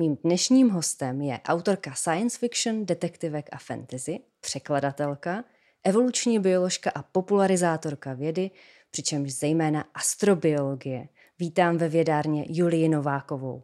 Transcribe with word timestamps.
Mým 0.00 0.16
dnešním 0.24 0.70
hostem 0.70 1.22
je 1.22 1.40
autorka 1.44 1.94
science 1.94 2.38
fiction, 2.38 2.86
detektivek 2.86 3.48
a 3.52 3.58
fantasy, 3.58 4.20
překladatelka, 4.40 5.44
evoluční 5.84 6.38
bioložka 6.38 6.90
a 6.94 7.02
popularizátorka 7.02 8.14
vědy, 8.14 8.50
přičemž 8.90 9.34
zejména 9.34 9.84
astrobiologie. 9.94 11.08
Vítám 11.38 11.76
ve 11.76 11.88
vědárně 11.88 12.44
Julii 12.48 12.88
Novákovou. 12.88 13.62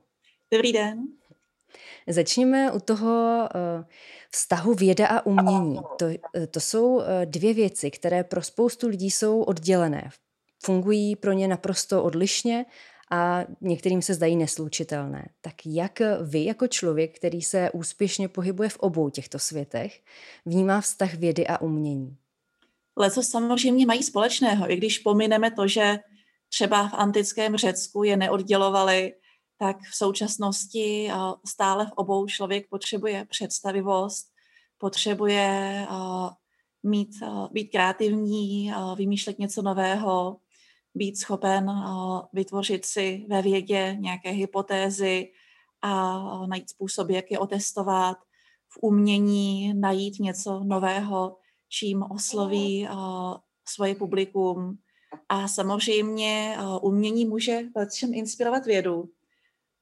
Dobrý 0.53 0.73
den. 0.73 0.99
Začněme 2.09 2.73
u 2.73 2.81
toho 2.81 3.49
uh, 3.55 3.85
vztahu 4.31 4.75
věda 4.75 5.07
a 5.07 5.27
umění. 5.27 5.81
To, 5.99 6.07
uh, 6.07 6.13
to 6.51 6.61
jsou 6.61 6.95
uh, 6.95 7.03
dvě 7.25 7.55
věci, 7.55 7.91
které 7.91 8.25
pro 8.25 8.43
spoustu 8.43 8.89
lidí 8.89 9.11
jsou 9.11 9.43
oddělené. 9.43 10.11
Fungují 10.65 11.17
pro 11.17 11.33
ně 11.33 11.49
naprosto 11.49 12.03
odlišně 12.03 12.67
a 13.15 13.45
některým 13.61 14.03
se 14.03 14.15
zdají 14.15 14.37
neslučitelné. 14.37 15.29
Tak 15.41 15.55
jak 15.67 16.03
vy 16.23 16.45
jako 16.45 16.67
člověk, 16.67 17.17
který 17.17 17.43
se 17.43 17.71
úspěšně 17.71 18.29
pohybuje 18.29 18.69
v 18.69 18.77
obou 18.77 19.11
těchto 19.11 19.39
světech, 19.39 20.03
vnímá 20.47 20.81
vztah 20.81 21.15
vědy 21.15 21.47
a 21.47 21.61
umění? 21.61 22.17
Leco 22.97 23.23
samozřejmě 23.23 23.87
mají 23.87 24.03
společného, 24.03 24.71
i 24.71 24.77
když 24.77 24.99
pomineme 24.99 25.51
to, 25.51 25.69
že 25.69 25.99
třeba 26.49 26.89
v 26.89 26.95
antickém 26.95 27.57
Řecku 27.57 28.03
je 28.03 28.17
neoddělovali, 28.17 29.13
tak 29.59 29.77
v 29.93 29.97
současnosti 29.97 31.11
stále 31.47 31.87
v 31.87 31.93
obou 31.93 32.27
člověk 32.27 32.69
potřebuje 32.69 33.27
představivost, 33.31 34.27
potřebuje 34.79 35.87
mít, 36.83 37.11
být 37.53 37.69
kreativní, 37.69 38.73
vymýšlet 38.97 39.39
něco 39.39 39.63
nového, 39.63 40.37
být 40.95 41.19
schopen 41.19 41.71
vytvořit 42.33 42.85
si 42.87 43.27
ve 43.29 43.43
vědě 43.43 43.97
nějaké 44.01 44.31
hypotézy 44.31 45.33
a 45.83 46.23
najít 46.47 46.71
způsoby, 46.71 47.15
jak 47.15 47.31
je 47.31 47.39
otestovat, 47.39 48.17
v 48.69 48.79
umění 48.83 49.75
najít 49.75 50.21
něco 50.21 50.65
nového, 50.65 51.37
čím 51.69 52.03
osloví 52.03 52.89
svoje 53.69 53.95
publikum. 53.95 54.79
A 55.29 55.49
samozřejmě 55.49 56.57
umění 56.83 57.27
může 57.27 57.61
všem 57.91 58.15
inspirovat 58.15 58.67
vědu. 58.67 59.05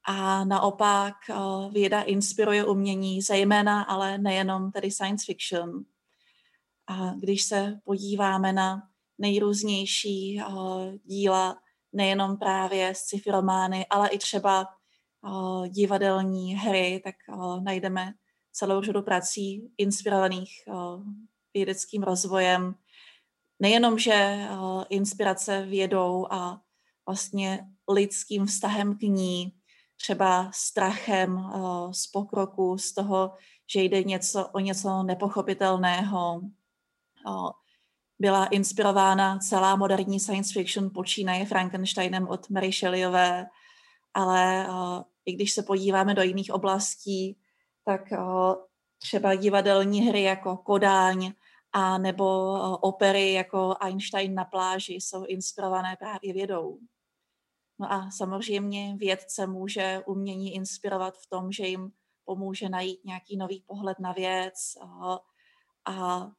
A 0.05 0.45
naopak 0.45 1.15
věda 1.71 2.01
inspiruje 2.01 2.65
umění, 2.65 3.21
zejména, 3.21 3.83
ale 3.83 4.17
nejenom 4.17 4.71
tedy 4.71 4.91
science 4.91 5.25
fiction. 5.25 5.85
A 6.87 7.13
když 7.13 7.43
se 7.43 7.79
podíváme 7.83 8.53
na 8.53 8.81
nejrůznější 9.17 10.41
uh, 10.47 10.93
díla, 11.03 11.57
nejenom 11.93 12.37
právě 12.37 12.95
sci-fi 12.95 13.31
romány, 13.31 13.85
ale 13.89 14.09
i 14.09 14.17
třeba 14.17 14.67
uh, 15.21 15.67
divadelní 15.67 16.55
hry, 16.55 17.01
tak 17.03 17.15
uh, 17.29 17.63
najdeme 17.63 18.13
celou 18.51 18.81
řadu 18.81 19.01
prací 19.01 19.71
inspirovaných 19.77 20.49
vědeckým 21.53 22.03
rozvojem. 22.03 22.75
Nejenom, 23.59 23.99
že 23.99 24.47
inspirace 24.89 25.65
vědou 25.65 26.27
a 26.31 26.61
vlastně 27.07 27.67
lidským 27.89 28.45
vztahem 28.45 28.97
k 28.97 29.01
ní, 29.01 29.53
třeba 30.01 30.51
strachem 30.53 31.51
z 31.91 32.07
pokroku, 32.07 32.77
z 32.77 32.93
toho, 32.93 33.31
že 33.73 33.81
jde 33.81 34.03
něco, 34.03 34.47
o 34.47 34.59
něco 34.59 35.03
nepochopitelného, 35.03 36.41
byla 38.23 38.45
inspirována 38.45 39.37
celá 39.37 39.75
moderní 39.75 40.19
science 40.19 40.53
fiction, 40.53 40.89
počínaje 40.93 41.45
Frankensteinem 41.45 42.27
od 42.27 42.49
Mary 42.49 42.71
Shelleyové, 42.71 43.45
ale 44.13 44.67
uh, 44.69 45.03
i 45.25 45.33
když 45.33 45.51
se 45.51 45.63
podíváme 45.63 46.13
do 46.13 46.21
jiných 46.21 46.53
oblastí, 46.53 47.37
tak 47.85 48.01
uh, 48.11 48.55
třeba 49.01 49.35
divadelní 49.35 50.01
hry 50.01 50.21
jako 50.21 50.57
Kodáň 50.57 51.33
a 51.73 51.97
nebo 51.97 52.53
uh, 52.53 52.77
opery 52.81 53.33
jako 53.33 53.75
Einstein 53.79 54.35
na 54.35 54.45
pláži 54.45 54.93
jsou 54.93 55.25
inspirované 55.25 55.95
právě 55.99 56.33
vědou. 56.33 56.77
No 57.79 57.93
a 57.93 58.11
samozřejmě 58.11 58.95
vědce 58.97 59.47
může 59.47 60.03
umění 60.05 60.55
inspirovat 60.55 61.17
v 61.17 61.27
tom, 61.29 61.51
že 61.51 61.67
jim 61.67 61.91
pomůže 62.25 62.69
najít 62.69 63.05
nějaký 63.05 63.37
nový 63.37 63.63
pohled 63.67 63.99
na 63.99 64.11
věc 64.11 64.55
a 65.85 66.31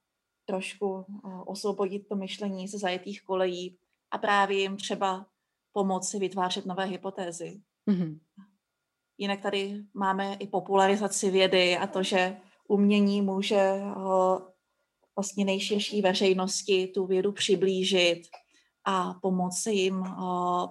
trošku 0.45 1.07
osvobodit 1.47 2.09
to 2.09 2.17
myšlení 2.17 2.69
ze 2.69 2.79
zajetých 2.79 3.23
kolejí 3.23 3.79
a 4.11 4.19
právě 4.19 4.59
jim 4.59 4.77
třeba 4.77 5.27
pomoci 5.73 6.19
vytvářet 6.19 6.67
nové 6.67 6.85
hypotézy. 6.85 7.63
Mm-hmm. 7.91 8.19
Jinak 9.19 9.41
tady 9.41 9.83
máme 9.95 10.35
i 10.35 10.47
popularizaci 10.47 11.31
vědy 11.31 11.77
a 11.77 11.87
to, 11.87 12.03
že 12.03 12.37
umění 12.69 13.23
může 13.23 13.81
vlastně 15.17 15.45
nejširší 15.45 16.03
veřejnosti 16.03 16.87
tu 16.87 17.07
vědu 17.07 17.33
přiblížit 17.33 18.23
a 18.85 19.15
pomoci 19.15 19.71
jim 19.71 20.05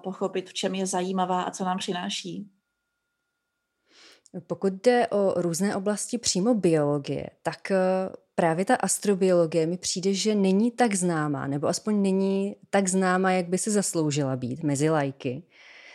pochopit, 0.03 0.49
v 0.49 0.53
čem 0.53 0.75
je 0.75 0.85
zajímavá 0.85 1.41
a 1.41 1.51
co 1.51 1.63
nám 1.63 1.77
přináší. 1.77 2.49
Pokud 4.47 4.73
jde 4.73 5.07
o 5.07 5.41
různé 5.41 5.75
oblasti 5.75 6.17
přímo 6.17 6.53
biologie, 6.53 7.29
tak 7.41 7.71
právě 8.35 8.65
ta 8.65 8.75
astrobiologie 8.75 9.67
mi 9.67 9.77
přijde, 9.77 10.13
že 10.13 10.35
není 10.35 10.71
tak 10.71 10.95
známá, 10.95 11.47
nebo 11.47 11.67
aspoň 11.67 12.01
není 12.01 12.55
tak 12.69 12.87
známá, 12.87 13.31
jak 13.31 13.49
by 13.49 13.57
se 13.57 13.71
zasloužila 13.71 14.35
být 14.35 14.63
mezi 14.63 14.89
lajky. 14.89 15.43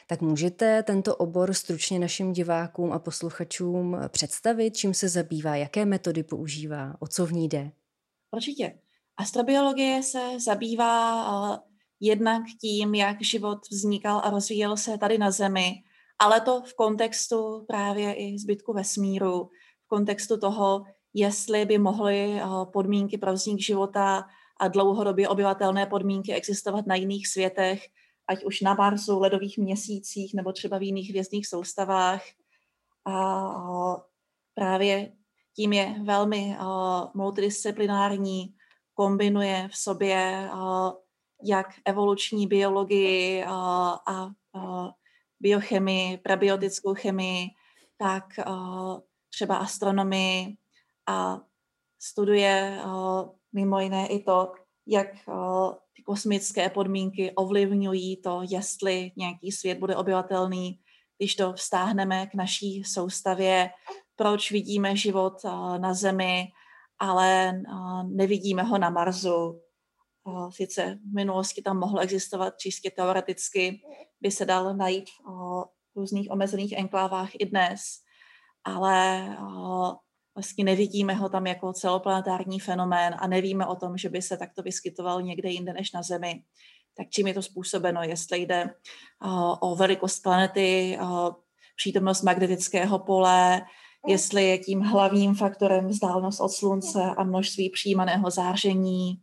Tak 0.06 0.21
můžete 0.21 0.82
tento 0.82 1.16
obor 1.16 1.54
stručně 1.54 1.99
našim 1.99 2.32
divákům 2.32 2.93
a 2.93 2.99
posluchačům 2.99 3.97
představit, 4.09 4.76
čím 4.76 4.94
se 4.94 5.09
zabývá, 5.09 5.56
jaké 5.56 5.84
metody 5.84 6.22
používá, 6.22 6.97
o 6.99 7.06
co 7.06 7.26
v 7.26 7.32
ní 7.32 7.49
jde? 7.49 7.71
Určitě. 8.31 8.78
Astrobiologie 9.16 10.03
se 10.03 10.41
zabývá 10.41 11.28
uh, 11.50 11.56
jednak 12.00 12.43
tím, 12.60 12.94
jak 12.94 13.22
život 13.22 13.59
vznikal 13.70 14.20
a 14.25 14.31
rozvíjel 14.31 14.76
se 14.76 14.99
tady 14.99 15.19
na 15.19 15.31
Zemi, 15.31 15.72
ale 16.19 16.41
to 16.41 16.62
v 16.62 16.75
kontextu 16.75 17.65
právě 17.69 18.15
i 18.15 18.38
zbytku 18.38 18.72
vesmíru, 18.72 19.50
v 19.84 19.88
kontextu 19.88 20.41
toho, 20.41 20.84
jestli 21.14 21.64
by 21.64 21.78
mohly 21.78 22.41
eh, 22.41 22.44
podmínky 22.72 23.19
pro 23.19 23.32
vznik 23.32 23.60
života 23.60 24.24
a 24.60 24.69
dlouhodobě 24.69 25.28
obyvatelné 25.28 25.86
podmínky 25.86 26.34
existovat 26.34 26.86
na 26.86 26.94
jiných 26.94 27.28
světech, 27.28 27.86
ať 28.28 28.44
už 28.44 28.60
na 28.60 28.74
Marsu, 28.74 29.19
ledových 29.19 29.58
měsících 29.58 30.34
nebo 30.34 30.52
třeba 30.52 30.78
v 30.78 30.82
jiných 30.82 31.10
hvězdných 31.10 31.46
soustavách. 31.46 32.22
A 33.04 33.44
eh, 33.56 34.00
právě 34.54 35.12
tím 35.56 35.72
je 35.72 35.94
velmi 36.04 36.56
eh, 36.58 36.64
multidisciplinární, 37.14 38.54
kombinuje 38.94 39.69
v 39.72 39.76
sobě 39.76 40.50
jak 41.44 41.66
evoluční 41.84 42.46
biologii 42.46 43.44
a 43.44 44.30
biochemii, 45.40 46.19
prebiotickou 46.19 46.94
chemii, 46.94 47.48
tak 47.96 48.25
třeba 49.30 49.56
astronomii, 49.56 50.56
a 51.08 51.41
studuje 51.99 52.81
mimo 53.52 53.81
jiné 53.81 54.06
i 54.06 54.22
to, 54.22 54.52
jak 54.87 55.06
ty 55.96 56.02
kosmické 56.02 56.70
podmínky 56.70 57.32
ovlivňují 57.34 58.16
to, 58.16 58.40
jestli 58.50 59.12
nějaký 59.16 59.52
svět 59.52 59.78
bude 59.78 59.96
obyvatelný, 59.96 60.81
když 61.19 61.34
to 61.34 61.52
vztáhneme 61.52 62.26
k 62.26 62.34
naší 62.34 62.84
soustavě, 62.84 63.70
proč 64.16 64.52
vidíme 64.52 64.96
život 64.96 65.34
na 65.78 65.94
Zemi, 65.94 66.49
ale 66.99 67.52
nevidíme 68.06 68.62
ho 68.62 68.78
na 68.78 68.90
Marsu. 68.90 69.60
Sice 70.50 70.99
v 71.10 71.14
minulosti 71.14 71.62
tam 71.62 71.78
mohl 71.78 72.00
existovat 72.00 72.58
čistě 72.58 72.90
teoreticky, 72.90 73.81
by 74.20 74.31
se 74.31 74.44
dal 74.44 74.76
najít 74.76 75.05
v 75.26 75.96
různých 75.96 76.31
omezených 76.31 76.72
enklávách 76.72 77.31
i 77.38 77.46
dnes, 77.46 77.81
ale 78.64 79.28
vlastně 80.38 80.64
nevidíme 80.64 81.14
ho 81.14 81.29
tam 81.29 81.46
jako 81.46 81.73
celoplanetární 81.73 82.61
fenomén 82.61 83.14
a 83.19 83.26
nevíme 83.26 83.67
o 83.67 83.76
tom, 83.76 83.99
že 83.99 84.08
by 84.08 84.23
se 84.23 84.37
takto 84.37 84.62
vyskytoval 84.62 85.23
někde 85.23 85.50
jinde 85.50 85.73
než 85.73 85.93
na 85.93 86.02
Zemi. 86.02 86.43
Tak 86.96 87.06
čím 87.11 87.26
je 87.26 87.35
to 87.35 87.43
způsobeno? 87.43 88.02
Jestli 88.02 88.38
jde 88.38 88.64
uh, 89.25 89.55
o 89.61 89.76
velikost 89.76 90.20
planety, 90.20 90.99
uh, 91.00 91.31
přítomnost 91.76 92.23
magnetického 92.23 92.99
pole, 92.99 93.62
jestli 94.06 94.44
je 94.44 94.58
tím 94.58 94.81
hlavním 94.81 95.35
faktorem 95.35 95.88
vzdálenost 95.88 96.41
od 96.41 96.49
slunce 96.49 97.02
a 97.17 97.25
množství 97.25 97.70
přijímaného 97.70 98.31
záření, 98.31 99.14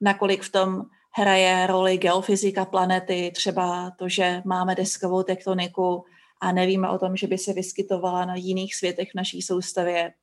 nakolik 0.00 0.42
v 0.42 0.52
tom 0.52 0.82
hraje 1.10 1.66
roli 1.66 1.98
geofyzika 1.98 2.64
planety, 2.64 3.32
třeba 3.34 3.90
to, 3.98 4.08
že 4.08 4.42
máme 4.44 4.74
deskovou 4.74 5.22
tektoniku 5.22 6.04
a 6.42 6.52
nevíme 6.52 6.88
o 6.88 6.98
tom, 6.98 7.16
že 7.16 7.26
by 7.26 7.38
se 7.38 7.52
vyskytovala 7.52 8.24
na 8.24 8.34
jiných 8.34 8.74
světech 8.74 9.10
v 9.10 9.14
naší 9.14 9.42
soustavě 9.42 10.14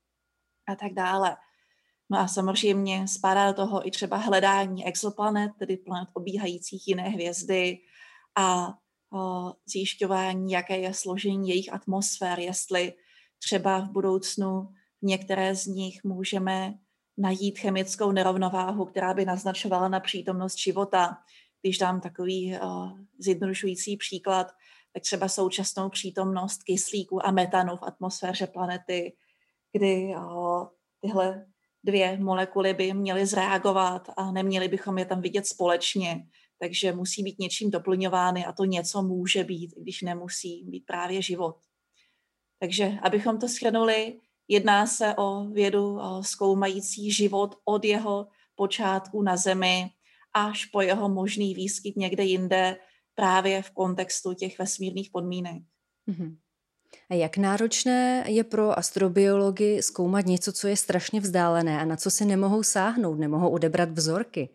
a 0.67 0.75
tak 0.75 0.93
dále. 0.93 1.37
No 2.09 2.19
a 2.19 2.27
samozřejmě 2.27 3.07
spadá 3.07 3.47
do 3.47 3.53
toho 3.53 3.87
i 3.87 3.91
třeba 3.91 4.17
hledání 4.17 4.85
exoplanet, 4.85 5.51
tedy 5.59 5.77
planet 5.77 6.09
obíhajících 6.13 6.87
jiné 6.87 7.09
hvězdy 7.09 7.77
a 8.37 8.73
o, 9.13 9.53
zjišťování, 9.65 10.51
jaké 10.51 10.77
je 10.77 10.93
složení 10.93 11.49
jejich 11.49 11.73
atmosfér, 11.73 12.39
jestli 12.39 12.93
třeba 13.43 13.79
v 13.79 13.89
budoucnu 13.89 14.69
některé 15.01 15.55
z 15.55 15.65
nich 15.65 16.03
můžeme 16.03 16.73
najít 17.17 17.59
chemickou 17.59 18.11
nerovnováhu, 18.11 18.85
která 18.85 19.13
by 19.13 19.25
naznačovala 19.25 19.87
na 19.87 19.99
přítomnost 19.99 20.57
života. 20.57 21.17
Když 21.61 21.77
dám 21.77 22.01
takový 22.01 22.53
uh, 22.53 22.91
zjednodušující 23.19 23.97
příklad, 23.97 24.51
tak 24.93 25.03
třeba 25.03 25.27
současnou 25.27 25.89
přítomnost 25.89 26.63
kyslíku 26.63 27.25
a 27.25 27.31
metanu 27.31 27.75
v 27.75 27.83
atmosféře 27.83 28.47
planety, 28.47 29.15
kdy 29.73 30.13
uh, 30.17 30.67
tyhle 31.01 31.45
dvě 31.83 32.17
molekuly 32.19 32.73
by 32.73 32.93
měly 32.93 33.25
zreagovat 33.25 34.09
a 34.17 34.31
neměli 34.31 34.67
bychom 34.67 34.97
je 34.97 35.05
tam 35.05 35.21
vidět 35.21 35.47
společně. 35.47 36.27
Takže 36.59 36.91
musí 36.91 37.23
být 37.23 37.39
něčím 37.39 37.71
doplňovány 37.71 38.45
a 38.45 38.51
to 38.51 38.65
něco 38.65 39.01
může 39.01 39.43
být, 39.43 39.73
když 39.77 40.01
nemusí 40.01 40.63
být 40.63 40.85
právě 40.85 41.21
život. 41.21 41.55
Takže 42.59 42.97
abychom 43.01 43.39
to 43.39 43.47
shrnuli, 43.47 44.19
jedná 44.47 44.85
se 44.87 45.15
o 45.17 45.45
vědu 45.45 45.99
zkoumající 46.21 47.11
život 47.11 47.55
od 47.65 47.85
jeho 47.85 48.27
počátku 48.55 49.21
na 49.21 49.37
Zemi 49.37 49.89
až 50.33 50.65
po 50.65 50.81
jeho 50.81 51.09
možný 51.09 51.55
výskyt 51.55 51.95
někde 51.95 52.23
jinde 52.23 52.77
právě 53.19 53.61
v 53.61 53.71
kontextu 53.71 54.33
těch 54.33 54.59
vesmírných 54.59 55.09
podmínek. 55.11 55.63
Mm-hmm. 56.09 56.37
A 57.09 57.13
jak 57.13 57.37
náročné 57.37 58.23
je 58.27 58.43
pro 58.43 58.79
astrobiology 58.79 59.81
zkoumat 59.81 60.25
něco, 60.25 60.51
co 60.51 60.67
je 60.67 60.77
strašně 60.77 61.19
vzdálené 61.19 61.81
a 61.81 61.85
na 61.85 61.95
co 61.95 62.11
si 62.11 62.25
nemohou 62.25 62.63
sáhnout, 62.63 63.19
nemohou 63.19 63.49
odebrat 63.49 63.89
vzorky? 63.89 64.49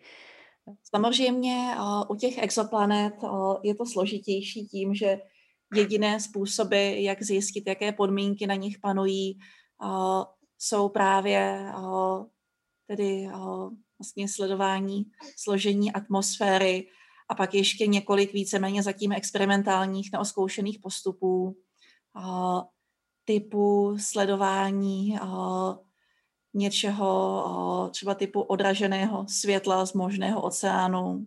Samozřejmě 0.94 1.75
u 2.08 2.14
těch 2.14 2.38
exoplanet 2.38 3.14
je 3.62 3.75
to 3.75 3.87
složitější 3.87 4.66
tím, 4.66 4.94
že 4.94 5.19
jediné 5.75 6.20
způsoby, 6.20 7.05
jak 7.05 7.22
zjistit, 7.22 7.64
jaké 7.66 7.93
podmínky 7.93 8.46
na 8.46 8.55
nich 8.55 8.78
panují, 8.78 9.38
jsou 10.58 10.88
právě 10.88 11.72
tedy 12.87 13.28
vlastně 13.99 14.28
sledování 14.28 15.05
složení 15.37 15.93
atmosféry 15.93 16.87
a 17.29 17.35
pak 17.35 17.55
ještě 17.55 17.87
několik 17.87 18.32
víceméně 18.32 18.82
zatím 18.82 19.12
experimentálních 19.12 20.12
neoskoušených 20.12 20.79
postupů 20.79 21.56
typu 23.25 23.97
sledování 24.00 25.19
něčeho 26.55 27.91
třeba 27.93 28.15
typu 28.15 28.41
odraženého 28.41 29.26
světla 29.29 29.87
z 29.87 29.93
možného 29.93 30.43
oceánu 30.43 31.26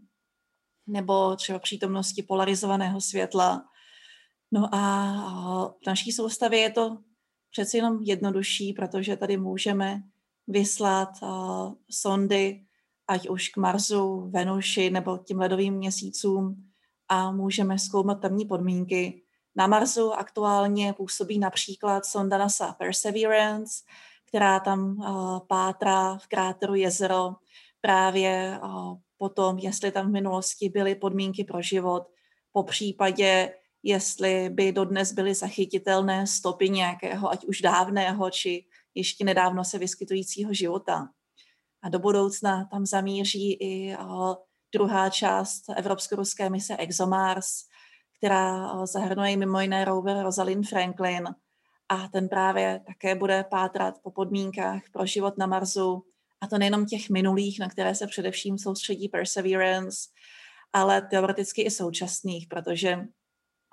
nebo 0.88 1.36
třeba 1.36 1.60
přítomnosti 1.60 2.24
polarizovaného 2.24 3.02
světla. 3.02 3.66
No 4.52 4.76
a 4.76 5.76
v 5.84 5.88
naší 5.88 6.12
soustavě 6.12 6.60
je 6.60 6.72
to 6.72 6.98
přeci 7.52 7.78
jenom 7.78 8.04
jednodušší, 8.04 8.74
protože 8.74 9.18
tady 9.18 9.38
můžeme 9.38 10.04
vyslat 10.48 11.10
sondy, 11.92 12.67
ať 13.08 13.30
už 13.30 13.50
k 13.50 13.58
Marsu, 13.58 14.30
Venuši 14.30 14.90
nebo 14.90 15.18
tím 15.18 15.40
ledovým 15.40 15.74
měsícům 15.74 16.64
a 17.10 17.32
můžeme 17.32 17.80
zkoumat 17.80 18.22
tamní 18.22 18.46
podmínky. 18.46 19.22
Na 19.56 19.68
Marsu 19.68 20.14
aktuálně 20.14 20.94
působí 20.94 21.40
například 21.40 22.06
sonda 22.06 22.38
NASA 22.38 22.74
Perseverance, 22.74 23.84
která 24.26 24.60
tam 24.60 24.98
uh, 24.98 25.40
pátrá 25.48 26.18
v 26.18 26.28
kráteru 26.28 26.76
jezero 26.76 27.36
právě 27.82 28.60
uh, 28.64 28.98
po 29.18 29.30
tom, 29.30 29.58
jestli 29.58 29.92
tam 29.92 30.08
v 30.08 30.12
minulosti 30.12 30.70
byly 30.70 30.96
podmínky 30.96 31.44
pro 31.44 31.62
život, 31.62 32.04
po 32.52 32.64
případě, 32.64 33.54
jestli 33.84 34.50
by 34.50 34.72
dodnes 34.72 35.12
byly 35.12 35.34
zachytitelné 35.34 36.28
stopy 36.28 36.70
nějakého, 36.70 37.30
ať 37.30 37.46
už 37.46 37.62
dávného, 37.62 38.30
či 38.30 38.66
ještě 38.96 39.26
nedávno 39.26 39.64
se 39.64 39.78
vyskytujícího 39.78 40.54
života. 40.54 41.10
A 41.84 41.90
do 41.90 42.00
budoucna 42.00 42.66
tam 42.72 42.86
zamíří 42.86 43.54
i 43.54 43.98
uh, 43.98 44.36
druhá 44.74 45.10
část 45.10 45.64
evropsko-ruské 45.76 46.50
mise 46.50 46.78
ExoMars, 46.78 47.48
která 48.18 48.74
uh, 48.74 48.86
zahrnuje 48.86 49.38
mimo 49.38 49.62
jiné 49.62 49.86
rover 49.86 50.24
Rosalind 50.24 50.70
Franklin, 50.70 51.28
a 51.90 52.08
ten 52.08 52.30
právě 52.30 52.82
také 52.88 53.16
bude 53.16 53.44
pátrat 53.44 53.96
po 54.04 54.12
podmínkách 54.12 54.82
pro 54.94 55.06
život 55.06 55.38
na 55.38 55.46
Marsu, 55.46 56.04
a 56.42 56.48
to 56.48 56.58
nejenom 56.58 56.86
těch 56.86 57.10
minulých, 57.10 57.60
na 57.60 57.70
které 57.70 57.96
se 57.96 58.08
především 58.08 58.58
soustředí 58.58 59.10
Perseverance, 59.10 60.00
ale 60.74 61.02
teoreticky 61.02 61.62
i 61.62 61.72
současných, 61.72 62.48
protože 62.48 63.00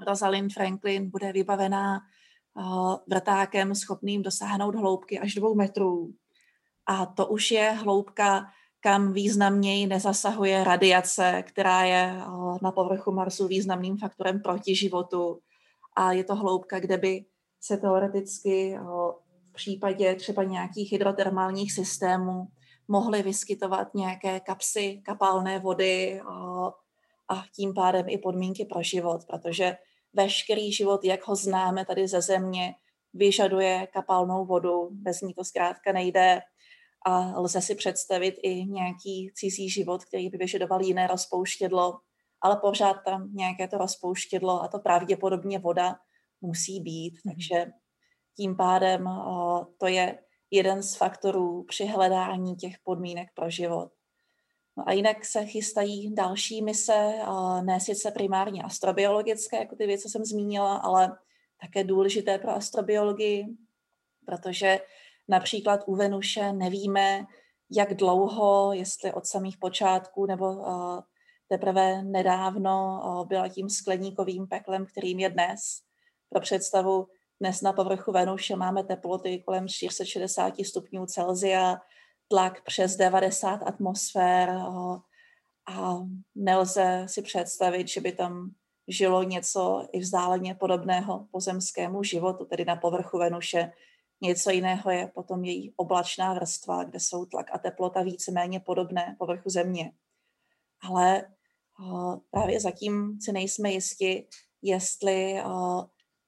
Rosalind 0.07 0.53
Franklin 0.53 1.11
bude 1.11 1.33
vybavená 1.33 2.01
uh, 2.55 2.97
vrtákem 3.09 3.75
schopným 3.75 4.23
dosáhnout 4.23 4.75
hloubky 4.75 5.21
až 5.21 5.35
dvou 5.35 5.55
metrů. 5.55 6.15
A 6.87 7.07
to 7.07 7.27
už 7.27 7.51
je 7.51 7.71
hloubka, 7.71 8.47
kam 8.81 9.13
významněji 9.13 9.87
nezasahuje 9.87 10.65
radiace, 10.65 11.43
která 11.47 11.85
je 11.85 12.13
uh, 12.27 12.59
na 12.63 12.73
povrchu 12.73 13.13
Marsu 13.13 13.47
významným 13.47 13.99
faktorem 13.99 14.41
proti 14.41 14.77
životu. 14.77 15.39
A 15.97 16.13
je 16.13 16.25
to 16.25 16.35
hloubka, 16.35 16.81
kde 16.81 16.99
by 16.99 17.25
se 17.61 17.77
teoreticky 17.77 18.79
v 19.51 19.53
případě 19.53 20.15
třeba 20.15 20.43
nějakých 20.43 20.93
hydrotermálních 20.93 21.73
systémů 21.73 22.49
mohly 22.89 23.23
vyskytovat 23.23 23.95
nějaké 23.95 24.41
kapsy 24.41 25.03
kapalné 25.05 25.59
vody 25.59 26.21
a 27.29 27.45
tím 27.57 27.75
pádem 27.75 28.09
i 28.09 28.19
podmínky 28.19 28.65
pro 28.65 28.83
život, 28.83 29.21
protože 29.27 29.77
veškerý 30.13 30.73
život, 30.73 31.05
jak 31.05 31.27
ho 31.29 31.37
známe 31.37 31.85
tady 31.85 32.09
ze 32.09 32.21
země, 32.21 32.75
vyžaduje 33.15 33.89
kapalnou 33.93 34.45
vodu, 34.45 34.89
bez 34.93 35.21
ní 35.21 35.35
to 35.35 35.45
zkrátka 35.45 35.93
nejde 35.93 36.41
a 37.05 37.41
lze 37.41 37.63
si 37.63 37.75
představit 37.75 38.35
i 38.43 38.65
nějaký 38.65 39.31
cizí 39.35 39.71
život, 39.71 40.05
který 40.05 40.31
by 40.31 40.39
vyžadoval 40.39 40.83
jiné 40.83 41.07
rozpouštědlo, 41.07 41.99
ale 42.41 42.57
pořád 42.57 42.97
tam 43.05 43.31
nějaké 43.35 43.69
to 43.69 43.79
rozpouštědlo 43.79 44.63
a 44.63 44.69
to 44.69 44.79
pravděpodobně 44.79 45.59
voda 45.59 45.97
musí 46.41 46.81
být. 46.81 47.15
Mhm. 47.25 47.35
Takže 47.35 47.67
tím 48.37 48.57
pádem 48.57 49.09
to 49.79 49.87
je 49.87 50.19
jeden 50.51 50.83
z 50.83 50.97
faktorů 50.97 51.65
při 51.69 51.87
hledání 51.87 52.57
těch 52.57 52.75
podmínek 52.85 53.29
pro 53.35 53.51
život. 53.51 53.93
No 54.77 54.89
a 54.89 54.93
jinak 54.93 55.25
se 55.25 55.47
chystají 55.47 56.15
další 56.15 56.63
mise, 56.63 57.15
ne 57.63 57.81
sice 57.81 58.11
primárně 58.11 58.63
astrobiologické, 58.63 59.57
jako 59.57 59.77
ty 59.77 59.87
věci, 59.87 60.03
co 60.03 60.09
jsem 60.09 60.25
zmínila, 60.25 60.77
ale 60.77 61.17
také 61.61 61.85
důležité 61.85 62.39
pro 62.39 62.51
astrobiologii, 62.51 63.47
protože 64.27 64.81
například 65.29 65.81
u 65.87 65.95
Venuše 65.95 66.53
nevíme, 66.53 67.27
jak 67.71 67.95
dlouho, 67.95 68.73
jestli 68.73 69.13
od 69.13 69.27
samých 69.27 69.59
počátků 69.59 70.27
nebo 70.27 70.65
teprve 71.49 72.03
nedávno 72.03 73.01
byla 73.29 73.49
tím 73.49 73.71
skleníkovým 73.71 74.47
peklem, 74.47 74.87
kterým 74.87 75.21
je 75.21 75.31
dnes. 75.31 75.61
Pro 76.29 76.41
představu, 76.41 77.07
dnes 77.41 77.61
na 77.61 77.73
povrchu 77.73 78.13
Venuše 78.13 78.57
máme 78.57 78.85
teploty 78.85 79.43
kolem 79.47 79.69
460 79.69 80.55
stupňů 80.65 81.07
Celsia, 81.07 81.81
tlak 82.29 82.63
přes 82.63 82.97
90 82.97 83.63
atmosfér 83.63 84.51
a 85.67 85.99
nelze 86.35 87.03
si 87.07 87.23
představit, 87.23 87.89
že 87.89 88.01
by 88.01 88.13
tam 88.13 88.51
žilo 88.89 89.23
něco 89.23 89.89
i 89.93 89.99
vzdáleně 89.99 90.55
podobného 90.55 91.27
pozemskému 91.31 92.03
životu, 92.03 92.45
tedy 92.45 92.65
na 92.65 92.77
povrchu 92.77 93.19
Venuše. 93.19 93.73
Něco 94.25 94.51
jiného 94.51 94.91
je 94.91 95.11
potom 95.15 95.45
její 95.45 95.73
oblačná 95.77 96.35
vrstva, 96.35 96.85
kde 96.85 97.01
jsou 97.01 97.25
tlak 97.25 97.47
a 97.53 97.59
teplota 97.59 98.03
víceméně 98.03 98.61
podobné 98.61 99.17
povrchu 99.19 99.51
Země. 99.51 99.93
Ale 100.83 101.25
právě 102.31 102.61
zatím 102.61 103.19
si 103.21 103.33
nejsme 103.33 103.73
jisti, 103.73 104.27
jestli 104.63 105.43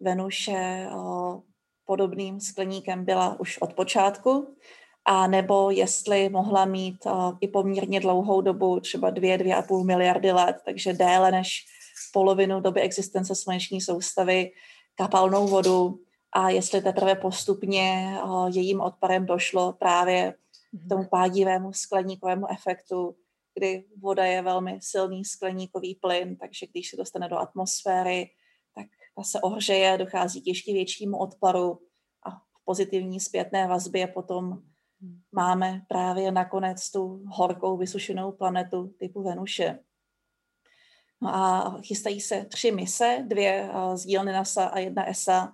Venuše 0.01 0.89
podobným 1.85 2.41
skleníkem 2.41 3.05
byla 3.05 3.41
už 3.41 3.59
od 3.59 3.73
počátku, 3.73 4.57
a 5.05 5.27
nebo 5.27 5.71
jestli 5.71 6.29
mohla 6.29 6.65
mít 6.65 7.07
i 7.41 7.49
poměrně 7.49 8.01
dlouhou 8.01 8.41
dobu, 8.41 8.81
třeba 8.81 9.11
dvě, 9.11 9.39
dvě 9.39 9.55
a 9.57 9.63
půl 9.63 9.85
miliardy 9.85 10.33
let, 10.33 10.57
takže 10.65 10.93
déle 10.93 11.31
než 11.31 11.65
polovinu 12.13 12.61
doby 12.61 12.81
existence 12.81 13.35
sluneční 13.35 13.81
soustavy, 13.81 14.51
kapalnou 14.95 15.47
vodu 15.47 16.06
a 16.33 16.51
jestli 16.51 16.83
teprve 16.83 17.15
postupně 17.15 18.17
jejím 18.53 18.81
odparem 18.81 19.27
došlo 19.27 19.73
právě 19.73 20.35
k 20.85 20.89
tomu 20.89 21.05
pádivému 21.05 21.73
skleníkovému 21.73 22.51
efektu, 22.51 23.17
kdy 23.55 23.85
voda 23.99 24.25
je 24.25 24.43
velmi 24.43 24.79
silný 24.83 25.25
skleníkový 25.25 25.95
plyn, 25.95 26.37
takže 26.37 26.67
když 26.67 26.91
se 26.91 26.97
dostane 26.97 27.29
do 27.29 27.39
atmosféry, 27.39 28.31
tak 28.75 28.87
ta 29.17 29.23
se 29.23 29.41
ohřeje, 29.41 29.99
dochází 29.99 30.43
k 30.43 30.47
ještě 30.47 30.73
většímu 30.73 31.19
odparu 31.19 31.81
a 32.23 32.31
v 32.31 32.65
pozitivní 32.65 33.21
zpětné 33.21 33.67
vazbě 33.67 34.07
potom 34.07 34.63
máme 35.33 35.83
právě 35.89 36.33
nakonec 36.33 36.91
tu 36.91 37.23
horkou 37.27 37.77
vysušenou 37.77 38.33
planetu 38.33 38.95
typu 38.99 39.23
Venuše. 39.23 39.79
No 41.21 41.35
a 41.35 41.77
chystají 41.83 42.21
se 42.21 42.45
tři 42.45 42.73
mise, 42.73 43.25
dvě 43.27 43.71
z 43.95 44.05
dílny 44.05 44.33
NASA 44.33 44.67
a 44.67 44.79
jedna 44.79 45.09
ESA, 45.09 45.53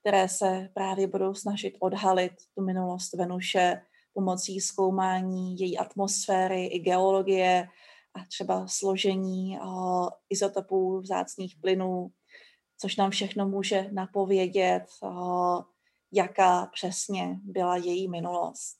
které 0.00 0.28
se 0.28 0.68
právě 0.74 1.06
budou 1.06 1.34
snažit 1.34 1.74
odhalit 1.80 2.32
tu 2.54 2.64
minulost 2.64 3.14
Venuše 3.14 3.80
pomocí 4.12 4.60
zkoumání 4.60 5.58
její 5.58 5.78
atmosféry 5.78 6.66
i 6.66 6.78
geologie 6.78 7.68
a 8.14 8.24
třeba 8.24 8.66
složení 8.68 9.58
izotopů 10.30 11.00
vzácných 11.00 11.56
plynů, 11.60 12.10
což 12.80 12.96
nám 12.96 13.10
všechno 13.10 13.48
může 13.48 13.90
napovědět, 13.92 14.84
jaká 16.12 16.66
přesně 16.66 17.40
byla 17.42 17.76
její 17.76 18.08
minulost. 18.08 18.76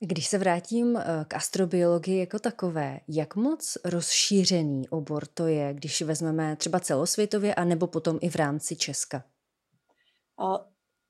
Když 0.00 0.26
se 0.26 0.38
vrátím 0.38 0.96
eh, 0.96 1.04
k 1.28 1.34
astrobiologii 1.34 2.18
jako 2.18 2.38
takové, 2.38 3.00
jak 3.08 3.36
moc 3.36 3.76
rozšířený 3.84 4.88
obor 4.88 5.26
to 5.26 5.46
je, 5.46 5.74
když 5.74 6.02
vezmeme 6.02 6.56
třeba 6.56 6.80
celosvětově, 6.80 7.54
a 7.54 7.64
nebo 7.64 7.86
potom 7.86 8.18
i 8.20 8.28
v 8.28 8.36
rámci 8.36 8.76
Česka? 8.76 9.24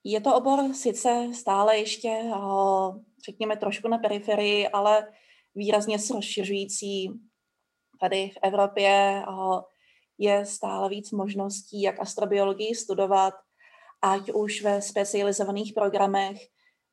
Je 0.05 0.21
to 0.21 0.35
obor 0.37 0.75
sice 0.75 1.29
stále 1.35 1.79
ještě, 1.79 2.31
řekněme, 3.25 3.57
trošku 3.57 3.89
na 3.89 3.99
periferii, 3.99 4.69
ale 4.69 5.13
výrazně 5.55 5.99
se 5.99 6.15
rozšiřující. 6.15 7.11
Tady 8.01 8.31
v 8.31 8.39
Evropě 8.43 9.23
je 10.19 10.47
stále 10.47 10.89
víc 10.89 11.11
možností, 11.11 11.83
jak 11.83 12.01
astrobiologii 12.01 12.75
studovat, 12.75 13.35
ať 14.03 14.33
už 14.33 14.63
ve 14.63 14.83
specializovaných 14.83 15.73
programech, 15.73 16.37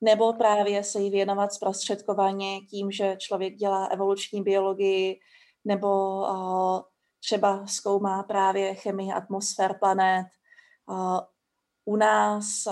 nebo 0.02 0.34
právě 0.34 0.84
se 0.84 1.00
jí 1.00 1.10
věnovat 1.10 1.54
zprostředkovaně 1.54 2.62
tím, 2.62 2.92
že 2.92 3.16
člověk 3.20 3.56
dělá 3.56 3.86
evoluční 3.86 4.44
biologii, 4.44 5.20
nebo 5.66 6.24
třeba 7.20 7.68
zkoumá 7.68 8.24
právě 8.24 8.76
chemii 8.76 9.12
atmosfér 9.12 9.80
planet. 9.80 10.28
U 11.92 11.96
nás 11.96 12.68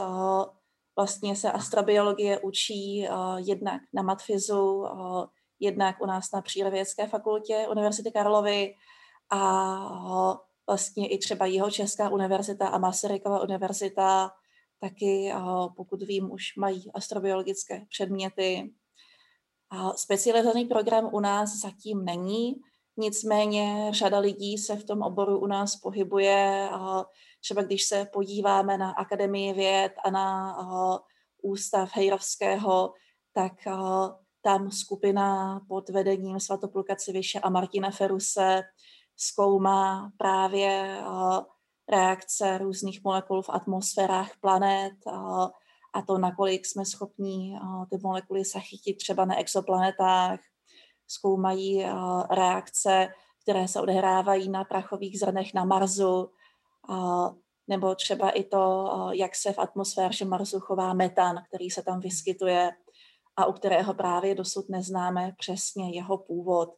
vlastně 0.95 1.35
se 1.35 1.51
astrobiologie 1.51 2.39
učí 2.39 3.07
jednak 3.37 3.81
na 3.93 4.01
matfizu, 4.01 4.85
jednak 5.59 6.01
u 6.01 6.05
nás 6.05 6.31
na 6.31 6.41
Přírodovědské 6.41 7.07
fakultě 7.07 7.67
Univerzity 7.71 8.11
Karlovy 8.11 8.75
a 9.29 9.41
vlastně 10.67 11.07
i 11.07 11.17
třeba 11.17 11.45
jeho 11.45 11.71
Česká 11.71 12.09
univerzita 12.09 12.67
a 12.67 12.77
Masarykova 12.77 13.41
univerzita 13.41 14.31
taky, 14.79 15.33
pokud 15.75 16.01
vím, 16.01 16.31
už 16.31 16.55
mají 16.57 16.91
astrobiologické 16.93 17.85
předměty. 17.89 18.73
Specializovaný 19.95 20.65
program 20.65 21.09
u 21.13 21.19
nás 21.19 21.49
zatím 21.49 22.05
není, 22.05 22.55
nicméně 22.99 23.87
řada 23.93 24.19
lidí 24.19 24.57
se 24.57 24.75
v 24.75 24.83
tom 24.83 25.01
oboru 25.01 25.39
u 25.39 25.47
nás 25.47 25.75
pohybuje. 25.75 26.69
Třeba 27.41 27.61
když 27.61 27.85
se 27.85 28.05
podíváme 28.13 28.77
na 28.77 28.91
Akademii 28.91 29.53
věd 29.53 29.93
a 30.05 30.09
na 30.09 30.57
ústav 31.41 31.89
Hejrovského, 31.93 32.93
tak 33.33 33.53
tam 34.41 34.71
skupina 34.71 35.59
pod 35.67 35.89
vedením 35.89 36.39
Svatopluka 36.39 36.95
Civiše 36.95 37.39
a 37.39 37.49
Martina 37.49 37.91
Feruse 37.91 38.61
zkoumá 39.15 40.11
právě 40.17 41.01
reakce 41.89 42.57
různých 42.57 43.03
molekul 43.03 43.41
v 43.41 43.49
atmosférách 43.49 44.31
planet 44.41 44.93
a 45.93 46.01
to, 46.07 46.17
nakolik 46.17 46.65
jsme 46.65 46.85
schopni 46.85 47.59
ty 47.89 47.97
molekuly 48.03 48.43
zachytit 48.45 48.97
třeba 48.97 49.25
na 49.25 49.39
exoplanetách. 49.39 50.39
Zkoumají 51.11 51.85
reakce, 52.31 53.07
které 53.43 53.67
se 53.67 53.81
odehrávají 53.81 54.49
na 54.49 54.63
prachových 54.63 55.19
zrnech 55.19 55.53
na 55.53 55.65
Marsu, 55.65 56.31
nebo 57.67 57.95
třeba 57.95 58.29
i 58.29 58.43
to, 58.43 58.89
jak 59.11 59.35
se 59.35 59.53
v 59.53 59.59
atmosféře 59.59 60.25
Marsu 60.25 60.59
chová 60.59 60.93
metan, 60.93 61.43
který 61.47 61.69
se 61.69 61.83
tam 61.83 61.99
vyskytuje 61.99 62.71
a 63.39 63.45
u 63.45 63.53
kterého 63.53 63.93
právě 63.93 64.35
dosud 64.35 64.69
neznáme 64.69 65.33
přesně 65.37 65.95
jeho 65.95 66.17
původ. 66.17 66.69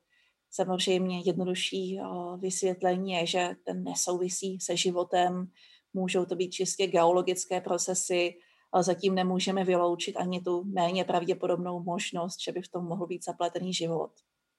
Samozřejmě 0.52 1.22
jednodušší 1.26 2.00
eh, 2.00 2.04
vysvětlení 2.38 3.12
je, 3.12 3.26
že 3.26 3.56
ten 3.66 3.84
nesouvisí 3.84 4.60
se 4.60 4.78
životem, 4.78 5.48
můžou 5.94 6.26
to 6.26 6.36
být 6.36 6.52
čistě 6.52 6.88
geologické 6.88 7.62
procesy, 7.62 8.34
zatím 8.80 9.16
nemůžeme 9.16 9.64
vyloučit 9.64 10.18
ani 10.18 10.42
tu 10.42 10.64
méně 10.64 11.06
pravděpodobnou 11.06 11.84
možnost, 11.84 12.42
že 12.42 12.52
by 12.52 12.62
v 12.62 12.68
tom 12.68 12.86
mohl 12.86 13.08
být 13.08 13.26
zapletený 13.26 13.74
život. 13.74 14.12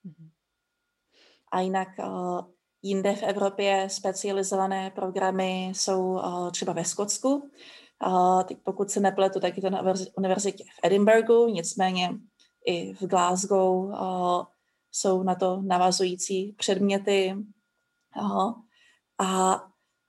Mm-hmm. 0.07 0.31
A 1.53 1.61
jinak 1.61 1.89
eh, 1.99 2.05
jinde 2.83 3.15
v 3.15 3.23
Evropě 3.23 3.89
specializované 3.91 4.91
programy 4.91 5.65
jsou 5.67 6.19
eh, 6.19 6.51
třeba 6.51 6.73
ve 6.73 6.85
Skotsku. 6.85 7.51
Teď 8.49 8.59
pokud 8.65 8.91
se 8.91 9.01
nepletu, 9.01 9.41
tak 9.41 9.57
je 9.57 9.63
to 9.63 9.71
na 9.71 9.95
univerzitě 10.17 10.65
v 10.65 10.87
Edinburghu, 10.87 11.49
nicméně 11.49 12.11
i 12.67 12.95
v 12.95 13.07
Glasgow 13.07 13.95
jsou 14.93 15.23
na 15.23 15.35
to 15.35 15.63
navazující 15.63 16.53
předměty. 16.53 17.35
Aha. 18.13 18.63
A 19.19 19.61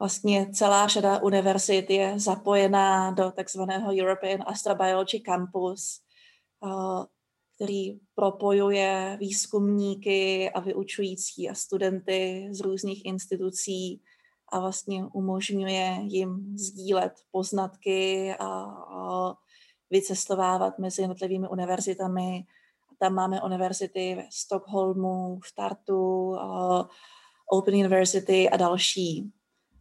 vlastně 0.04 0.50
celá 0.54 0.88
řada 0.88 1.20
univerzit 1.20 1.90
je 1.90 2.20
zapojená 2.20 3.12
do 3.12 3.32
takzvaného 3.32 3.92
European 4.02 4.44
Astrobiology 4.46 5.20
Campus, 5.20 6.02
který 7.56 8.00
propojuje 8.16 9.18
výzkumníky 9.20 10.52
a 10.52 10.60
vyučující 10.60 11.50
a 11.50 11.54
studenty 11.54 12.48
z 12.52 12.60
různých 12.60 13.06
institucí 13.06 14.02
a 14.52 14.60
vlastně 14.60 15.06
umožňuje 15.06 15.98
jim 16.02 16.58
sdílet 16.58 17.14
poznatky 17.32 18.34
a, 18.40 19.36
vycestovávat 19.90 20.80
mezi 20.80 21.02
jednotlivými 21.02 21.48
univerzitami 21.48 22.46
tam 23.00 23.14
máme 23.14 23.42
univerzity 23.42 24.16
ve 24.16 24.24
Stockholmu, 24.32 25.40
v 25.44 25.56
Tartu, 25.56 26.36
Open 27.52 27.76
University 27.76 28.50
a 28.50 28.58
další. 28.58 29.34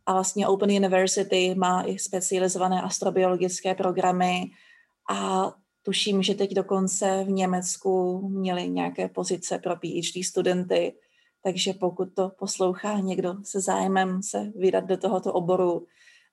A 0.07 0.13
vlastně 0.13 0.49
Open 0.49 0.71
University 0.71 1.55
má 1.55 1.83
i 1.83 1.99
specializované 1.99 2.83
astrobiologické 2.83 3.75
programy 3.75 4.51
a 5.11 5.53
tuším, 5.83 6.23
že 6.23 6.35
teď 6.35 6.55
dokonce 6.55 7.25
v 7.25 7.31
Německu 7.31 8.21
měli 8.29 8.71
nějaké 8.71 9.09
pozice 9.09 9.59
pro 9.59 9.77
PhD 9.77 10.25
studenty, 10.25 10.95
takže 11.43 11.73
pokud 11.73 12.15
to 12.15 12.29
poslouchá 12.39 13.01
někdo 13.01 13.35
se 13.45 13.61
zájmem 13.61 14.23
se 14.23 14.53
vydat 14.57 14.85
do 14.85 14.97
tohoto 14.97 15.33
oboru, 15.33 15.87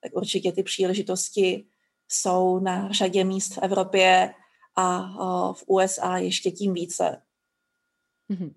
tak 0.03 0.11
určitě 0.15 0.51
ty 0.51 0.63
příležitosti 0.63 1.65
jsou 2.07 2.59
na 2.59 2.91
řadě 2.91 3.23
míst 3.23 3.53
v 3.53 3.57
Evropě 3.57 4.33
a 4.75 5.53
v 5.53 5.63
USA 5.67 6.17
ještě 6.17 6.51
tím 6.51 6.73
více. 6.73 7.21
Mm-hmm. 8.29 8.53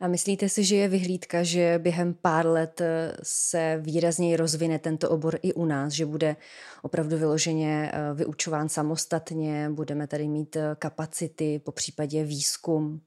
A 0.00 0.08
myslíte 0.08 0.48
si, 0.48 0.64
že 0.64 0.76
je 0.76 0.88
vyhlídka, 0.88 1.42
že 1.42 1.78
během 1.78 2.14
pár 2.14 2.46
let 2.46 2.80
eh, 2.80 3.16
se 3.22 3.80
výrazněji 3.82 4.36
rozvine 4.36 4.78
tento 4.78 5.10
obor 5.10 5.38
i 5.42 5.52
u 5.52 5.64
nás, 5.64 5.92
že 5.92 6.06
bude 6.06 6.36
opravdu 6.82 7.16
vyloženě 7.16 7.90
eh, 7.92 8.14
vyučován 8.14 8.68
samostatně, 8.68 9.70
budeme 9.70 10.06
tady 10.06 10.28
mít 10.28 10.56
eh, 10.56 10.76
kapacity, 10.78 11.58
po 11.64 11.72
případě 11.72 12.24
výzkum? 12.24 13.00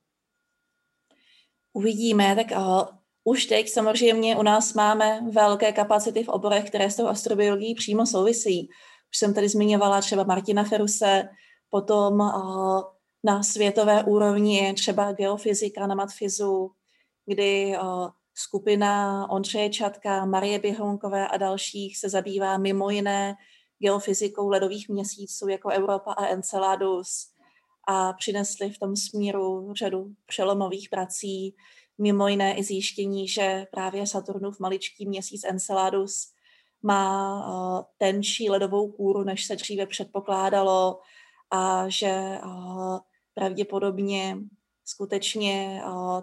Uvidíme, 1.74 2.36
tak 2.36 2.60
uh, 2.60 2.84
už 3.24 3.46
teď 3.46 3.70
samozřejmě 3.70 4.38
u 4.38 4.44
nás 4.44 4.74
máme 4.74 5.22
velké 5.32 5.72
kapacity 5.72 6.24
v 6.24 6.30
oborech, 6.30 6.68
které 6.68 6.90
s 6.90 6.96
tou 6.96 7.08
astrobiologií 7.08 7.76
přímo 7.76 8.06
souvisí. 8.06 8.70
Už 9.12 9.18
jsem 9.18 9.34
tady 9.34 9.50
zmiňovala 9.50 10.02
třeba 10.02 10.24
Martina 10.24 10.64
Feruse, 10.64 11.30
Potom 11.70 12.20
uh, 12.20 12.82
na 13.24 13.44
světové 13.44 14.04
úrovni 14.04 14.58
je 14.58 14.74
třeba 14.74 15.12
geofyzika 15.12 15.88
na 15.88 15.96
matfizu, 15.96 16.72
kdy 17.26 17.76
skupina 18.34 19.30
Ondřeje 19.30 19.70
Čatka, 19.70 20.26
Marie 20.26 20.60
Běhounkové 20.60 21.28
a 21.28 21.38
dalších 21.38 21.98
se 21.98 22.10
zabývá 22.10 22.58
mimo 22.58 22.90
jiné 22.90 23.36
geofyzikou 23.80 24.50
ledových 24.50 24.90
měsíců 24.90 25.48
jako 25.48 25.70
Europa 25.70 26.14
a 26.14 26.26
Enceladus 26.26 27.32
a 27.88 28.14
přinesli 28.14 28.70
v 28.70 28.80
tom 28.80 28.96
smíru 28.96 29.74
řadu 29.74 30.08
přelomových 30.26 30.90
prací, 30.90 31.56
mimo 31.98 32.28
jiné 32.28 32.58
i 32.58 32.64
zjištění, 32.64 33.28
že 33.28 33.66
právě 33.72 34.08
Saturnův 34.08 34.60
maličký 34.60 35.06
měsíc 35.06 35.44
Enceladus 35.44 36.34
má 36.84 37.88
tenčí 37.98 38.50
ledovou 38.50 38.92
kůru, 38.92 39.24
než 39.24 39.46
se 39.46 39.56
dříve 39.56 39.86
předpokládalo 39.86 41.00
a 41.51 41.89
že 41.89 42.39
pravděpodobně 43.34 44.38
skutečně 44.86 45.82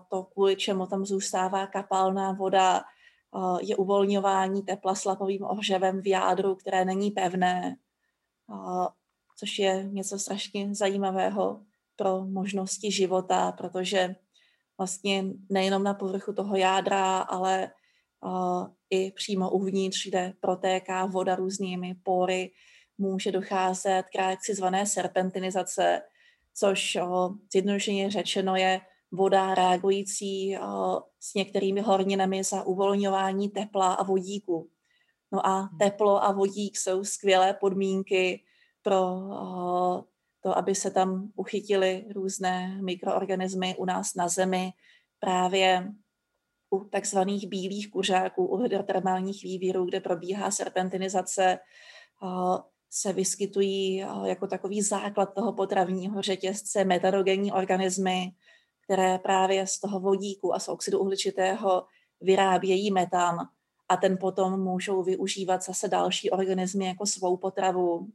to, 0.08 0.22
kvůli 0.22 0.56
čemu 0.56 0.86
tam 0.86 1.04
zůstává 1.04 1.66
kapalná 1.66 2.32
voda, 2.32 2.82
je 3.60 3.76
uvolňování 3.76 4.62
tepla 4.62 4.94
slapovým 4.94 5.44
ohřevem 5.44 6.00
v 6.00 6.06
jádru, 6.06 6.54
které 6.54 6.84
není 6.84 7.10
pevné, 7.10 7.76
což 9.38 9.58
je 9.58 9.84
něco 9.84 10.18
strašně 10.18 10.74
zajímavého 10.74 11.60
pro 11.96 12.24
možnosti 12.24 12.92
života, 12.92 13.52
protože 13.52 14.16
vlastně 14.78 15.24
nejenom 15.50 15.82
na 15.82 15.94
povrchu 15.94 16.32
toho 16.32 16.56
jádra, 16.56 17.18
ale 17.18 17.70
i 18.90 19.10
přímo 19.10 19.50
uvnitř, 19.50 20.08
kde 20.08 20.32
protéká 20.40 21.06
voda 21.06 21.34
různými 21.34 21.94
pory, 22.02 22.50
může 22.98 23.32
docházet 23.32 24.02
k 24.12 24.18
reakci 24.18 24.54
zvané 24.54 24.86
serpentinizace, 24.86 26.02
což 26.54 26.98
zjednodušeně 27.52 28.10
řečeno 28.10 28.56
je 28.56 28.80
voda 29.12 29.54
reagující 29.54 30.58
s 31.20 31.34
některými 31.34 31.80
horninami 31.80 32.44
za 32.44 32.62
uvolňování 32.62 33.48
tepla 33.48 33.94
a 33.94 34.02
vodíku. 34.02 34.70
No 35.32 35.46
a 35.46 35.60
hmm. 35.60 35.78
teplo 35.78 36.24
a 36.24 36.32
vodík 36.32 36.76
jsou 36.76 37.04
skvělé 37.04 37.54
podmínky 37.54 38.42
pro 38.82 39.00
to, 40.40 40.58
aby 40.58 40.74
se 40.74 40.90
tam 40.90 41.32
uchytily 41.36 42.04
různé 42.14 42.78
mikroorganismy 42.82 43.76
u 43.78 43.84
nás 43.84 44.14
na 44.14 44.28
Zemi, 44.28 44.72
právě 45.18 45.92
u 46.70 46.84
takzvaných 46.84 47.48
bílých 47.48 47.90
kuřáků, 47.90 48.46
u 48.46 48.56
hydrotermálních 48.56 49.42
vývírů, 49.42 49.84
kde 49.84 50.00
probíhá 50.00 50.50
serpentinizace, 50.50 51.58
se 52.96 53.12
vyskytují 53.12 53.96
jako 54.24 54.46
takový 54.46 54.82
základ 54.82 55.34
toho 55.34 55.52
potravního 55.52 56.22
řetězce 56.22 56.84
metarogenní 56.84 57.52
organismy, 57.52 58.32
které 58.84 59.18
právě 59.18 59.66
z 59.66 59.80
toho 59.80 60.00
vodíku 60.00 60.54
a 60.54 60.58
z 60.58 60.68
oxidu 60.68 60.98
uhličitého 60.98 61.86
vyrábějí 62.20 62.90
metan 62.90 63.38
a 63.88 63.96
ten 63.96 64.18
potom 64.18 64.60
můžou 64.60 65.02
využívat 65.02 65.64
zase 65.64 65.88
další 65.88 66.30
organismy 66.30 66.86
jako 66.86 67.06
svou 67.06 67.36
potravu. 67.36 68.08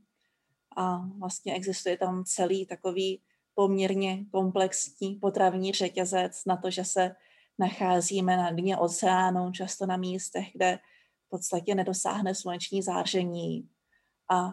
A 0.77 0.98
vlastně 1.17 1.53
existuje 1.55 1.98
tam 1.98 2.24
celý 2.24 2.65
takový 2.65 3.21
poměrně 3.53 4.25
komplexní 4.31 5.15
potravní 5.15 5.74
řetězec 5.74 6.45
na 6.45 6.57
to, 6.57 6.71
že 6.71 6.86
se 6.86 7.15
nacházíme 7.59 8.38
na 8.38 8.51
dně 8.51 8.77
oceánu, 8.77 9.51
často 9.51 9.86
na 9.86 9.98
místech, 9.98 10.45
kde 10.53 10.79
v 11.25 11.29
podstatě 11.29 11.75
nedosáhne 11.75 12.36
sluneční 12.36 12.81
záření. 12.81 13.69
A 14.31 14.51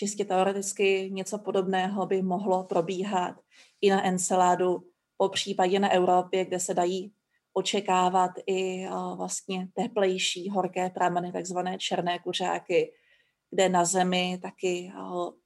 čistě 0.00 0.24
teoreticky 0.24 1.10
něco 1.12 1.38
podobného 1.38 2.06
by 2.06 2.22
mohlo 2.22 2.64
probíhat 2.64 3.36
i 3.80 3.90
na 3.90 4.06
Enceladu, 4.06 4.82
po 5.16 5.28
případě 5.28 5.78
na 5.78 5.90
Evropě, 5.90 6.44
kde 6.44 6.60
se 6.60 6.74
dají 6.74 7.12
očekávat 7.52 8.30
i 8.46 8.86
vlastně 9.16 9.68
teplejší 9.74 10.50
horké 10.50 10.90
prameny, 10.90 11.32
takzvané 11.32 11.78
černé 11.78 12.18
kuřáky, 12.18 12.92
kde 13.50 13.68
na 13.68 13.84
Zemi 13.84 14.38
taky 14.42 14.92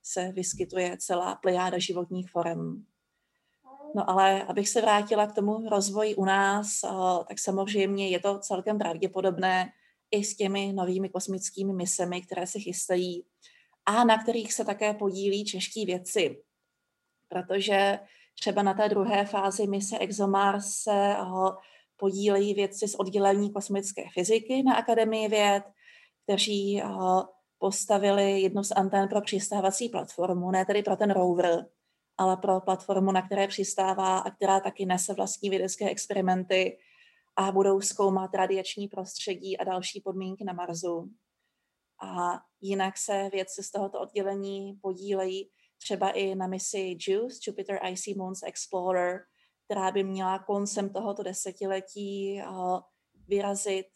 se 0.03 0.33
vyskytuje 0.33 0.97
celá 1.01 1.35
plejáda 1.35 1.79
životních 1.79 2.31
forem. 2.31 2.85
No 3.97 4.11
ale 4.11 4.43
abych 4.43 4.69
se 4.69 4.81
vrátila 4.81 5.27
k 5.27 5.35
tomu 5.35 5.69
rozvoji 5.69 6.15
u 6.15 6.25
nás, 6.25 6.81
tak 7.29 7.39
samozřejmě 7.39 8.09
je 8.09 8.21
to 8.21 8.39
celkem 8.39 8.79
pravděpodobné 8.79 9.71
i 10.11 10.25
s 10.25 10.37
těmi 10.37 10.73
novými 10.73 11.09
kosmickými 11.09 11.73
misemi, 11.73 12.23
které 12.23 12.47
se 12.47 12.59
chystají 12.59 13.25
a 13.87 14.05
na 14.05 14.23
kterých 14.23 14.53
se 14.53 14.65
také 14.65 14.95
podílí 14.95 15.45
čeští 15.45 15.87
věci. 15.87 16.43
Protože 17.29 17.99
třeba 18.35 18.63
na 18.63 18.75
té 18.75 18.89
druhé 18.89 19.27
fázi 19.27 19.67
mise 19.67 19.99
ExoMars 19.99 20.67
se 20.67 21.17
podílejí 21.97 22.55
vědci 22.55 22.89
z 22.89 22.95
oddělení 22.95 23.53
kosmické 23.53 24.03
fyziky 24.15 24.63
na 24.63 24.75
Akademii 24.75 25.29
věd, 25.29 25.63
kteří 26.25 26.83
postavili 27.59 28.41
jednu 28.41 28.65
z 28.65 28.71
antén 28.71 29.09
pro 29.09 29.21
přistávací 29.21 29.89
platformu, 29.89 30.51
ne 30.51 30.65
tedy 30.65 30.83
pro 30.83 30.97
ten 30.97 31.11
rover, 31.11 31.67
ale 32.19 32.37
pro 32.37 32.61
platformu, 32.61 33.13
na 33.13 33.23
které 33.23 33.49
přistává 33.49 34.19
a 34.19 34.31
která 34.31 34.61
taky 34.61 34.87
nese 34.87 35.15
vlastní 35.15 35.51
vědecké 35.51 35.91
experimenty 35.91 36.79
a 37.37 37.53
budou 37.53 37.81
zkoumat 37.81 38.35
radiační 38.35 38.89
prostředí 38.89 39.59
a 39.59 39.65
další 39.65 40.01
podmínky 40.01 40.45
na 40.45 40.53
Marsu. 40.53 41.11
A 42.03 42.41
jinak 42.61 42.99
se 42.99 43.29
vědci 43.33 43.63
z 43.63 43.71
tohoto 43.71 44.01
oddělení 44.01 44.79
podílejí 44.83 45.51
třeba 45.79 46.11
i 46.11 46.35
na 46.35 46.47
misi 46.47 46.97
JUICE, 47.09 47.39
Jupiter 47.47 47.81
Icy 47.91 48.15
Moons 48.15 48.43
Explorer, 48.43 49.21
která 49.65 49.91
by 49.91 50.05
měla 50.05 50.39
koncem 50.39 50.91
tohoto 50.91 51.23
desetiletí 51.23 52.43
vyrazit, 53.29 53.87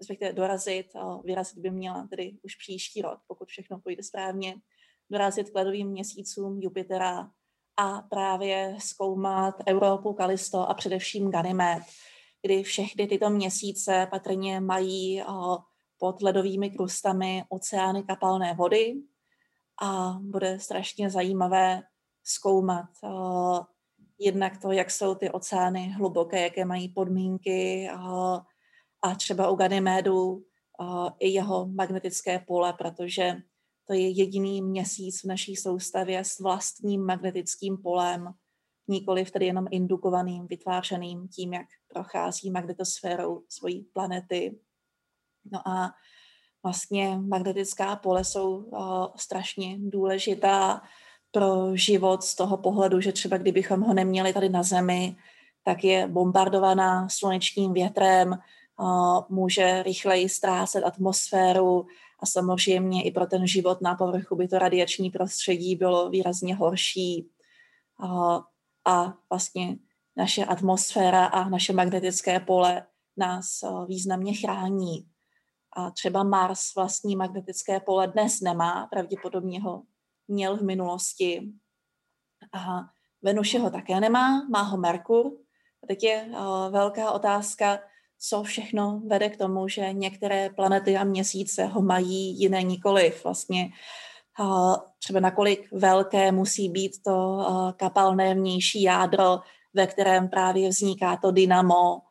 respektive 0.00 0.32
dorazit, 0.32 0.86
vyrazit 1.24 1.58
by 1.58 1.70
měla 1.70 2.06
tedy 2.06 2.38
už 2.42 2.56
příští 2.56 3.02
rok, 3.02 3.20
pokud 3.26 3.48
všechno 3.48 3.80
půjde 3.80 4.02
správně, 4.02 4.54
dorazit 5.10 5.50
k 5.50 5.54
ledovým 5.54 5.88
měsícům 5.88 6.60
Jupitera 6.60 7.30
a 7.76 8.02
právě 8.02 8.76
zkoumat 8.78 9.54
Evropu, 9.66 10.12
Kalisto 10.12 10.58
a 10.58 10.74
především 10.74 11.30
Ganymed, 11.30 11.82
kdy 12.42 12.62
všechny 12.62 13.06
tyto 13.06 13.30
měsíce 13.30 14.08
patrně 14.10 14.60
mají 14.60 15.22
pod 16.00 16.22
ledovými 16.22 16.70
krustami 16.70 17.44
oceány 17.48 18.02
kapalné 18.02 18.54
vody 18.54 18.94
a 19.82 20.18
bude 20.20 20.58
strašně 20.58 21.10
zajímavé 21.10 21.82
zkoumat 22.24 22.86
jednak 24.18 24.58
to, 24.58 24.72
jak 24.72 24.90
jsou 24.90 25.14
ty 25.14 25.30
oceány 25.30 25.88
hluboké, 25.88 26.42
jaké 26.42 26.64
mají 26.64 26.88
podmínky 26.88 27.88
a 29.02 29.14
třeba 29.16 29.50
u 29.50 29.56
Ganymedu 29.56 30.44
i 31.18 31.28
jeho 31.28 31.68
magnetické 31.68 32.38
pole, 32.38 32.72
protože 32.72 33.36
to 33.86 33.92
je 33.94 34.08
jediný 34.08 34.62
měsíc 34.62 35.22
v 35.22 35.24
naší 35.24 35.56
soustavě 35.56 36.24
s 36.24 36.40
vlastním 36.40 37.04
magnetickým 37.04 37.76
polem, 37.76 38.34
nikoli 38.88 39.24
tedy 39.24 39.46
jenom 39.46 39.66
indukovaným, 39.70 40.46
vytvářeným 40.46 41.28
tím, 41.28 41.52
jak 41.52 41.66
prochází 41.88 42.50
magnetosférou 42.50 43.42
svojí 43.48 43.84
planety. 43.84 44.60
No 45.52 45.68
a 45.68 45.94
vlastně 46.62 47.18
magnetická 47.18 47.96
pole 47.96 48.24
jsou 48.24 48.56
uh, 48.56 49.06
strašně 49.16 49.76
důležitá 49.78 50.82
pro 51.30 51.76
život 51.76 52.22
z 52.22 52.34
toho 52.34 52.56
pohledu, 52.56 53.00
že 53.00 53.12
třeba 53.12 53.36
kdybychom 53.36 53.80
ho 53.80 53.94
neměli 53.94 54.32
tady 54.32 54.48
na 54.48 54.62
Zemi, 54.62 55.16
tak 55.64 55.84
je 55.84 56.08
bombardovaná 56.08 57.08
slunečním 57.08 57.72
větrem, 57.72 58.38
uh, 58.80 59.20
může 59.28 59.82
rychleji 59.82 60.28
ztrácet 60.28 60.84
atmosféru 60.84 61.86
a 62.20 62.26
samozřejmě 62.26 63.02
i 63.02 63.10
pro 63.10 63.26
ten 63.26 63.46
život 63.46 63.80
na 63.80 63.94
povrchu 63.94 64.36
by 64.36 64.48
to 64.48 64.58
radiační 64.58 65.10
prostředí 65.10 65.76
bylo 65.76 66.10
výrazně 66.10 66.54
horší. 66.54 67.30
Uh, 68.02 68.40
a 68.84 69.14
vlastně 69.30 69.76
naše 70.16 70.44
atmosféra 70.44 71.26
a 71.26 71.48
naše 71.48 71.72
magnetické 71.72 72.40
pole 72.40 72.86
nás 73.16 73.64
významně 73.86 74.34
chrání. 74.34 75.06
A 75.72 75.90
třeba 75.90 76.22
Mars 76.22 76.74
vlastní 76.74 77.16
magnetické 77.16 77.80
pole 77.80 78.06
dnes 78.06 78.40
nemá, 78.40 78.86
pravděpodobně 78.90 79.62
ho 79.62 79.82
měl 80.28 80.56
v 80.56 80.62
minulosti. 80.62 81.52
A 82.52 82.80
Venuše 83.22 83.58
ho 83.58 83.70
také 83.70 84.00
nemá, 84.00 84.46
má 84.50 84.62
ho 84.62 84.76
Merkur. 84.76 85.26
A 85.84 85.86
teď 85.86 86.02
je 86.02 86.28
uh, 86.30 86.70
velká 86.70 87.10
otázka, 87.10 87.78
co 88.18 88.42
všechno 88.42 89.02
vede 89.06 89.28
k 89.28 89.36
tomu, 89.36 89.68
že 89.68 89.92
některé 89.92 90.50
planety 90.50 90.96
a 90.96 91.04
měsíce 91.04 91.64
ho 91.64 91.82
mají, 91.82 92.40
jiné 92.40 92.62
nikoliv. 92.62 93.24
Vlastně 93.24 93.70
uh, 94.40 94.76
třeba 94.98 95.20
nakolik 95.20 95.72
velké 95.72 96.32
musí 96.32 96.68
být 96.68 97.02
to 97.02 97.16
uh, 97.16 97.72
kapalné 97.72 98.34
vnější 98.34 98.82
jádro, 98.82 99.40
ve 99.74 99.86
kterém 99.86 100.28
právě 100.28 100.68
vzniká 100.68 101.16
to 101.16 101.30
dynamo, 101.30 102.02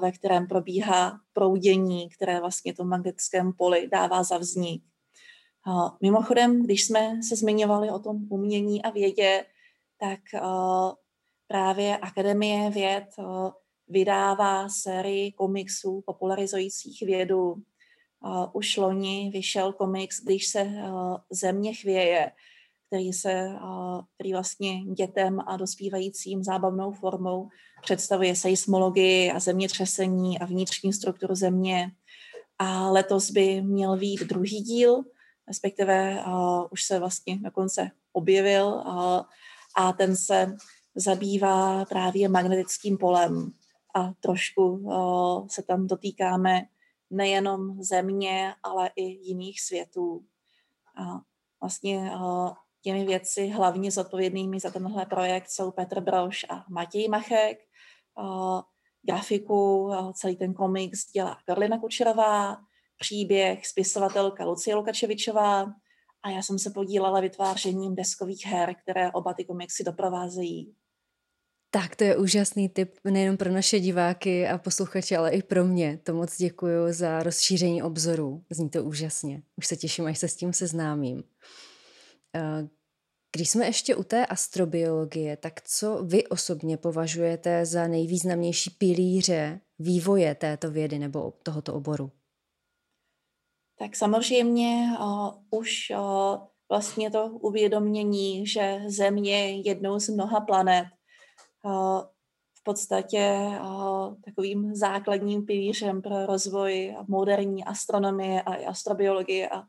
ve 0.00 0.12
kterém 0.12 0.46
probíhá 0.46 1.20
proudění, 1.32 2.08
které 2.08 2.40
vlastně 2.40 2.74
to 2.74 2.84
magnetickém 2.84 3.52
poli 3.52 3.88
dává 3.92 4.22
za 4.22 4.38
vznik. 4.38 4.82
Mimochodem, 6.02 6.62
když 6.62 6.84
jsme 6.84 7.22
se 7.28 7.36
zmiňovali 7.36 7.90
o 7.90 7.98
tom 7.98 8.26
umění 8.30 8.82
a 8.82 8.90
vědě, 8.90 9.44
tak 9.98 10.20
právě 11.48 11.96
Akademie 11.96 12.70
věd 12.70 13.04
vydává 13.88 14.68
sérii 14.68 15.32
komiksů 15.32 16.02
popularizujících 16.06 17.02
vědu. 17.02 17.54
Už 18.52 18.76
loni 18.76 19.30
vyšel 19.32 19.72
komiks, 19.72 20.24
když 20.24 20.48
se 20.48 20.72
země 21.30 21.74
chvěje, 21.74 22.32
který, 22.86 23.12
se, 23.12 23.48
který 24.14 24.32
vlastně 24.32 24.84
dětem 24.84 25.40
a 25.46 25.56
dospívajícím 25.56 26.44
zábavnou 26.44 26.92
formou 26.92 27.48
představuje 27.82 28.36
seismologii 28.36 29.32
a 29.32 29.40
zemětřesení 29.40 30.38
a 30.38 30.44
vnitřní 30.44 30.92
strukturu 30.92 31.34
země 31.34 31.90
A 32.58 32.90
letos 32.90 33.30
by 33.30 33.62
měl 33.62 33.96
být 33.96 34.20
druhý 34.20 34.60
díl, 34.60 35.02
respektive 35.48 36.24
už 36.70 36.82
se 36.84 36.98
vlastně 36.98 37.38
dokonce 37.38 37.90
objevil 38.12 38.66
uh, 38.66 39.20
a 39.76 39.92
ten 39.92 40.16
se 40.16 40.56
zabývá 40.94 41.84
právě 41.84 42.28
magnetickým 42.28 42.98
polem 42.98 43.52
a 43.94 44.12
trošku 44.20 44.62
uh, 44.68 45.46
se 45.48 45.62
tam 45.62 45.86
dotýkáme 45.86 46.62
nejenom 47.10 47.82
země, 47.82 48.54
ale 48.62 48.90
i 48.96 49.02
jiných 49.02 49.60
světů. 49.60 50.24
A 50.96 51.20
vlastně 51.60 52.10
těmi 52.86 53.04
věci 53.04 53.46
hlavně 53.46 53.90
zodpovědnými 53.90 54.60
za 54.60 54.70
tenhle 54.70 55.06
projekt 55.06 55.50
jsou 55.50 55.70
Petr 55.70 56.00
Broš 56.00 56.46
a 56.48 56.64
Matěj 56.68 57.08
Machek. 57.08 57.58
Grafiku, 59.02 59.90
celý 60.14 60.36
ten 60.36 60.54
komiks 60.54 61.10
dělá 61.12 61.38
Karolina 61.46 61.78
Kučerová, 61.78 62.56
příběh 62.98 63.66
spisovatelka 63.66 64.44
Lucie 64.44 64.76
Lukačevičová 64.76 65.62
a 66.22 66.30
já 66.30 66.42
jsem 66.42 66.58
se 66.58 66.70
podílela 66.70 67.20
vytvářením 67.20 67.94
deskových 67.94 68.46
her, 68.46 68.74
které 68.82 69.12
oba 69.12 69.34
ty 69.34 69.44
komiksy 69.44 69.84
doprovázejí. 69.84 70.74
Tak 71.70 71.96
to 71.96 72.04
je 72.04 72.16
úžasný 72.16 72.68
tip 72.68 72.98
nejen 73.04 73.36
pro 73.36 73.52
naše 73.52 73.80
diváky 73.80 74.48
a 74.48 74.58
posluchače, 74.58 75.16
ale 75.16 75.30
i 75.30 75.42
pro 75.42 75.64
mě. 75.64 76.00
To 76.02 76.14
moc 76.14 76.36
děkuji 76.36 76.92
za 76.92 77.22
rozšíření 77.22 77.82
obzoru. 77.82 78.44
Zní 78.50 78.70
to 78.70 78.84
úžasně. 78.84 79.42
Už 79.56 79.66
se 79.66 79.76
těším, 79.76 80.06
až 80.06 80.18
se 80.18 80.28
s 80.28 80.36
tím 80.36 80.52
seznámím. 80.52 81.24
Když 83.36 83.50
jsme 83.50 83.66
ještě 83.66 83.96
u 83.96 84.02
té 84.02 84.26
astrobiologie, 84.26 85.36
tak 85.36 85.62
co 85.62 86.04
vy 86.04 86.26
osobně 86.26 86.76
považujete 86.76 87.66
za 87.66 87.88
nejvýznamnější 87.88 88.70
pilíře 88.70 89.60
vývoje 89.78 90.34
této 90.34 90.70
vědy 90.70 90.98
nebo 90.98 91.32
tohoto 91.42 91.74
oboru? 91.74 92.12
Tak 93.78 93.96
samozřejmě 93.96 94.88
uh, 95.00 95.30
už 95.50 95.90
uh, 95.90 96.46
vlastně 96.68 97.10
to 97.10 97.26
uvědomění, 97.26 98.46
že 98.46 98.80
Země 98.86 99.48
je 99.48 99.68
jednou 99.68 100.00
z 100.00 100.08
mnoha 100.08 100.40
planet, 100.40 100.86
uh, 101.64 102.00
v 102.58 102.62
podstatě 102.62 103.48
uh, 103.60 104.14
takovým 104.24 104.74
základním 104.74 105.46
pilířem 105.46 106.02
pro 106.02 106.26
rozvoj 106.26 106.96
moderní 107.08 107.64
astronomie 107.64 108.42
a 108.42 108.68
astrobiologie 108.68 109.48
a 109.48 109.62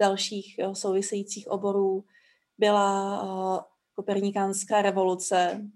dalších 0.00 0.56
uh, 0.66 0.72
souvisejících 0.72 1.48
oborů 1.48 2.04
byla 2.62 3.22
uh, 3.22 3.60
kopernikánská 3.94 4.82
revoluce, 4.82 5.66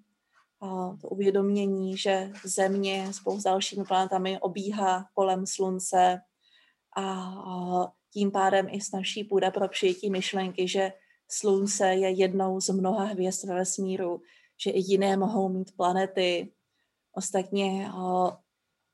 to 1.00 1.08
uvědomění, 1.08 1.96
že 1.96 2.32
Země 2.44 3.12
spolu 3.12 3.40
s 3.40 3.42
dalšími 3.42 3.84
planetami 3.84 4.38
obíhá 4.40 5.06
kolem 5.14 5.46
Slunce, 5.46 6.20
a 6.96 7.92
tím 8.12 8.30
pádem 8.30 8.66
i 8.70 8.80
snažší 8.80 9.24
půda 9.24 9.50
pro 9.50 9.68
přijetí 9.68 10.10
myšlenky, 10.10 10.68
že 10.68 10.92
Slunce 11.28 11.86
je 11.94 12.10
jednou 12.10 12.60
z 12.60 12.68
mnoha 12.68 13.04
hvězd 13.04 13.44
ve 13.44 13.54
vesmíru, 13.54 14.20
že 14.64 14.70
i 14.70 14.80
jiné 14.80 15.16
mohou 15.16 15.48
mít 15.48 15.76
planety. 15.76 16.52
Ostatně, 17.12 17.90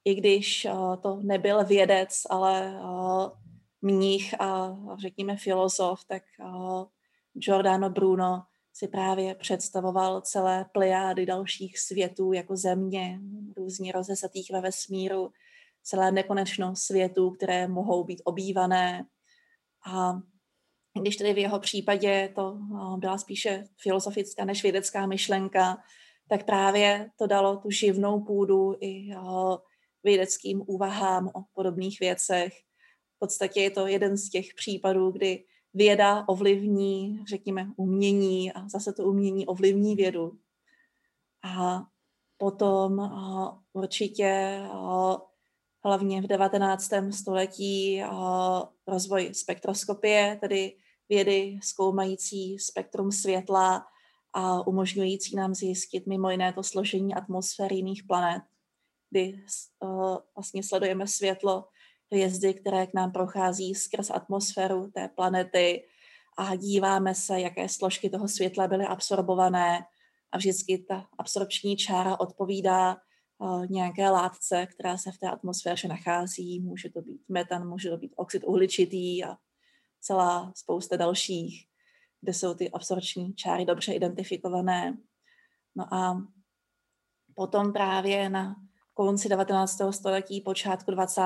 i 0.05 0.15
když 0.15 0.67
to 1.03 1.19
nebyl 1.23 1.65
vědec, 1.65 2.23
ale 2.31 2.81
mních 3.83 4.41
a 4.41 4.77
řekněme 4.99 5.37
filozof, 5.37 6.05
tak 6.05 6.23
Giordano 7.35 7.91
Bruno 7.91 8.43
si 8.73 8.89
právě 8.89 9.35
představoval 9.35 10.21
celé 10.21 10.67
plejády 10.73 11.27
dalších 11.27 11.79
světů 11.79 12.33
jako 12.33 12.57
země, 12.57 13.21
různě 13.57 13.93
rozesatých 13.93 14.51
ve 14.53 14.61
vesmíru, 14.61 15.33
celé 15.83 16.13
nekonečno 16.13 16.77
světů, 16.77 17.31
které 17.31 17.69
mohou 17.69 18.05
být 18.05 18.23
obývané. 18.25 19.07
A 19.93 20.13
když 21.01 21.17
tedy 21.17 21.35
v 21.35 21.39
jeho 21.39 21.61
případě 21.61 22.33
to 22.35 22.59
byla 22.97 23.19
spíše 23.19 23.65
filozofická 23.83 24.45
než 24.45 24.63
vědecká 24.63 25.07
myšlenka, 25.07 25.77
tak 26.29 26.47
právě 26.47 27.11
to 27.19 27.27
dalo 27.27 27.57
tu 27.57 27.71
živnou 27.71 28.21
půdu 28.21 28.77
i 28.81 29.09
vědeckým 30.05 30.63
úvahám 30.67 31.29
o 31.29 31.43
podobných 31.55 32.01
věcech. 32.01 32.53
V 33.17 33.19
podstatě 33.19 33.61
je 33.61 33.71
to 33.71 33.87
jeden 33.87 34.17
z 34.17 34.31
těch 34.31 34.47
případů, 34.57 35.11
kdy 35.11 35.45
věda 35.75 36.25
ovlivní, 36.29 37.25
řekněme, 37.29 37.67
umění 37.77 38.53
a 38.53 38.69
zase 38.69 38.93
to 38.93 39.05
umění 39.05 39.47
ovlivní 39.47 39.97
vědu. 39.97 40.39
A 41.43 41.87
potom 42.37 43.11
určitě 43.73 44.61
hlavně 45.85 46.23
v 46.23 46.27
19. 46.27 46.91
století 47.11 48.03
rozvoj 48.87 49.35
spektroskopie, 49.35 50.39
tedy 50.41 50.77
vědy 51.09 51.59
zkoumající 51.63 52.59
spektrum 52.59 53.13
světla 53.13 53.87
a 54.33 54.67
umožňující 54.67 55.37
nám 55.37 55.55
zjistit 55.55 56.07
mimo 56.07 56.31
jiné 56.31 56.53
to 56.53 56.63
složení 56.63 57.15
atmosféry 57.15 57.77
jiných 57.77 58.03
planet, 58.05 58.43
kdy 59.11 59.45
vlastně 60.35 60.63
sledujeme 60.63 61.07
světlo 61.07 61.65
hvězdy, 62.13 62.55
které 62.55 62.87
k 62.87 62.95
nám 62.95 63.13
prochází 63.13 63.75
skrz 63.75 64.11
atmosféru 64.11 64.91
té 64.91 65.09
planety 65.09 65.85
a 66.39 66.57
díváme 66.57 67.15
se, 67.15 67.41
jaké 67.41 67.69
složky 67.69 68.11
toho 68.11 68.29
světla 68.29 68.69
byly 68.69 68.87
absorbované 68.87 69.85
a 70.33 70.39
vždycky 70.39 70.79
ta 70.79 71.07
absorpční 71.19 71.77
čára 71.77 72.21
odpovídá 72.21 72.97
nějaké 73.69 74.11
látce, 74.11 74.67
která 74.67 74.99
se 74.99 75.13
v 75.13 75.19
té 75.19 75.31
atmosféře 75.31 75.89
nachází. 75.89 76.61
Může 76.61 76.91
to 76.91 77.03
být 77.03 77.21
metan, 77.29 77.69
může 77.69 77.91
to 77.91 77.97
být 77.97 78.13
oxid 78.17 78.43
uhličitý 78.47 79.25
a 79.25 79.37
celá 80.01 80.53
spousta 80.57 80.97
dalších, 80.97 81.67
kde 82.21 82.35
jsou 82.35 82.55
ty 82.55 82.71
absorpční 82.71 83.35
čáry 83.35 83.65
dobře 83.65 83.93
identifikované. 83.93 84.99
No 85.75 85.95
a 85.95 86.27
potom 87.35 87.73
právě 87.73 88.29
na 88.29 88.57
konci 88.95 89.29
19. 89.29 89.79
století, 89.91 90.41
počátku 90.41 90.91
20. 90.91 91.23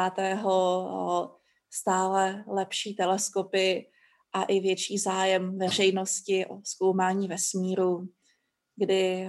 stále 1.71 2.45
lepší 2.49 2.95
teleskopy 2.95 3.87
a 4.33 4.43
i 4.43 4.61
větší 4.61 4.99
zájem 4.99 5.59
veřejnosti 5.59 6.47
o 6.47 6.61
zkoumání 6.65 7.29
vesmíru, 7.29 8.09
kdy 8.77 9.29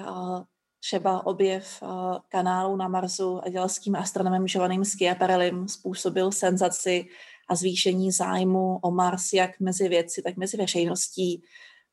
Třeba 0.80 1.26
objev 1.26 1.84
kanálu 2.30 2.76
na 2.76 2.88
Marsu 2.88 3.42
dělským 3.52 3.96
astronomem 3.96 4.46
Giovannim 4.46 4.86
Schiaparellim 4.86 5.68
způsobil 5.68 6.32
senzaci 6.32 7.06
a 7.50 7.56
zvýšení 7.56 8.12
zájmu 8.12 8.80
o 8.82 8.92
Mars 8.92 9.34
jak 9.34 9.60
mezi 9.60 9.90
vědci, 9.90 10.22
tak 10.22 10.38
mezi 10.38 10.58
veřejností. 10.58 11.44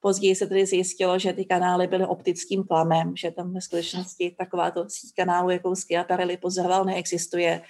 Později 0.05 0.37
se 0.37 0.47
tedy 0.47 0.67
zjistilo, 0.67 1.19
že 1.19 1.33
ty 1.33 1.45
kanály 1.45 1.87
byly 1.87 2.07
optickým 2.07 2.65
klamem, 2.65 3.17
že 3.17 3.31
tam 3.31 3.55
ve 3.55 3.61
skutečnosti 3.61 4.37
takováto 4.39 4.85
síť 4.89 5.15
kanálu, 5.17 5.51
jakou 5.51 5.75
Schiaparelli 5.75 6.37
pozoroval, 6.37 6.85
neexistuje. 6.85 7.63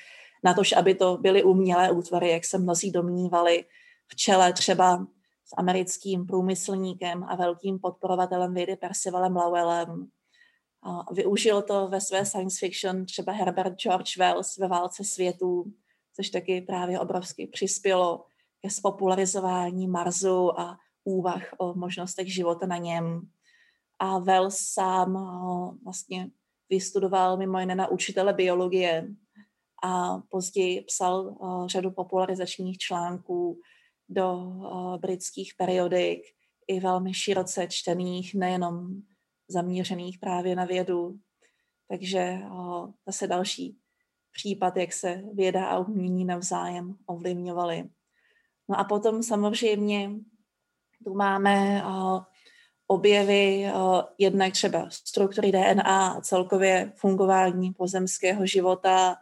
Na 0.44 0.54
tož, 0.54 0.72
aby 0.72 0.94
to 0.94 1.16
byly 1.16 1.42
umělé 1.42 1.90
útvary, 1.90 2.30
jak 2.30 2.44
se 2.44 2.58
mnozí 2.58 2.90
domnívali, 2.90 3.64
v 4.08 4.16
čele 4.16 4.52
třeba 4.52 5.06
s 5.44 5.54
americkým 5.56 6.26
průmyslníkem 6.26 7.24
a 7.24 7.36
velkým 7.36 7.78
podporovatelem 7.78 8.54
vědy 8.54 8.76
Percivalem 8.76 9.36
Lowellem, 9.36 10.08
Využil 11.12 11.62
to 11.62 11.88
ve 11.88 12.00
své 12.00 12.26
science 12.26 12.56
fiction 12.58 13.06
třeba 13.06 13.32
Herbert 13.32 13.74
George 13.74 14.16
Wells 14.16 14.58
ve 14.58 14.68
Válce 14.68 15.04
světů, 15.04 15.64
což 16.16 16.30
taky 16.30 16.60
právě 16.60 17.00
obrovsky 17.00 17.46
přispělo 17.46 18.24
ke 18.62 18.70
spopularizování 18.70 19.86
Marsu 19.86 20.60
a 20.60 20.78
úvah 21.04 21.42
o 21.58 21.74
možnostech 21.74 22.34
života 22.34 22.66
na 22.66 22.76
něm. 22.76 23.28
A 23.98 24.18
Wells 24.18 24.58
sám 24.58 25.12
vlastně 25.84 26.30
vystudoval 26.70 27.36
mimo 27.36 27.58
jiné 27.60 27.74
na 27.74 27.88
učitele 27.88 28.32
biologie 28.32 29.08
a 29.84 30.18
později 30.18 30.80
psal 30.80 31.36
řadu 31.66 31.90
popularizačních 31.90 32.78
článků 32.78 33.60
do 34.08 34.52
britských 35.00 35.54
periodik, 35.58 36.22
i 36.66 36.80
velmi 36.80 37.14
široce 37.14 37.66
čtených, 37.70 38.34
nejenom 38.34 39.02
zaměřených 39.48 40.18
právě 40.18 40.56
na 40.56 40.64
vědu. 40.64 41.18
Takže 41.88 42.38
zase 43.06 43.26
další 43.26 43.78
případ, 44.32 44.76
jak 44.76 44.92
se 44.92 45.22
věda 45.32 45.66
a 45.66 45.78
umění 45.78 46.24
navzájem 46.24 46.96
ovlivňovaly. 47.06 47.90
No 48.68 48.78
a 48.78 48.84
potom 48.84 49.22
samozřejmě 49.22 50.10
tu 51.04 51.14
máme 51.14 51.84
o, 51.86 52.22
objevy 52.86 53.72
o, 53.74 54.04
jednak 54.18 54.52
třeba 54.52 54.86
struktury 54.90 55.52
DNA 55.52 55.82
a 55.82 56.20
celkově 56.20 56.92
fungování 56.96 57.72
pozemského 57.72 58.46
života 58.46 59.16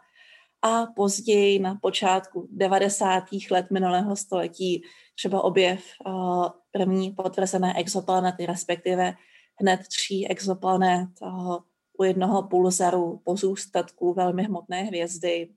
a 0.61 0.85
později 0.85 1.59
na 1.59 1.75
počátku 1.75 2.47
90. 2.51 3.23
let 3.51 3.65
minulého 3.71 4.15
století 4.15 4.83
třeba 5.15 5.43
objev 5.43 5.83
o, 6.05 6.43
první 6.71 7.11
potvrzené 7.11 7.73
exoplanety, 7.77 8.45
respektive 8.45 9.13
hned 9.59 9.87
tří 9.87 10.27
exoplanet 10.27 11.09
u 11.99 12.03
jednoho 12.03 12.43
pulzaru 12.43 13.21
pozůstatků 13.23 14.13
velmi 14.13 14.43
hmotné 14.43 14.83
hvězdy. 14.83 15.49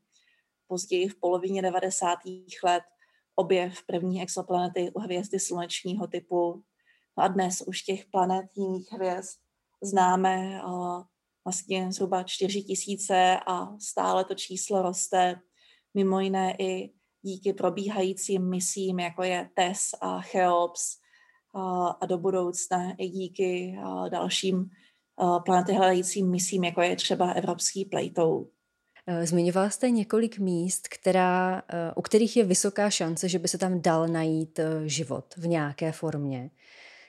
později 0.67 1.09
v 1.09 1.21
polovině 1.21 1.63
90. 1.63 2.19
let 2.65 2.83
objev 3.37 3.83
první 3.87 4.23
exoplanety 4.23 4.91
u 4.95 5.01
hvězdy 5.01 5.41
slunečního 5.41 6.07
typu. 6.07 6.63
No 7.19 7.25
a 7.25 7.29
dnes 7.29 7.63
už 7.67 7.83
těch 7.83 8.07
planet 8.07 8.47
jiných 8.57 8.93
hvězd 8.93 9.39
známe 9.83 10.61
vlastně 11.45 11.93
zhruba 11.93 12.23
4 12.23 12.63
tisíce 12.63 13.41
a 13.47 13.79
stále 13.79 14.25
to 14.25 14.35
číslo 14.35 14.83
roste. 14.83 15.41
Mimo 15.95 16.21
jiné 16.21 16.57
i 16.59 16.93
díky 17.23 17.53
probíhajícím 17.53 18.51
misím, 18.51 18.99
jako 19.01 19.23
je 19.23 19.51
TES 19.55 19.91
a 20.01 20.23
CHEOPS, 20.23 20.99
a 22.01 22.07
do 22.07 22.19
budoucna 22.19 22.93
i 22.99 23.09
díky 23.09 23.79
dalším 24.09 24.71
planety 25.45 25.73
hledajícím 25.73 26.31
misím, 26.31 26.65
jako 26.65 26.83
je 26.83 26.97
třeba 26.97 27.33
Evropský 27.33 27.85
plejtou. 27.85 28.51
Eh, 29.09 29.27
zmiňovala 29.27 29.71
jste 29.71 29.91
několik 29.91 30.39
míst, 30.39 30.89
která, 30.89 31.63
eh, 31.69 31.93
u 31.97 32.03
kterých 32.03 32.37
je 32.37 32.45
vysoká 32.45 32.91
šance, 32.91 33.29
že 33.29 33.39
by 33.39 33.49
se 33.49 33.59
tam 33.59 33.81
dal 33.81 34.09
najít 34.09 34.59
eh, 34.59 34.89
život 34.89 35.35
v 35.37 35.47
nějaké 35.47 35.93
formě. 35.93 36.51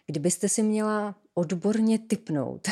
Kdybyste 0.05 0.49
si 0.49 0.63
měla 0.63 1.15
odborně 1.33 1.99
typnout, 1.99 2.67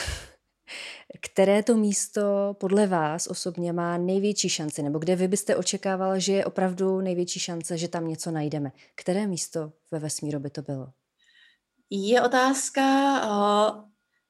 které 1.22 1.64
to 1.64 1.78
místo 1.78 2.56
podle 2.60 2.88
vás 2.88 3.28
osobně 3.28 3.74
má 3.74 3.98
největší 3.98 4.50
šanci, 4.50 4.84
nebo 4.84 5.00
kde 5.00 5.16
vy 5.16 5.28
byste 5.28 5.56
očekávala, 5.56 6.20
že 6.20 6.34
je 6.34 6.46
opravdu 6.46 7.02
největší 7.02 7.40
šance, 7.40 7.78
že 7.78 7.88
tam 7.88 8.08
něco 8.08 8.32
najdeme? 8.32 8.72
Které 8.96 9.28
místo 9.28 9.72
ve 9.92 10.00
vesmíru 10.00 10.40
by 10.40 10.50
to 10.50 10.62
bylo? 10.62 10.88
Je 11.90 12.22
otázka, 12.22 12.82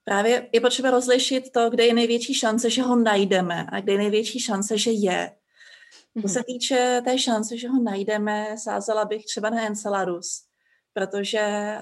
právě 0.06 0.50
je 0.52 0.62
potřeba 0.62 0.92
rozlišit 0.92 1.52
to, 1.52 1.70
kde 1.70 1.86
je 1.86 1.94
největší 1.94 2.34
šance, 2.34 2.70
že 2.70 2.82
ho 2.82 2.96
najdeme 2.96 3.66
a 3.70 3.82
kde 3.82 3.94
je 3.94 3.98
největší 3.98 4.40
šance, 4.40 4.78
že 4.78 4.92
je. 4.92 5.32
Co 6.22 6.28
se 6.28 6.40
mhm. 6.40 6.44
týče 6.46 7.02
té 7.06 7.20
šance, 7.20 7.58
že 7.58 7.70
ho 7.70 7.84
najdeme, 7.84 8.56
sázela 8.58 9.06
bych 9.06 9.26
třeba 9.26 9.50
na 9.50 9.62
Enceladus, 9.66 10.44
protože 10.94 11.76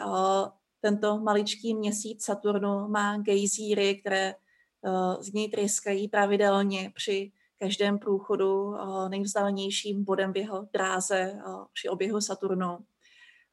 tento 0.81 1.17
maličký 1.19 1.75
měsíc 1.75 2.25
Saturnu 2.25 2.87
má 2.87 3.17
gejzíry, 3.17 3.95
které 3.95 4.35
z 5.19 5.33
něj 5.33 5.49
tryskají 5.49 6.07
pravidelně 6.07 6.91
při 6.95 7.31
každém 7.59 7.99
průchodu 7.99 8.75
nejvzdálenějším 9.07 10.03
bodem 10.03 10.33
v 10.33 10.37
jeho 10.37 10.67
dráze 10.73 11.39
při 11.73 11.89
oběhu 11.89 12.21
Saturnu. 12.21 12.77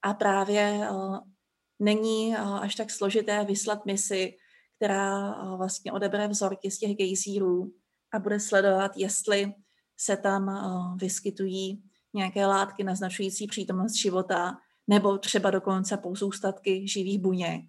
A 0.02 0.14
právě 0.14 0.88
není 1.78 2.36
až 2.36 2.74
tak 2.74 2.90
složité 2.90 3.44
vyslat 3.44 3.86
misi, 3.86 4.36
která 4.80 5.34
vlastně 5.56 5.92
odebere 5.92 6.28
vzorky 6.28 6.70
z 6.70 6.78
těch 6.78 6.96
gejzírů 6.96 7.72
a 8.12 8.18
bude 8.18 8.40
sledovat, 8.40 8.96
jestli 8.96 9.54
se 9.96 10.16
tam 10.16 10.50
vyskytují 11.00 11.82
nějaké 12.14 12.46
látky 12.46 12.84
naznačující 12.84 13.46
přítomnost 13.46 13.94
života 13.94 14.56
nebo 14.88 15.18
třeba 15.18 15.50
dokonce 15.50 15.96
pozůstatky 15.96 16.88
živých 16.88 17.18
buněk. 17.18 17.64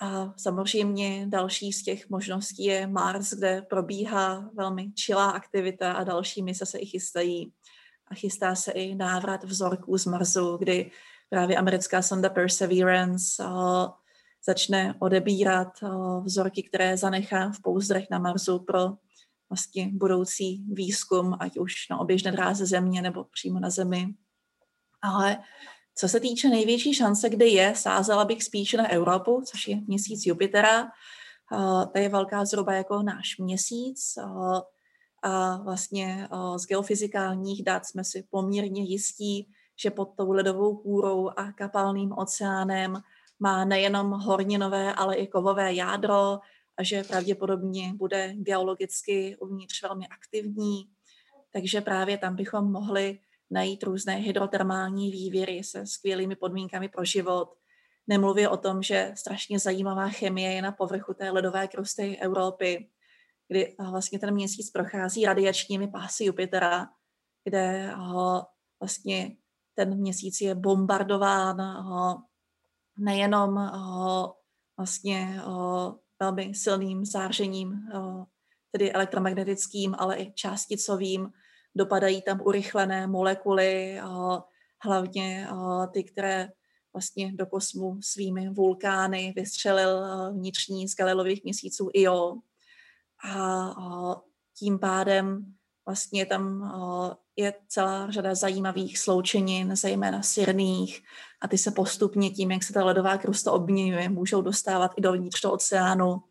A 0.00 0.32
samozřejmě 0.36 1.26
další 1.28 1.72
z 1.72 1.82
těch 1.82 2.10
možností 2.10 2.64
je 2.64 2.86
Mars, 2.86 3.30
kde 3.30 3.62
probíhá 3.62 4.50
velmi 4.54 4.92
čilá 4.92 5.30
aktivita 5.30 5.92
a 5.92 6.04
další 6.04 6.42
mise 6.42 6.66
se 6.66 6.78
i 6.78 6.86
chystají. 6.86 7.52
A 8.08 8.14
chystá 8.14 8.54
se 8.54 8.72
i 8.72 8.94
návrat 8.94 9.44
vzorků 9.44 9.98
z 9.98 10.06
Marsu, 10.06 10.56
kdy 10.56 10.90
právě 11.28 11.56
americká 11.56 12.02
sonda 12.02 12.28
Perseverance 12.28 13.42
začne 14.44 14.94
odebírat 14.98 15.68
eh, 15.82 15.88
vzorky, 16.24 16.62
které 16.62 16.96
zanechá 16.96 17.50
v 17.50 17.62
pouzdrech 17.62 18.06
na 18.10 18.18
Marsu 18.18 18.58
pro 18.58 18.92
vlastně 19.50 19.90
budoucí 19.92 20.64
výzkum, 20.72 21.36
ať 21.40 21.58
už 21.58 21.72
na 21.90 21.98
oběžné 21.98 22.32
dráze 22.32 22.66
Země 22.66 23.02
nebo 23.02 23.24
přímo 23.24 23.60
na 23.60 23.70
Zemi. 23.70 24.06
Ale 25.02 25.38
co 25.94 26.08
se 26.08 26.20
týče 26.20 26.48
největší 26.48 26.94
šance, 26.94 27.28
kde 27.28 27.46
je, 27.46 27.74
sázela 27.76 28.24
bych 28.24 28.42
spíše 28.42 28.76
na 28.76 28.90
Evropu, 28.90 29.42
což 29.46 29.68
je 29.68 29.80
měsíc 29.86 30.26
Jupitera. 30.26 30.84
Eh, 30.84 31.86
ta 31.92 31.98
je 31.98 32.08
velká 32.08 32.44
zhruba 32.44 32.72
jako 32.72 33.02
náš 33.02 33.38
měsíc 33.38 34.14
eh, 34.18 34.22
a 35.22 35.56
vlastně 35.56 36.28
z 36.56 36.66
geofyzikálních 36.66 37.64
dat 37.64 37.86
jsme 37.86 38.04
si 38.04 38.24
poměrně 38.30 38.82
jistí, 38.82 39.48
že 39.82 39.90
pod 39.90 40.08
tou 40.16 40.32
ledovou 40.32 40.76
kůrou 40.76 41.30
a 41.36 41.52
kapalným 41.52 42.12
oceánem 42.12 43.02
má 43.40 43.64
nejenom 43.64 44.10
horninové, 44.10 44.94
ale 44.94 45.16
i 45.16 45.26
kovové 45.26 45.74
jádro 45.74 46.38
a 46.76 46.82
že 46.82 47.04
pravděpodobně 47.04 47.92
bude 47.94 48.34
geologicky 48.36 49.36
uvnitř 49.36 49.82
velmi 49.82 50.06
aktivní. 50.08 50.90
Takže 51.52 51.80
právě 51.80 52.18
tam 52.18 52.36
bychom 52.36 52.72
mohli 52.72 53.18
najít 53.50 53.82
různé 53.82 54.14
hydrotermální 54.14 55.10
vývěry 55.10 55.64
se 55.64 55.86
skvělými 55.86 56.36
podmínkami 56.36 56.88
pro 56.88 57.04
život. 57.04 57.54
Nemluvě 58.06 58.48
o 58.48 58.56
tom, 58.56 58.82
že 58.82 59.12
strašně 59.16 59.58
zajímavá 59.58 60.08
chemie 60.08 60.52
je 60.52 60.62
na 60.62 60.72
povrchu 60.72 61.14
té 61.14 61.30
ledové 61.30 61.68
krusty 61.68 62.18
Evropy, 62.20 62.88
kdy 63.48 63.76
vlastně 63.90 64.18
ten 64.18 64.34
měsíc 64.34 64.70
prochází 64.70 65.24
radiačními 65.24 65.88
pásy 65.88 66.24
Jupitera, 66.24 66.88
kde 67.44 67.92
vlastně 68.80 69.36
ten 69.74 69.94
měsíc 69.94 70.40
je 70.40 70.54
bombardován 70.54 71.60
nejenom 73.00 73.56
uh, 73.56 74.26
vlastně 74.76 75.42
uh, 75.46 75.94
velmi 76.20 76.54
silným 76.54 77.04
zářením, 77.04 77.88
uh, 77.94 78.24
tedy 78.72 78.92
elektromagnetickým, 78.92 79.94
ale 79.98 80.16
i 80.16 80.32
částicovým. 80.32 81.30
Dopadají 81.74 82.22
tam 82.22 82.40
urychlené 82.40 83.06
molekuly, 83.06 84.00
uh, 84.04 84.38
hlavně 84.84 85.48
uh, 85.52 85.86
ty, 85.86 86.04
které 86.04 86.48
vlastně 86.92 87.32
do 87.32 87.46
kosmu 87.46 88.02
svými 88.02 88.50
vulkány 88.50 89.32
vystřelil 89.36 90.04
vnitřní 90.32 90.88
z 90.88 90.96
Galilových 90.96 91.44
měsíců 91.44 91.90
Io. 91.94 92.36
A 93.30 93.68
uh, 93.78 94.14
tím 94.58 94.78
pádem 94.78 95.54
vlastně 95.86 96.26
tam 96.26 96.60
uh, 96.60 97.10
je 97.36 97.54
celá 97.68 98.10
řada 98.10 98.34
zajímavých 98.34 98.98
sloučenin, 98.98 99.76
zejména 99.76 100.22
sirných, 100.22 101.02
a 101.40 101.48
ty 101.48 101.58
se 101.58 101.70
postupně 101.70 102.30
tím, 102.30 102.50
jak 102.50 102.62
se 102.62 102.72
ta 102.72 102.84
ledová 102.84 103.18
krusta 103.18 103.52
obměňuje, 103.52 104.08
můžou 104.08 104.42
dostávat 104.42 104.92
i 104.96 105.00
dovnitř 105.00 105.40
do 105.42 105.52
oceánu 105.52 106.22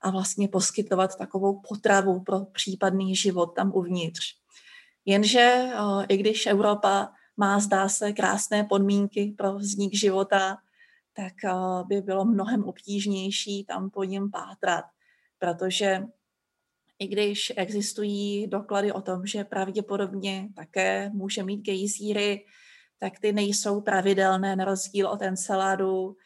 a 0.00 0.10
vlastně 0.10 0.48
poskytovat 0.48 1.16
takovou 1.16 1.60
potravu 1.68 2.20
pro 2.20 2.40
případný 2.44 3.16
život 3.16 3.46
tam 3.46 3.72
uvnitř. 3.74 4.20
Jenže 5.04 5.70
i 6.08 6.16
když 6.16 6.46
Evropa 6.46 7.12
má, 7.36 7.60
zdá 7.60 7.88
se, 7.88 8.12
krásné 8.12 8.64
podmínky 8.64 9.34
pro 9.38 9.54
vznik 9.54 9.94
života, 9.94 10.56
tak 11.12 11.32
by 11.86 12.00
bylo 12.00 12.24
mnohem 12.24 12.64
obtížnější 12.64 13.64
tam 13.64 13.90
po 13.90 14.04
něm 14.04 14.30
pátrat, 14.30 14.84
protože 15.38 16.02
i 16.98 17.06
když 17.06 17.52
existují 17.56 18.46
doklady 18.46 18.92
o 18.92 19.00
tom, 19.00 19.26
že 19.26 19.44
pravděpodobně 19.44 20.48
také 20.56 21.10
může 21.10 21.42
mít 21.42 21.60
gejzíry, 21.60 22.46
tak 22.98 23.18
ty 23.20 23.32
nejsou 23.32 23.80
pravidelné 23.80 24.56
na 24.56 24.64
rozdíl 24.64 25.08
od 25.08 25.22
enceládu. 25.22 26.16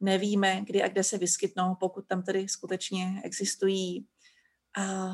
Nevíme, 0.00 0.60
kdy 0.66 0.82
a 0.82 0.88
kde 0.88 1.04
se 1.04 1.18
vyskytnou, 1.18 1.74
pokud 1.80 2.06
tam 2.06 2.22
tedy 2.22 2.48
skutečně 2.48 3.20
existují. 3.24 4.06
A 4.78 5.12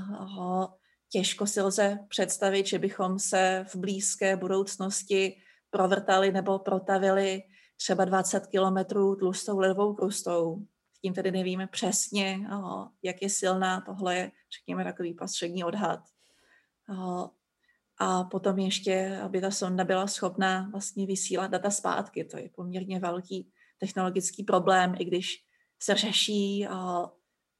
těžko 1.08 1.46
si 1.46 1.60
lze 1.60 1.98
představit, 2.08 2.66
že 2.66 2.78
bychom 2.78 3.18
se 3.18 3.64
v 3.68 3.76
blízké 3.76 4.36
budoucnosti 4.36 5.36
provrtali 5.70 6.32
nebo 6.32 6.58
protavili 6.58 7.42
třeba 7.76 8.04
20 8.04 8.46
kilometrů 8.46 9.16
tlustou 9.16 9.58
ledovou 9.58 9.94
krustou 9.94 10.66
tím 11.02 11.14
tedy 11.14 11.30
nevíme 11.30 11.66
přesně, 11.66 12.40
jak 13.02 13.22
je 13.22 13.30
silná. 13.30 13.80
Tohle 13.80 14.30
řekněme, 14.58 14.84
takový 14.84 15.14
prostřední 15.14 15.64
odhad. 15.64 16.00
A 17.98 18.24
potom 18.24 18.58
ještě, 18.58 19.20
aby 19.24 19.40
ta 19.40 19.50
sonda 19.50 19.84
byla 19.84 20.06
schopná 20.06 20.68
vlastně 20.72 21.06
vysílat 21.06 21.50
data 21.50 21.70
zpátky. 21.70 22.24
To 22.24 22.38
je 22.38 22.50
poměrně 22.56 23.00
velký 23.00 23.52
technologický 23.78 24.44
problém, 24.44 24.94
i 24.98 25.04
když 25.04 25.44
se 25.82 25.94
řeší, 25.94 26.66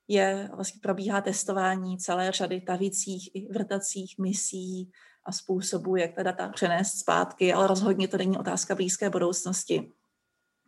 je, 0.08 0.50
vlastně 0.54 0.80
probíhá 0.82 1.20
testování 1.20 1.98
celé 1.98 2.32
řady 2.32 2.60
tavicích 2.60 3.30
i 3.34 3.52
vrtacích 3.52 4.18
misí 4.18 4.90
a 5.24 5.32
způsobů, 5.32 5.96
jak 5.96 6.14
ta 6.14 6.22
data 6.22 6.48
přenést 6.48 6.98
zpátky, 6.98 7.52
ale 7.52 7.66
rozhodně 7.66 8.08
to 8.08 8.16
není 8.16 8.38
otázka 8.38 8.74
blízké 8.74 9.10
budoucnosti. 9.10 9.92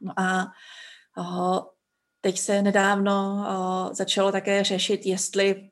No 0.00 0.20
a 0.20 0.52
Teď 2.20 2.38
se 2.38 2.62
nedávno 2.62 3.32
uh, 3.34 3.92
začalo 3.92 4.32
také 4.32 4.64
řešit, 4.64 5.06
jestli 5.06 5.70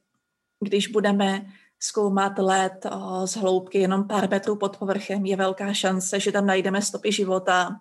když 0.60 0.88
budeme 0.88 1.46
zkoumat 1.78 2.38
led 2.38 2.86
uh, 2.92 3.26
z 3.26 3.36
hloubky 3.36 3.78
jenom 3.78 4.08
pár 4.08 4.30
metrů 4.30 4.56
pod 4.56 4.76
povrchem, 4.76 5.26
je 5.26 5.36
velká 5.36 5.72
šance, 5.72 6.20
že 6.20 6.32
tam 6.32 6.46
najdeme 6.46 6.82
stopy 6.82 7.12
života. 7.12 7.80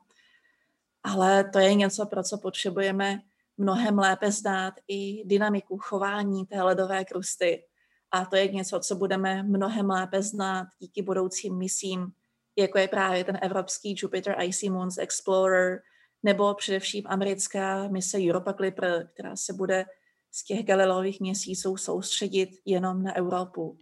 Ale 1.03 1.43
to 1.43 1.60
je 1.60 1.73
něco, 1.73 2.06
pro 2.06 2.23
co 2.23 2.38
potřebujeme 2.38 3.21
mnohem 3.58 3.99
lépe 3.99 4.32
znát 4.32 4.73
i 4.88 5.23
dynamiku 5.25 5.77
chování 5.77 6.45
té 6.45 6.62
ledové 6.62 7.06
krusty 7.06 7.63
A 8.12 8.25
to 8.25 8.36
je 8.36 8.47
něco, 8.47 8.80
co 8.80 8.95
budeme 8.95 9.43
mnohem 9.43 9.89
lépe 9.89 10.21
znát 10.21 10.67
díky 10.80 11.01
budoucím 11.01 11.58
misím, 11.58 12.12
jako 12.56 12.77
je 12.77 12.88
právě 12.88 13.23
ten 13.23 13.39
evropský 13.41 13.95
Jupiter 13.97 14.36
Icy 14.41 14.69
Moons 14.69 14.97
Explorer, 14.97 15.82
nebo 16.23 16.53
především 16.53 17.03
americká 17.06 17.88
mise 17.88 18.17
Europa 18.17 18.53
Clipper, 18.53 19.10
která 19.13 19.36
se 19.36 19.53
bude 19.53 19.86
z 20.32 20.43
těch 20.43 20.65
Galileových 20.65 21.19
měsíců 21.19 21.77
soustředit 21.77 22.49
jenom 22.65 23.03
na 23.03 23.15
Evropu. 23.15 23.80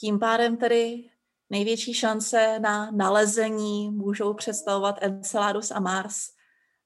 Tím 0.00 0.18
pádem 0.18 0.56
tedy 0.56 1.04
největší 1.50 1.94
šance 1.94 2.58
na 2.58 2.90
nalezení 2.90 3.90
můžou 3.90 4.34
představovat 4.34 4.98
Enceladus 5.00 5.70
a 5.70 5.80
Mars. 5.80 6.16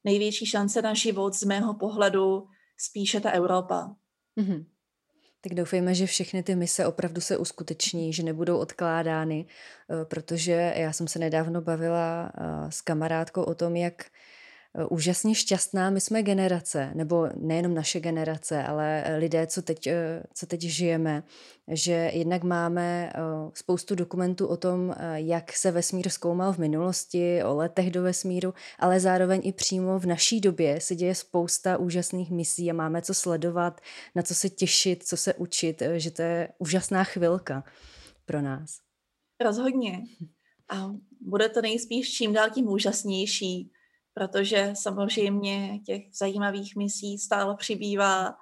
Největší 0.04 0.46
šance 0.46 0.82
na 0.82 0.94
život 0.94 1.34
z 1.34 1.42
mého 1.42 1.74
pohledu 1.74 2.48
spíše 2.76 3.20
ta 3.20 3.30
Evropa. 3.30 3.96
Mm-hmm. 4.36 4.64
Tak 5.40 5.54
doufejme, 5.54 5.94
že 5.94 6.06
všechny 6.06 6.42
ty 6.42 6.56
mise 6.56 6.86
opravdu 6.86 7.20
se 7.20 7.36
uskuteční, 7.36 8.12
že 8.12 8.22
nebudou 8.22 8.58
odkládány, 8.58 9.46
eh, 9.46 10.04
protože 10.04 10.72
já 10.76 10.92
jsem 10.92 11.08
se 11.08 11.18
nedávno 11.18 11.60
bavila 11.60 12.32
eh, 12.34 12.72
s 12.72 12.80
kamarádkou 12.80 13.42
o 13.42 13.54
tom, 13.54 13.76
jak 13.76 14.04
úžasně 14.84 15.34
šťastná. 15.34 15.90
My 15.90 16.00
jsme 16.00 16.22
generace, 16.22 16.90
nebo 16.94 17.28
nejenom 17.36 17.74
naše 17.74 18.00
generace, 18.00 18.64
ale 18.64 19.02
eh, 19.04 19.16
lidé, 19.16 19.46
co 19.46 19.62
teď, 19.62 19.86
eh, 19.86 20.22
co 20.34 20.46
teď 20.46 20.60
žijeme, 20.60 21.22
že 21.68 22.10
jednak 22.14 22.42
máme 22.42 23.12
spoustu 23.54 23.94
dokumentů 23.94 24.46
o 24.46 24.56
tom, 24.56 24.94
jak 25.14 25.52
se 25.52 25.70
vesmír 25.70 26.08
zkoumal 26.08 26.52
v 26.52 26.58
minulosti, 26.58 27.42
o 27.44 27.54
letech 27.54 27.90
do 27.90 28.02
vesmíru, 28.02 28.54
ale 28.78 29.00
zároveň 29.00 29.40
i 29.44 29.52
přímo 29.52 29.98
v 29.98 30.06
naší 30.06 30.40
době 30.40 30.80
se 30.80 30.94
děje 30.94 31.14
spousta 31.14 31.76
úžasných 31.76 32.30
misí 32.30 32.70
a 32.70 32.74
máme 32.74 33.02
co 33.02 33.14
sledovat, 33.14 33.80
na 34.14 34.22
co 34.22 34.34
se 34.34 34.48
těšit, 34.48 35.06
co 35.06 35.16
se 35.16 35.34
učit, 35.34 35.82
že 35.96 36.10
to 36.10 36.22
je 36.22 36.48
úžasná 36.58 37.04
chvilka 37.04 37.64
pro 38.24 38.42
nás. 38.42 38.78
Rozhodně. 39.40 40.02
A 40.68 40.90
bude 41.20 41.48
to 41.48 41.62
nejspíš 41.62 42.12
čím 42.12 42.32
dál 42.32 42.50
tím 42.50 42.68
úžasnější 42.68 43.70
protože 44.16 44.70
samozřejmě 44.74 45.78
těch 45.78 46.02
zajímavých 46.12 46.76
misí 46.76 47.18
stále 47.18 47.56
přibývá. 47.56 48.36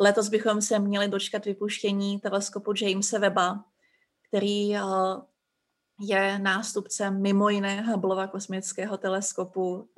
Letos 0.00 0.28
bychom 0.28 0.62
se 0.62 0.78
měli 0.78 1.08
dočkat 1.08 1.44
vypuštění 1.44 2.20
teleskopu 2.20 2.72
Jamesa 2.82 3.18
Webba, 3.18 3.64
který 4.28 4.68
je 6.00 6.38
nástupcem 6.38 7.22
mimo 7.22 7.48
jiné 7.48 7.82
Hubbleova 7.82 8.26
kosmického 8.26 8.96
teleskopu, 8.96 9.88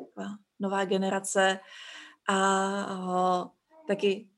nová 0.61 0.85
generace 0.85 1.61
a 2.29 3.51
taky 3.89 4.29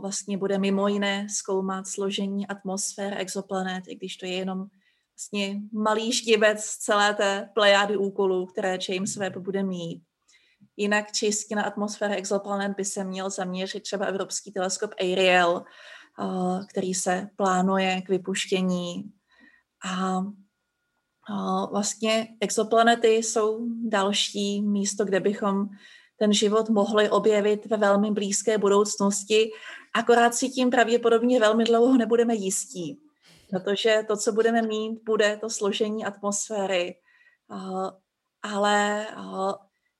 vlastně 0.00 0.38
bude 0.38 0.58
mimo 0.58 0.88
jiné 0.88 1.28
zkoumat 1.28 1.86
složení 1.86 2.46
atmosfér 2.46 3.14
exoplanet, 3.16 3.84
i 3.88 3.94
když 3.94 4.16
to 4.16 4.26
je 4.26 4.32
jenom 4.32 4.66
vlastně 5.20 5.60
malý 5.72 6.12
štěbec 6.12 6.64
celé 6.64 7.14
té 7.14 7.50
plejády 7.54 7.96
úkolů, 7.96 8.46
které 8.46 8.78
James 8.88 9.16
Webb 9.16 9.36
bude 9.36 9.62
mít. 9.62 10.02
Jinak 10.76 11.12
čistě 11.12 11.56
na 11.56 11.62
atmosféru 11.62 12.14
exoplanet 12.14 12.76
by 12.76 12.84
se 12.84 13.04
měl 13.04 13.30
zaměřit 13.30 13.82
třeba 13.82 14.06
Evropský 14.06 14.52
teleskop 14.52 14.90
Ariel, 15.00 15.64
eh, 15.64 16.66
který 16.66 16.94
se 16.94 17.28
plánuje 17.36 18.02
k 18.02 18.08
vypuštění. 18.08 19.12
A 19.84 20.20
vlastně 21.70 22.28
exoplanety 22.40 23.08
jsou 23.08 23.66
další 23.88 24.62
místo, 24.62 25.04
kde 25.04 25.20
bychom 25.20 25.68
ten 26.18 26.32
život 26.32 26.68
mohli 26.68 27.10
objevit 27.10 27.66
ve 27.66 27.76
velmi 27.76 28.10
blízké 28.10 28.58
budoucnosti, 28.58 29.50
akorát 29.94 30.34
si 30.34 30.48
tím 30.48 30.70
pravděpodobně 30.70 31.40
velmi 31.40 31.64
dlouho 31.64 31.96
nebudeme 31.96 32.34
jistí 32.34 33.09
protože 33.50 34.04
to, 34.08 34.16
co 34.16 34.32
budeme 34.32 34.62
mít, 34.62 35.00
bude 35.04 35.36
to 35.36 35.50
složení 35.50 36.04
atmosféry, 36.04 36.94
ale 38.42 39.06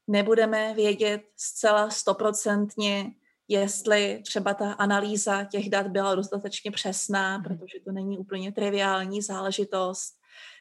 nebudeme 0.06 0.74
vědět 0.74 1.22
zcela 1.36 1.90
stoprocentně, 1.90 3.10
jestli 3.48 4.22
třeba 4.24 4.54
ta 4.54 4.72
analýza 4.72 5.44
těch 5.44 5.70
dat 5.70 5.86
byla 5.86 6.14
dostatečně 6.14 6.70
přesná, 6.70 7.38
mhm. 7.38 7.44
protože 7.44 7.80
to 7.84 7.92
není 7.92 8.18
úplně 8.18 8.52
triviální 8.52 9.22
záležitost, 9.22 10.14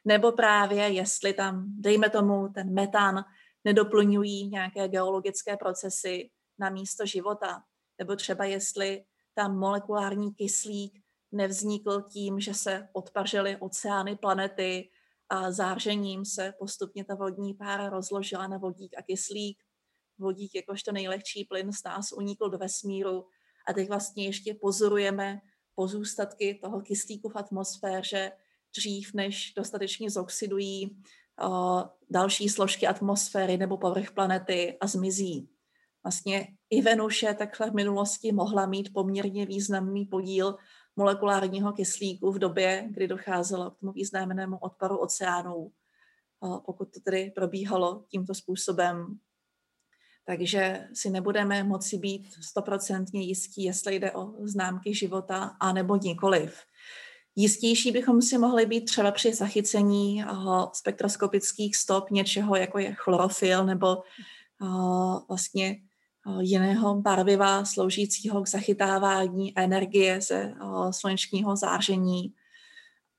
nebo 0.06 0.32
právě 0.32 0.88
jestli 0.88 1.34
tam, 1.34 1.66
dejme 1.68 2.10
tomu, 2.10 2.50
ten 2.50 2.74
metan 2.74 3.26
nedoplňují 3.64 4.48
nějaké 4.48 4.88
geologické 4.88 5.58
procesy 5.58 6.30
na 6.60 6.70
místo 6.70 7.06
života, 7.06 7.64
nebo 8.00 8.16
třeba 8.16 8.46
jestli 8.46 9.04
tam 9.36 9.58
molekulární 9.58 10.34
kyslík 10.34 10.99
nevznikl 11.32 12.02
tím, 12.02 12.40
že 12.40 12.54
se 12.54 12.88
odpařily 12.94 13.58
oceány 13.60 14.16
planety 14.16 14.90
a 15.30 15.52
zářením 15.52 16.26
se 16.26 16.54
postupně 16.60 17.06
ta 17.06 17.16
vodní 17.16 17.54
pára 17.54 17.90
rozložila 17.90 18.48
na 18.48 18.58
vodík 18.58 18.98
a 18.98 19.02
kyslík. 19.02 19.64
Vodík 20.20 20.56
jakožto 20.56 20.92
nejlehčí 20.92 21.46
plyn 21.46 21.74
z 21.74 21.84
nás 21.84 22.12
unikl 22.12 22.50
do 22.50 22.58
vesmíru 22.58 23.26
a 23.68 23.74
teď 23.74 23.90
vlastně 23.90 24.26
ještě 24.26 24.54
pozorujeme 24.54 25.42
pozůstatky 25.76 26.60
toho 26.64 26.82
kyslíku 26.82 27.30
v 27.30 27.36
atmosféře 27.36 28.32
dřív, 28.76 29.14
než 29.14 29.54
dostatečně 29.58 30.10
zoxidují 30.10 31.04
uh, 31.44 31.84
další 32.10 32.50
složky 32.50 32.88
atmosféry 32.88 33.58
nebo 33.58 33.78
povrch 33.78 34.12
planety 34.12 34.78
a 34.82 34.88
zmizí. 34.88 35.50
Vlastně 36.04 36.48
i 36.70 36.82
Venuše 36.82 37.34
takhle 37.34 37.70
v 37.70 37.74
minulosti 37.74 38.32
mohla 38.32 38.66
mít 38.66 38.94
poměrně 38.94 39.46
významný 39.46 40.06
podíl 40.06 40.56
molekulárního 41.00 41.74
kyslíku 41.74 42.32
v 42.32 42.40
době, 42.40 42.88
kdy 42.92 43.08
docházelo 43.08 43.72
k 43.72 43.80
tomu 43.80 43.92
významnému 43.92 44.58
odparu 44.58 44.98
oceánů, 44.98 45.72
pokud 46.66 46.94
to 46.94 47.00
tedy 47.00 47.32
probíhalo 47.36 48.04
tímto 48.10 48.36
způsobem. 48.36 49.20
Takže 50.26 50.88
si 50.94 51.10
nebudeme 51.10 51.64
moci 51.64 51.98
být 51.98 52.34
stoprocentně 52.42 53.22
jistí, 53.22 53.64
jestli 53.64 53.96
jde 53.96 54.12
o 54.12 54.34
známky 54.44 54.94
života, 54.94 55.56
anebo 55.60 55.96
nikoliv. 55.96 56.60
Jistější 57.36 57.92
bychom 57.92 58.22
si 58.22 58.38
mohli 58.38 58.66
být 58.66 58.86
třeba 58.86 59.12
při 59.12 59.34
zachycení 59.34 60.24
spektroskopických 60.74 61.76
stop 61.76 62.12
něčeho, 62.12 62.56
jako 62.56 62.80
je 62.80 62.94
chlorofil 62.94 63.66
nebo 63.66 64.04
vlastně 65.28 65.82
jiného 66.40 66.96
barviva 66.96 67.66
sloužícího 67.66 68.44
k 68.44 68.48
zachytávání 68.48 69.54
energie 69.56 70.22
ze 70.22 70.36
eh, 70.36 70.56
slunečního 70.92 71.56
záření. 71.56 72.34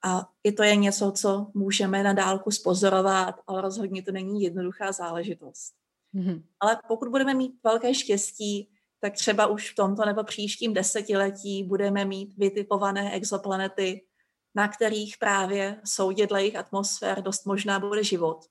A 0.05 0.29
i 0.45 0.53
to 0.53 0.63
je 0.63 0.77
něco, 0.77 1.13
co 1.13 1.47
můžeme 1.55 2.03
na 2.03 2.13
dálku 2.13 2.51
spozorovat, 2.51 3.35
ale 3.47 3.61
rozhodně 3.61 4.03
to 4.03 4.13
není 4.13 4.43
jednoduchá 4.43 4.93
záležitost. 4.93 5.73
Mm-hmm. 6.15 6.43
Ale 6.61 6.79
pokud 6.89 7.09
budeme 7.09 7.35
mít 7.35 7.53
velké 7.65 7.95
štěstí, 7.95 8.71
tak 9.01 9.15
třeba 9.15 9.47
už 9.47 9.73
v 9.73 9.75
tomto 9.75 10.05
nebo 10.05 10.25
příštím 10.25 10.75
desetiletí 10.75 11.65
budeme 11.65 12.05
mít 12.05 12.35
vytipované 12.39 13.13
exoplanety, 13.13 14.07
na 14.55 14.69
kterých 14.69 15.19
právě 15.19 15.81
soudě 15.85 16.27
dle 16.27 16.41
jejich 16.43 16.57
atmosfér 16.57 17.23
dost 17.23 17.47
možná 17.47 17.79
bude 17.79 18.05
život. 18.05 18.45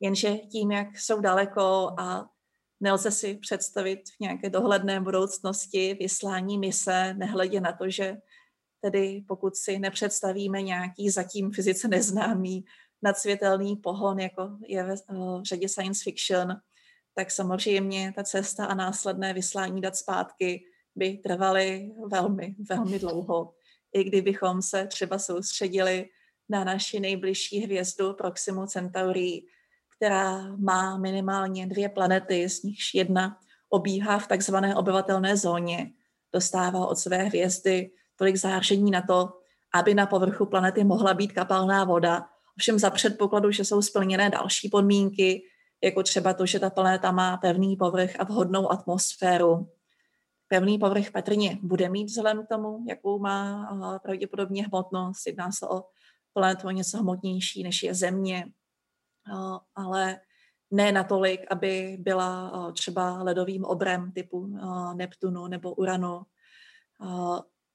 Jenže 0.00 0.36
tím, 0.36 0.72
jak 0.72 0.98
jsou 0.98 1.20
daleko 1.20 1.94
a 1.98 2.30
Nelze 2.80 3.10
si 3.10 3.34
představit 3.34 4.00
v 4.16 4.20
nějaké 4.20 4.50
dohledné 4.50 5.00
budoucnosti 5.00 5.96
vyslání 6.00 6.58
mise, 6.58 7.14
nehledě 7.14 7.60
na 7.60 7.72
to, 7.72 7.90
že 7.90 8.16
tedy 8.80 9.24
pokud 9.28 9.56
si 9.56 9.78
nepředstavíme 9.78 10.62
nějaký 10.62 11.10
zatím 11.10 11.50
fyzice 11.52 11.88
neznámý 11.88 12.64
nadsvětelný 13.02 13.76
pohon, 13.76 14.20
jako 14.20 14.58
je 14.66 14.84
ve 14.84 14.94
uh, 14.94 15.42
řadě 15.42 15.68
science 15.68 16.00
fiction, 16.04 16.56
tak 17.14 17.30
samozřejmě 17.30 18.12
ta 18.16 18.24
cesta 18.24 18.66
a 18.66 18.74
následné 18.74 19.34
vyslání 19.34 19.80
dat 19.80 19.96
zpátky 19.96 20.64
by 20.96 21.18
trvaly 21.18 21.92
velmi, 22.06 22.54
velmi 22.70 22.98
dlouho. 22.98 23.54
I 23.92 24.04
kdybychom 24.04 24.62
se 24.62 24.86
třeba 24.86 25.18
soustředili 25.18 26.08
na 26.48 26.64
naši 26.64 27.00
nejbližší 27.00 27.58
hvězdu 27.58 28.14
Proximu 28.14 28.66
Centauri, 28.66 29.42
která 30.00 30.56
má 30.56 30.96
minimálně 30.96 31.66
dvě 31.66 31.88
planety, 31.88 32.48
z 32.48 32.62
nichž 32.62 32.94
jedna 32.94 33.36
obíhá 33.68 34.18
v 34.18 34.26
takzvané 34.26 34.76
obyvatelné 34.76 35.36
zóně, 35.36 35.90
dostává 36.32 36.86
od 36.86 36.98
své 36.98 37.16
hvězdy 37.16 37.90
tolik 38.16 38.36
záření 38.36 38.90
na 38.90 39.02
to, 39.02 39.28
aby 39.74 39.94
na 39.94 40.06
povrchu 40.06 40.46
planety 40.46 40.84
mohla 40.84 41.14
být 41.14 41.32
kapalná 41.32 41.84
voda, 41.84 42.26
ovšem 42.56 42.78
za 42.78 42.90
předpokladu, 42.90 43.50
že 43.50 43.64
jsou 43.64 43.82
splněné 43.82 44.30
další 44.30 44.68
podmínky, 44.68 45.42
jako 45.84 46.02
třeba 46.02 46.34
to, 46.34 46.46
že 46.46 46.58
ta 46.58 46.70
planeta 46.70 47.12
má 47.12 47.36
pevný 47.36 47.76
povrch 47.76 48.20
a 48.20 48.24
vhodnou 48.24 48.72
atmosféru. 48.72 49.68
Pevný 50.48 50.78
povrch 50.78 51.10
patrně 51.10 51.58
bude 51.62 51.88
mít 51.88 52.04
vzhledem 52.04 52.44
k 52.44 52.48
tomu, 52.48 52.84
jakou 52.88 53.18
má 53.18 53.68
pravděpodobně 54.02 54.66
hmotnost. 54.66 55.26
Jedná 55.26 55.52
se 55.52 55.68
o 55.68 55.84
planetu 56.32 56.70
něco 56.70 56.98
hmotnější, 56.98 57.62
než 57.62 57.82
je 57.82 57.94
Země 57.94 58.46
ale 59.74 60.20
ne 60.70 60.92
natolik, 60.92 61.40
aby 61.50 61.96
byla 62.00 62.52
třeba 62.72 63.22
ledovým 63.22 63.64
obrem 63.64 64.12
typu 64.12 64.58
Neptunu 64.94 65.46
nebo 65.46 65.74
Uranu. 65.74 66.22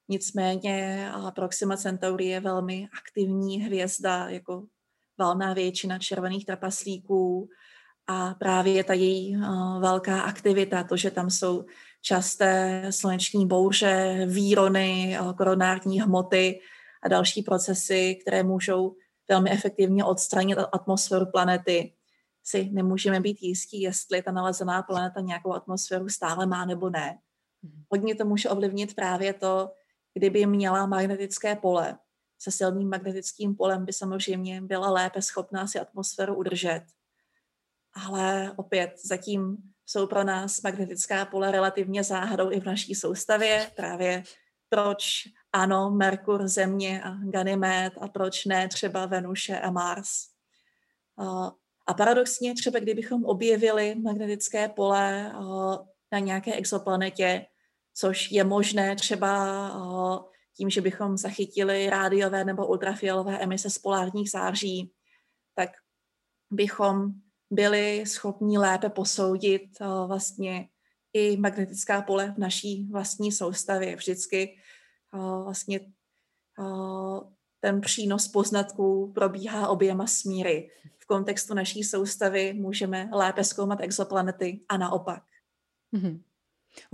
nicméně 0.10 1.10
Proxima 1.36 1.78
Centauri 1.78 2.26
je 2.26 2.40
velmi 2.40 2.88
aktivní 2.98 3.62
hvězda, 3.62 4.30
jako 4.30 4.64
valná 5.18 5.54
většina 5.54 6.00
červených 6.00 6.46
trpaslíků 6.46 7.50
a 8.08 8.34
právě 8.34 8.84
ta 8.84 8.94
její 8.94 9.38
velká 9.80 10.22
aktivita, 10.22 10.84
to, 10.84 10.98
že 10.98 11.12
tam 11.12 11.30
jsou 11.30 11.66
časté 12.02 12.86
sluneční 12.90 13.48
bouře, 13.48 14.26
výrony, 14.30 15.18
koronární 15.38 16.02
hmoty 16.02 16.60
a 17.04 17.08
další 17.08 17.42
procesy, 17.42 18.16
které 18.22 18.44
můžou 18.44 18.96
velmi 19.30 19.52
efektivně 19.52 20.06
odstranit 20.06 20.58
atmosféru 20.72 21.26
planety, 21.26 21.94
si 22.44 22.70
nemůžeme 22.70 23.20
být 23.20 23.42
jistí, 23.42 23.82
jestli 23.82 24.22
ta 24.22 24.32
nalezená 24.32 24.82
planeta 24.82 25.20
nějakou 25.20 25.54
atmosféru 25.54 26.10
stále 26.10 26.46
má 26.46 26.66
nebo 26.66 26.90
ne. 26.90 27.20
Mhm. 27.62 27.84
Hodně 27.92 28.16
to 28.16 28.26
může 28.26 28.50
ovlivnit 28.50 28.96
právě 28.96 29.34
to, 29.34 29.72
kdyby 30.14 30.46
měla 30.46 30.86
magnetické 30.86 31.56
pole. 31.56 31.98
Se 32.40 32.52
silným 32.52 32.90
magnetickým 32.90 33.56
polem 33.56 33.86
by 33.86 33.94
samozřejmě 33.94 34.62
byla 34.62 34.92
lépe 34.92 35.22
schopná 35.22 35.68
si 35.68 35.80
atmosféru 35.80 36.36
udržet. 36.36 36.84
Ale 37.94 38.54
opět 38.56 38.92
zatím 39.06 39.58
jsou 39.86 40.08
pro 40.08 40.24
nás 40.24 40.62
magnetická 40.62 41.26
pole 41.26 41.52
relativně 41.52 42.04
záhadou 42.04 42.52
i 42.52 42.60
v 42.60 42.66
naší 42.66 42.96
soustavě. 42.96 43.72
Právě 43.76 44.24
proč 44.70 45.28
ano, 45.56 45.92
Merkur, 45.92 46.48
Země 46.48 47.04
a 47.04 47.10
Ganymed 47.24 47.94
a 48.02 48.08
proč 48.08 48.46
ne 48.46 48.68
třeba 48.68 49.06
Venuše 49.06 49.60
a 49.60 49.72
Mars. 49.72 50.10
A 51.88 51.94
paradoxně 51.94 52.54
třeba 52.54 52.80
kdybychom 52.80 53.26
objevili 53.26 53.96
magnetické 53.96 54.70
pole 54.70 55.32
na 56.12 56.20
nějaké 56.20 56.54
exoplanetě, 56.54 57.46
což 57.94 58.32
je 58.32 58.44
možné 58.44 58.96
třeba 58.96 59.72
tím, 60.58 60.70
že 60.70 60.82
bychom 60.82 61.18
zachytili 61.18 61.90
rádiové 61.90 62.46
nebo 62.46 62.68
ultrafialové 62.68 63.40
emise 63.40 63.70
z 63.70 63.78
polárních 63.78 64.32
září, 64.32 64.92
tak 65.56 65.70
bychom 66.52 67.12
byli 67.52 68.04
schopni 68.06 68.58
lépe 68.58 68.90
posoudit 68.90 69.80
vlastně 70.08 70.70
i 71.14 71.38
magnetická 71.38 72.02
pole 72.02 72.34
v 72.36 72.38
naší 72.38 72.88
vlastní 72.92 73.32
soustavě. 73.32 73.96
Vždycky 73.96 74.58
vlastně 75.44 75.80
ten 77.60 77.82
přínos 77.82 78.28
poznatků 78.28 79.12
probíhá 79.16 79.68
oběma 79.68 80.08
smíry. 80.08 80.70
V 80.98 81.06
kontextu 81.06 81.54
naší 81.54 81.84
soustavy 81.84 82.54
můžeme 82.54 83.10
lépe 83.14 83.44
zkoumat 83.44 83.80
exoplanety 83.82 84.60
a 84.70 84.78
naopak. 84.78 85.24
Mm-hmm. 85.94 86.22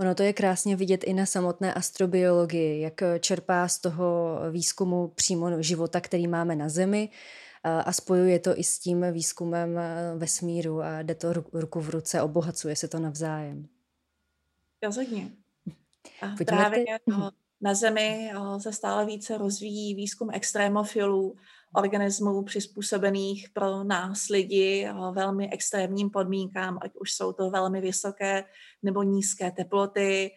Ono 0.00 0.14
to 0.14 0.22
je 0.22 0.32
krásně 0.32 0.76
vidět 0.76 1.04
i 1.04 1.12
na 1.12 1.26
samotné 1.26 1.74
astrobiologii, 1.74 2.80
jak 2.80 3.02
čerpá 3.20 3.68
z 3.68 3.78
toho 3.78 4.38
výzkumu 4.50 5.08
přímo 5.08 5.62
života, 5.62 6.00
který 6.00 6.26
máme 6.26 6.56
na 6.56 6.68
Zemi 6.68 7.10
a 7.64 7.92
spojuje 7.92 8.38
to 8.38 8.58
i 8.58 8.64
s 8.64 8.78
tím 8.78 9.12
výzkumem 9.12 9.80
vesmíru 10.16 10.82
a 10.82 11.02
jde 11.02 11.14
to 11.14 11.32
ruku 11.32 11.80
v 11.80 11.90
ruce, 11.90 12.22
obohacuje 12.22 12.76
se 12.76 12.88
to 12.88 12.98
navzájem. 12.98 13.68
Rozhodně. 14.82 15.30
A 16.22 16.44
právě 16.44 16.84
to, 17.10 17.30
na 17.62 17.74
Zemi 17.74 18.32
se 18.58 18.72
stále 18.72 19.06
více 19.06 19.38
rozvíjí 19.38 19.94
výzkum 19.94 20.30
extrémofilů, 20.32 21.36
organismů 21.74 22.42
přizpůsobených 22.42 23.48
pro 23.52 23.84
nás 23.84 24.28
lidi 24.28 24.88
velmi 25.12 25.50
extrémním 25.50 26.10
podmínkám, 26.10 26.78
ať 26.82 26.92
už 27.00 27.12
jsou 27.12 27.32
to 27.32 27.50
velmi 27.50 27.80
vysoké 27.80 28.44
nebo 28.82 29.02
nízké 29.02 29.50
teploty, 29.50 30.30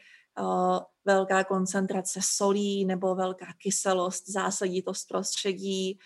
velká 1.05 1.43
koncentrace 1.43 2.19
solí 2.23 2.85
nebo 2.85 3.15
velká 3.15 3.45
kyselost, 3.57 4.29
zásaditost 4.29 5.07
prostředí, 5.07 5.99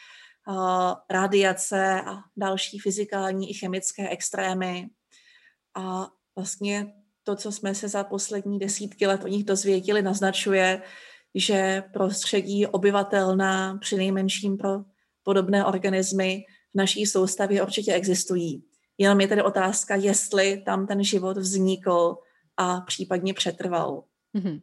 radiace 1.10 2.02
a 2.02 2.16
další 2.38 2.80
fyzikální 2.80 3.50
i 3.50 3.54
chemické 3.54 4.10
extrémy. 4.10 4.90
A 5.76 6.08
vlastně 6.36 6.94
to, 7.24 7.36
co 7.36 7.52
jsme 7.52 7.76
se 7.76 7.88
za 7.88 8.04
poslední 8.04 8.60
desítky 8.60 9.08
let 9.08 9.24
o 9.24 9.28
nich 9.28 9.44
dozvěděli, 9.44 10.02
naznačuje, 10.02 10.82
že 11.36 11.84
prostředí 11.94 12.66
obyvatelná 12.68 13.78
při 13.78 13.96
nejmenším 13.98 14.58
pro 14.58 14.70
podobné 15.24 15.66
organismy 15.66 16.44
v 16.74 16.78
naší 16.78 17.06
soustavě 17.06 17.64
určitě 17.64 17.94
existují. 17.94 18.64
Jenom 18.98 19.22
je 19.22 19.28
tedy 19.28 19.42
otázka, 19.42 19.96
jestli 19.96 20.62
tam 20.66 20.88
ten 20.88 21.04
život 21.04 21.38
vznikl 21.38 22.18
a 22.58 22.82
případně 22.82 23.34
přetrval. 23.34 24.04
Mm-hmm. 24.36 24.62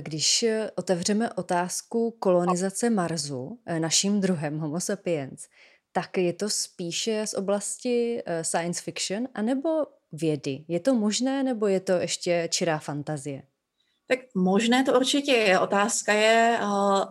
Když 0.00 0.44
otevřeme 0.76 1.32
otázku 1.32 2.10
kolonizace 2.10 2.90
Marsu 2.90 3.60
eh, 3.66 3.80
naším 3.80 4.20
druhem 4.20 4.58
Homo 4.58 4.80
sapiens, 4.80 5.48
tak 5.92 6.18
je 6.18 6.32
to 6.32 6.50
spíše 6.50 7.26
z 7.26 7.34
oblasti 7.34 8.22
science 8.42 8.82
fiction 8.82 9.28
anebo 9.34 9.68
vědy? 10.12 10.64
Je 10.68 10.80
to 10.80 10.94
možné 10.94 11.42
nebo 11.42 11.66
je 11.66 11.80
to 11.80 11.92
ještě 11.92 12.48
čirá 12.52 12.78
fantazie? 12.78 13.42
Tak 14.10 14.18
možné 14.34 14.84
to 14.84 14.96
určitě 14.96 15.32
je. 15.32 15.58
Otázka 15.58 16.12
je, 16.12 16.60
uh, 16.62 17.04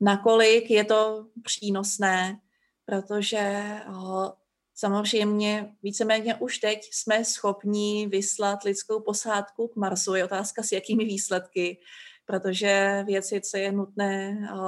nakolik 0.00 0.70
je 0.70 0.84
to 0.84 1.26
přínosné, 1.42 2.38
protože 2.86 3.62
uh, 3.88 4.28
samozřejmě 4.74 5.74
víceméně 5.82 6.34
už 6.34 6.58
teď 6.58 6.78
jsme 6.92 7.24
schopni 7.24 8.06
vyslat 8.06 8.62
lidskou 8.64 9.00
posádku 9.00 9.68
k 9.68 9.76
Marsu. 9.76 10.14
Je 10.14 10.24
otázka 10.24 10.62
s 10.62 10.72
jakými 10.72 11.04
výsledky, 11.04 11.80
protože 12.26 13.02
věci, 13.06 13.40
co 13.40 13.56
je 13.56 13.72
nutné 13.72 14.48
uh, 14.52 14.58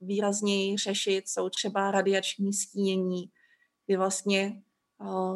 výrazněji 0.00 0.76
řešit, 0.78 1.28
jsou 1.28 1.48
třeba 1.48 1.90
radiační 1.90 2.52
stínění, 2.52 3.30
kdy 3.86 3.96
vlastně 3.96 4.62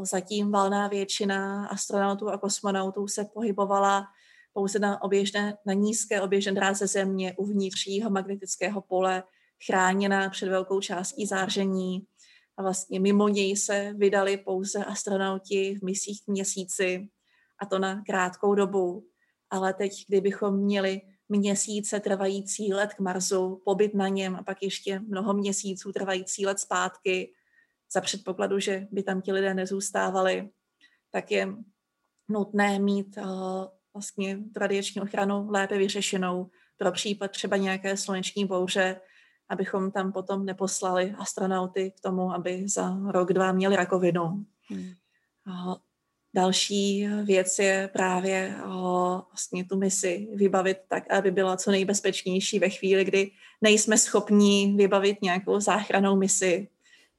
zatím 0.03 0.51
valná 0.51 0.89
většina 0.89 1.67
astronautů 1.67 2.29
a 2.29 2.39
kosmonautů 2.39 3.09
se 3.09 3.25
pohybovala 3.25 4.07
pouze 4.59 4.79
na, 4.79 5.03
oběžné, 5.03 5.57
na 5.67 5.73
nízké 5.73 6.23
oběžné 6.23 6.53
dráze 6.53 6.87
Země 6.87 7.35
uvnitř 7.37 7.87
jeho 7.87 8.11
magnetického 8.11 8.81
pole, 8.81 9.23
chráněná 9.67 10.31
před 10.31 10.49
velkou 10.49 10.81
částí 10.81 11.27
záření. 11.27 12.07
A 12.57 12.63
vlastně 12.63 13.01
mimo 13.01 13.29
něj 13.29 13.57
se 13.57 13.95
vydali 13.97 14.37
pouze 14.37 14.85
astronauti 14.85 15.79
v 15.79 15.85
misích 15.85 16.25
k 16.25 16.29
měsíci, 16.29 17.09
a 17.59 17.67
to 17.67 17.79
na 17.79 18.03
krátkou 18.07 18.55
dobu. 18.55 19.07
Ale 19.51 19.75
teď, 19.75 19.93
kdybychom 20.09 20.57
měli 20.57 21.01
měsíce 21.29 22.01
trvající 22.01 22.73
let 22.75 22.95
k 22.95 23.01
Marsu, 23.01 23.63
pobyt 23.65 23.95
na 23.95 24.09
něm 24.09 24.37
a 24.37 24.43
pak 24.43 24.63
ještě 24.63 25.01
mnoho 25.01 25.35
měsíců 25.35 25.93
trvající 25.93 26.47
let 26.47 26.59
zpátky, 26.59 27.33
za 27.93 28.01
předpokladu, 28.01 28.59
že 28.59 28.87
by 28.91 29.03
tam 29.03 29.23
ti 29.23 29.33
lidé 29.33 29.55
nezůstávali, 29.55 30.51
tak 31.11 31.31
je 31.31 31.49
nutné 32.29 32.79
mít 32.79 33.17
uh, 33.17 33.78
vlastně 33.95 34.39
radiační 34.57 35.01
ochranu 35.01 35.51
lépe 35.51 35.78
vyřešenou 35.78 36.51
pro 36.76 36.93
případ 36.93 37.30
třeba 37.30 37.57
nějaké 37.57 37.97
sluneční 37.97 38.47
bouře, 38.47 39.01
abychom 39.49 39.91
tam 39.91 40.12
potom 40.12 40.45
neposlali 40.45 41.14
astronauty 41.18 41.91
k 41.91 42.01
tomu, 42.01 42.32
aby 42.32 42.68
za 42.68 42.99
rok, 43.11 43.32
dva 43.32 43.53
měli 43.53 43.76
rakovinu. 43.76 44.45
Hmm. 44.68 44.93
Další 46.34 47.09
věc 47.24 47.59
je 47.59 47.91
právě 47.93 48.57
vlastně 49.30 49.64
tu 49.64 49.76
misi 49.76 50.28
vybavit 50.34 50.78
tak, 50.89 51.11
aby 51.11 51.30
byla 51.30 51.57
co 51.57 51.70
nejbezpečnější 51.70 52.59
ve 52.59 52.70
chvíli, 52.70 53.05
kdy 53.05 53.30
nejsme 53.61 53.99
schopni 53.99 54.74
vybavit 54.76 55.22
nějakou 55.22 55.61
záchranou 55.61 56.16
misi. 56.16 56.68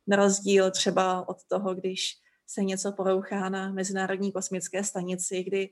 Na 0.08 0.18
rozdíl 0.18 0.72
třeba 0.72 1.30
od 1.30 1.38
toho, 1.48 1.76
když 1.76 2.18
se 2.48 2.64
něco 2.64 2.92
porouchá 2.92 3.50
na 3.50 3.72
Mezinárodní 3.72 4.32
kosmické 4.32 4.84
stanici, 4.84 5.44
kdy 5.44 5.70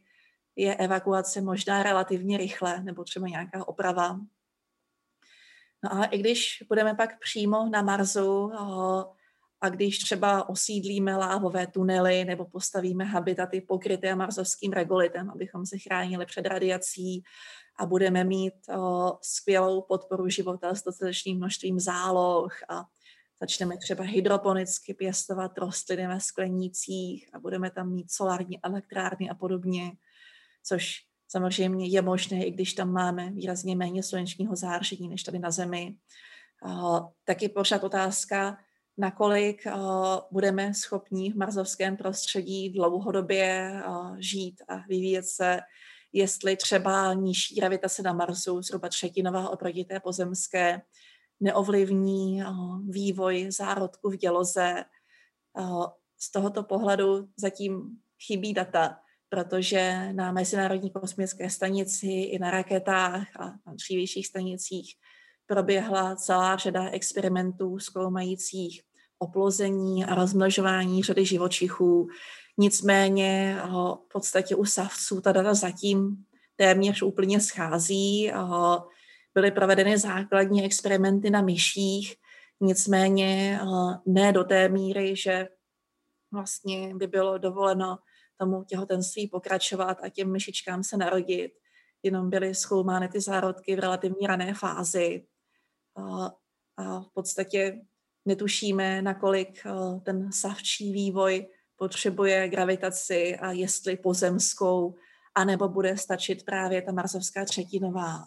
je 0.58 0.76
evakuace 0.76 1.42
možná 1.42 1.84
relativně 1.84 2.38
rychle 2.38 2.84
nebo 2.84 3.04
třeba 3.04 3.28
nějaká 3.28 3.68
oprava. 3.68 4.20
No 5.84 5.94
ale 5.94 6.08
i 6.08 6.18
když 6.18 6.64
budeme 6.68 6.94
pak 6.94 7.20
přímo 7.20 7.70
na 7.70 7.82
Marsu 7.82 8.52
a 9.62 9.70
když 9.70 10.00
třeba 10.00 10.50
osídlíme 10.50 11.16
lávové 11.16 11.68
tunely 11.68 12.26
nebo 12.26 12.46
postavíme 12.46 13.04
habitaty 13.04 13.62
pokryté 13.62 14.16
marsovským 14.16 14.72
regolitem, 14.74 15.30
abychom 15.30 15.66
se 15.66 15.78
chránili 15.78 16.26
před 16.26 16.46
radiací 16.46 17.24
a 17.80 17.86
budeme 17.86 18.24
mít 18.24 18.54
skvělou 19.22 19.82
podporu 19.82 20.30
života 20.30 20.76
s 20.76 20.84
dostatečným 20.84 21.38
množstvím 21.38 21.80
záloh 21.80 22.54
a 22.70 22.84
začneme 23.42 23.78
třeba 23.78 24.04
hydroponicky 24.04 24.94
pěstovat 24.94 25.58
rostliny 25.58 26.08
ve 26.08 26.20
sklenících 26.20 27.30
a 27.34 27.40
budeme 27.40 27.72
tam 27.72 27.92
mít 27.92 28.12
solární 28.12 28.64
elektrárny 28.64 29.30
a 29.30 29.36
podobně, 29.36 29.92
což 30.68 30.96
samozřejmě 31.28 31.88
je 31.88 32.02
možné, 32.02 32.46
i 32.46 32.52
když 32.52 32.74
tam 32.74 32.92
máme 32.92 33.30
výrazně 33.30 33.76
méně 33.76 34.04
slunečního 34.04 34.56
záření 34.56 35.10
než 35.10 35.24
tady 35.24 35.40
na 35.40 35.52
Zemi. 35.52 35.96
Taky 37.24 37.50
pořád 37.50 37.84
otázka, 37.84 38.58
nakolik 38.98 39.64
budeme 40.32 40.74
schopni 40.74 41.32
v 41.32 41.36
marzovském 41.36 41.98
prostředí 41.98 42.70
dlouhodobě 42.70 43.82
žít 44.18 44.62
a 44.68 44.78
vyvíjet 44.88 45.26
se, 45.26 45.60
jestli 46.14 46.56
třeba 46.58 47.14
nižší 47.14 47.56
gravitace 47.56 48.02
na 48.02 48.14
Marsu, 48.14 48.62
zhruba 48.62 48.90
třetinová 48.90 49.50
oproti 49.50 49.86
té 49.86 50.00
pozemské, 50.00 50.82
neovlivní 51.40 52.44
vývoj 52.90 53.48
zárodku 53.52 54.10
v 54.10 54.18
děloze. 54.18 54.86
Z 56.18 56.32
tohoto 56.32 56.64
pohledu 56.64 57.30
zatím 57.38 57.98
chybí 58.28 58.54
data, 58.54 59.00
protože 59.30 60.14
na 60.14 60.32
Mezinárodní 60.32 60.92
kosmické 60.92 61.50
stanici 61.50 62.08
i 62.08 62.40
na 62.40 62.52
raketách 62.52 63.28
a 63.40 63.46
na 63.46 63.74
dřívějších 63.74 64.28
stanicích 64.28 64.96
proběhla 65.46 66.16
celá 66.16 66.58
řada 66.58 66.90
experimentů 66.90 67.80
zkoumajících 67.80 68.82
oplození 69.20 70.06
a 70.06 70.16
rozmnožování 70.16 71.04
řady 71.04 71.26
živočichů. 71.26 72.08
Nicméně 72.58 73.58
v 73.66 73.98
podstatě 74.14 74.56
u 74.56 74.66
savců 74.66 75.22
ta 75.22 75.32
data 75.32 75.54
zatím 75.54 76.26
téměř 76.56 77.02
úplně 77.02 77.40
schází. 77.40 78.32
Byly 79.34 79.52
provedeny 79.52 79.98
základní 79.98 80.66
experimenty 80.66 81.30
na 81.30 81.42
myších, 81.42 82.16
nicméně 82.62 83.60
ne 84.06 84.34
do 84.34 84.44
té 84.44 84.70
míry, 84.70 85.16
že 85.16 85.48
vlastně 86.32 86.96
by 86.96 87.08
bylo 87.08 87.38
dovoleno 87.38 87.98
tomu 88.38 88.64
těhotenství 88.64 89.28
pokračovat 89.28 89.98
a 90.04 90.10
těm 90.10 90.32
myšičkám 90.32 90.84
se 90.84 90.98
narodit. 90.98 91.52
Jenom 92.04 92.30
byly 92.30 92.56
zkoumány 92.56 93.10
ty 93.10 93.22
zárodky 93.22 93.76
v 93.76 93.80
relativně 93.80 94.28
rané 94.28 94.54
fázi. 94.54 95.26
A 96.78 97.00
v 97.00 97.14
podstatě 97.14 97.82
netušíme, 98.26 99.02
nakolik 99.02 99.64
ten 100.04 100.32
savčí 100.32 100.94
vývoj 100.94 101.48
potřebuje 101.76 102.50
gravitaci 102.50 103.38
a 103.38 103.52
jestli 103.52 103.98
pozemskou, 103.98 104.96
anebo 105.36 105.70
bude 105.70 105.98
stačit 105.98 106.46
právě 106.46 106.82
ta 106.82 106.92
marsovská 106.92 107.46
třetinová. 107.46 108.26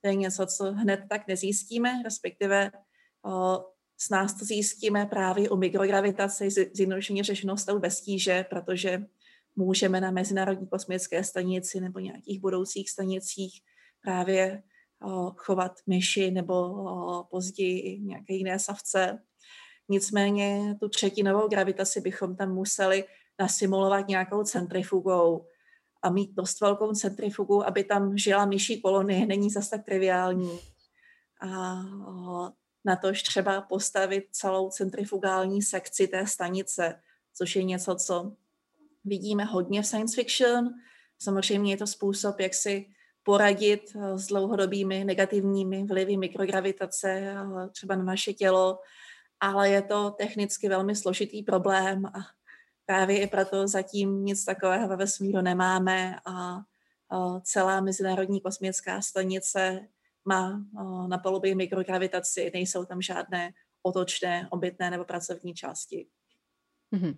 To 0.00 0.08
je 0.08 0.14
něco, 0.14 0.46
co 0.46 0.72
hned 0.72 1.00
tak 1.10 1.26
nezjistíme, 1.28 2.02
respektive 2.04 2.70
o, 3.24 3.64
s 3.98 4.10
nás 4.10 4.34
to 4.34 4.44
zjistíme 4.44 5.06
právě 5.06 5.50
u 5.50 5.56
mikrogravitace, 5.56 6.50
zjednodušeně 6.50 7.24
řešenou 7.24 7.56
stavu 7.56 7.78
bez 7.78 8.00
tíže, 8.00 8.44
protože 8.50 9.06
můžeme 9.56 10.00
na 10.00 10.10
Mezinárodní 10.10 10.66
kosmické 10.66 11.24
stanici 11.24 11.80
nebo 11.80 11.98
nějakých 11.98 12.40
budoucích 12.40 12.90
stanicích 12.90 13.62
právě 14.00 14.62
chovat 15.36 15.72
myši 15.86 16.30
nebo 16.30 17.24
později 17.30 18.00
nějaké 18.00 18.34
jiné 18.34 18.58
savce. 18.58 19.22
Nicméně 19.88 20.76
tu 20.80 20.88
třetinovou 20.88 21.48
gravitaci 21.48 22.00
bychom 22.00 22.36
tam 22.36 22.54
museli 22.54 23.04
nasimulovat 23.38 24.08
nějakou 24.08 24.44
centrifugou 24.44 25.46
a 26.02 26.10
mít 26.10 26.30
dost 26.34 26.60
velkou 26.60 26.92
centrifugu, 26.92 27.66
aby 27.66 27.84
tam 27.84 28.18
žila 28.18 28.46
myší 28.46 28.80
kolonie, 28.80 29.26
není 29.26 29.50
zas 29.50 29.68
tak 29.68 29.84
triviální. 29.84 30.58
A 31.40 31.74
na 32.84 32.96
tož 32.96 33.22
třeba 33.22 33.60
postavit 33.60 34.24
celou 34.32 34.70
centrifugální 34.70 35.62
sekci 35.62 36.08
té 36.08 36.26
stanice, 36.26 37.00
což 37.34 37.56
je 37.56 37.62
něco, 37.62 37.94
co 37.94 38.36
vidíme 39.04 39.44
hodně 39.44 39.82
v 39.82 39.86
science 39.86 40.14
fiction. 40.14 40.70
Samozřejmě 41.18 41.72
je 41.72 41.76
to 41.76 41.86
způsob, 41.86 42.40
jak 42.40 42.54
si 42.54 42.86
poradit 43.22 43.82
eh, 43.96 44.18
s 44.18 44.26
dlouhodobými 44.26 45.04
negativními 45.04 45.84
vlivy 45.84 46.16
mikrogravitace 46.16 47.10
eh, 47.10 47.68
třeba 47.68 47.96
na 47.96 48.04
naše 48.04 48.32
tělo, 48.32 48.78
ale 49.40 49.70
je 49.70 49.82
to 49.82 50.10
technicky 50.10 50.68
velmi 50.68 50.96
složitý 50.96 51.42
problém 51.42 52.06
a 52.06 52.12
právě 52.86 53.22
i 53.22 53.26
proto 53.26 53.68
zatím 53.68 54.24
nic 54.24 54.44
takového 54.44 54.88
ve 54.88 54.96
vesmíru 54.96 55.40
nemáme 55.40 56.16
a 56.24 56.62
celá 57.42 57.80
Mezinárodní 57.80 58.40
kosmická 58.40 59.00
stanice 59.00 59.88
má 60.24 60.64
na 61.06 61.18
palubě 61.18 61.54
mikrogravitaci, 61.54 62.50
nejsou 62.54 62.84
tam 62.84 63.02
žádné 63.02 63.52
otočné, 63.82 64.48
obytné 64.50 64.90
nebo 64.90 65.04
pracovní 65.04 65.54
části. 65.54 66.06
Mm-hmm. 66.92 67.16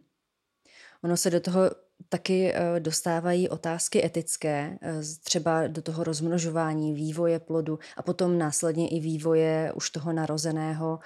Ono 1.04 1.16
se 1.16 1.30
do 1.30 1.40
toho 1.40 1.60
taky 2.08 2.52
eh, 2.54 2.80
dostávají 2.80 3.48
otázky 3.48 4.04
etické, 4.04 4.78
eh, 4.82 4.92
třeba 5.24 5.66
do 5.66 5.82
toho 5.82 6.04
rozmnožování, 6.04 6.94
vývoje 6.94 7.38
plodu 7.38 7.78
a 7.96 8.02
potom 8.02 8.38
následně 8.38 8.88
i 8.88 9.00
vývoje 9.00 9.72
už 9.74 9.90
toho 9.90 10.12
narozeného 10.12 10.98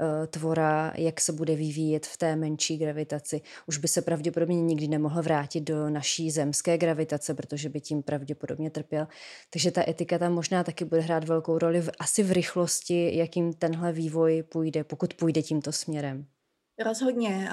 eh, 0.00 0.26
tvora, 0.26 0.92
jak 0.96 1.20
se 1.20 1.32
bude 1.32 1.56
vyvíjet 1.56 2.06
v 2.06 2.16
té 2.16 2.36
menší 2.36 2.78
gravitaci. 2.78 3.40
Už 3.66 3.78
by 3.78 3.88
se 3.88 4.02
pravděpodobně 4.02 4.62
nikdy 4.62 4.88
nemohl 4.88 5.22
vrátit 5.22 5.60
do 5.60 5.90
naší 5.90 6.30
zemské 6.30 6.78
gravitace, 6.78 7.34
protože 7.34 7.68
by 7.68 7.80
tím 7.80 8.02
pravděpodobně 8.02 8.70
trpěl. 8.70 9.08
Takže 9.50 9.70
ta 9.70 9.88
etika 9.88 10.18
tam 10.18 10.32
možná 10.32 10.64
taky 10.64 10.84
bude 10.84 11.00
hrát 11.00 11.24
velkou 11.24 11.58
roli 11.58 11.80
v, 11.80 11.90
asi 11.98 12.22
v 12.22 12.32
rychlosti, 12.32 13.16
jakým 13.16 13.52
tenhle 13.52 13.92
vývoj 13.92 14.42
půjde, 14.42 14.84
pokud 14.84 15.14
půjde 15.14 15.42
tímto 15.42 15.72
směrem. 15.72 16.26
Rozhodně. 16.84 17.48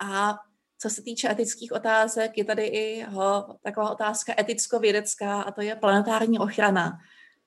A 0.00 0.49
co 0.82 0.90
se 0.90 1.02
týče 1.02 1.30
etických 1.30 1.72
otázek, 1.72 2.38
je 2.38 2.44
tady 2.44 2.66
i 2.66 3.04
ho, 3.08 3.56
taková 3.62 3.90
otázka 3.90 4.34
eticko-vědecká 4.38 5.42
a 5.42 5.52
to 5.52 5.62
je 5.62 5.76
planetární 5.76 6.38
ochrana. 6.38 6.98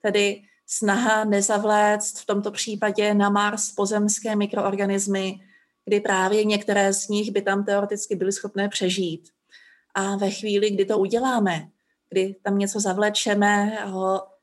Tedy 0.01 0.41
snaha 0.67 1.23
nezavléct 1.23 2.19
v 2.19 2.25
tomto 2.25 2.51
případě 2.51 3.13
na 3.13 3.29
Mars 3.29 3.71
pozemské 3.71 4.36
mikroorganismy, 4.36 5.39
kdy 5.86 5.99
právě 5.99 6.43
některé 6.43 6.93
z 6.93 7.07
nich 7.07 7.31
by 7.31 7.41
tam 7.41 7.65
teoreticky 7.65 8.15
byly 8.15 8.31
schopné 8.31 8.69
přežít. 8.69 9.29
A 9.93 10.15
ve 10.15 10.29
chvíli, 10.29 10.69
kdy 10.69 10.86
to 10.86 10.97
uděláme, 10.97 11.67
kdy 12.09 12.36
tam 12.43 12.57
něco 12.57 12.79
zavlečeme, 12.79 13.77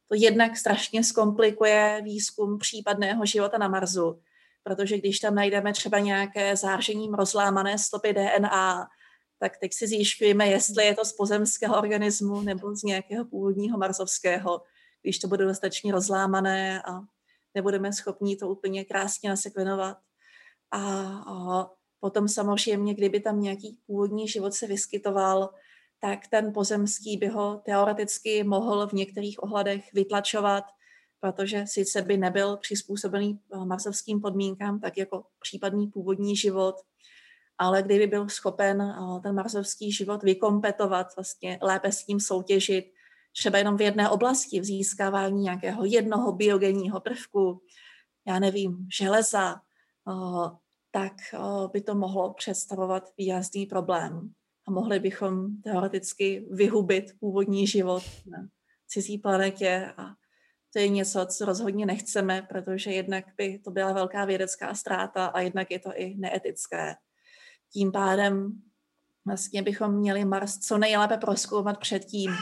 to 0.09 0.15
jednak 0.15 0.57
strašně 0.57 1.05
zkomplikuje 1.05 2.01
výzkum 2.05 2.59
případného 2.59 3.27
života 3.27 3.59
na 3.59 3.69
Marsu, 3.69 4.21
protože 4.63 4.99
když 4.99 5.19
tam 5.19 5.35
najdeme 5.35 5.73
třeba 5.73 5.99
nějaké 5.99 6.57
zářením 6.57 7.15
rozlámané 7.15 7.79
stopy 7.79 8.13
DNA, 8.13 8.89
tak 9.39 9.59
teď 9.59 9.75
si 9.75 9.87
zjišťujeme, 9.87 10.49
jestli 10.49 10.85
je 10.85 10.95
to 10.95 11.05
z 11.05 11.13
pozemského 11.13 11.79
organismu 11.79 12.41
nebo 12.41 12.77
z 12.77 12.83
nějakého 12.83 13.25
původního 13.25 13.79
marsovského, 13.79 14.63
když 15.03 15.19
to 15.19 15.29
bude 15.29 15.45
dostatečně 15.45 15.93
rozlámané 15.93 16.83
a 16.83 17.01
nebudeme 17.55 17.93
schopni 17.93 18.37
to 18.37 18.49
úplně 18.49 18.85
krásně 18.85 19.31
nasekvenovat. 19.31 19.99
A, 20.71 20.81
a 21.27 21.71
potom 22.01 22.29
samozřejmě, 22.29 22.95
kdyby 22.95 23.21
tam 23.21 23.41
nějaký 23.41 23.79
původní 23.87 24.29
život 24.29 24.55
se 24.55 24.67
vyskytoval, 24.67 25.51
tak 26.01 26.27
ten 26.31 26.53
pozemský 26.53 27.17
by 27.17 27.27
ho 27.27 27.61
teoreticky 27.65 28.45
mohl 28.45 28.87
v 28.87 28.93
některých 28.93 29.43
ohledech 29.43 29.93
vytlačovat 29.93 30.65
protože 31.21 31.65
sice 31.67 32.03
by 32.03 32.17
nebyl 32.17 32.57
přizpůsobený 32.57 33.41
eh, 33.53 33.65
marsovským 33.65 34.21
podmínkám, 34.21 34.81
tak 34.81 34.99
jako 34.99 35.25
případný 35.41 35.87
původní 35.87 36.37
život, 36.37 36.75
ale 37.59 37.83
kdyby 37.83 38.07
byl 38.07 38.29
schopen 38.29 38.83
eh, 38.83 39.21
ten 39.23 39.35
marsovský 39.35 39.93
život 39.93 40.23
vykompetovat, 40.23 41.07
vlastně 41.17 41.59
lépe 41.63 41.93
s 41.93 42.05
tím 42.05 42.21
soutěžit, 42.21 42.85
třeba 43.33 43.59
jenom 43.59 43.77
v 43.77 43.81
jedné 43.81 44.11
oblasti, 44.11 44.61
v 44.61 44.65
získávání 44.65 45.43
nějakého 45.43 45.85
jednoho 45.85 46.33
biogenního 46.33 47.01
prvku, 47.01 47.63
já 48.27 48.39
nevím, 48.39 48.89
železa, 48.99 49.55
eh, 50.09 50.57
tak 50.93 51.13
by 51.73 51.81
to 51.81 51.95
mohlo 51.95 52.35
představovat 52.35 53.11
výrazný 53.19 53.67
problém. 53.67 54.33
A 54.69 54.71
mohli 54.71 54.99
bychom 54.99 55.63
teoreticky 55.63 56.47
vyhubit 56.51 57.05
původní 57.21 57.67
život 57.67 58.03
na 58.27 58.39
cizí 58.87 59.19
planetě 59.19 59.93
a 59.97 60.15
to 60.73 60.79
je 60.79 60.89
něco, 60.89 61.27
co 61.27 61.45
rozhodně 61.45 61.87
nechceme, 61.87 62.43
protože 62.49 62.91
jednak 62.91 63.25
by 63.37 63.59
to 63.59 63.71
byla 63.71 63.93
velká 63.93 64.25
vědecká 64.25 64.75
ztráta 64.75 65.27
a 65.27 65.41
jednak 65.41 65.71
je 65.71 65.79
to 65.79 65.91
i 65.95 66.15
neetické. 66.15 66.95
Tím 67.73 67.93
pádem 67.93 68.63
vlastně 69.27 69.63
bychom 69.63 69.95
měli 69.95 70.25
Mars 70.25 70.59
co 70.59 70.79
nejlépe 70.79 71.17
proskoumat 71.17 71.79
předtím, 71.79 72.33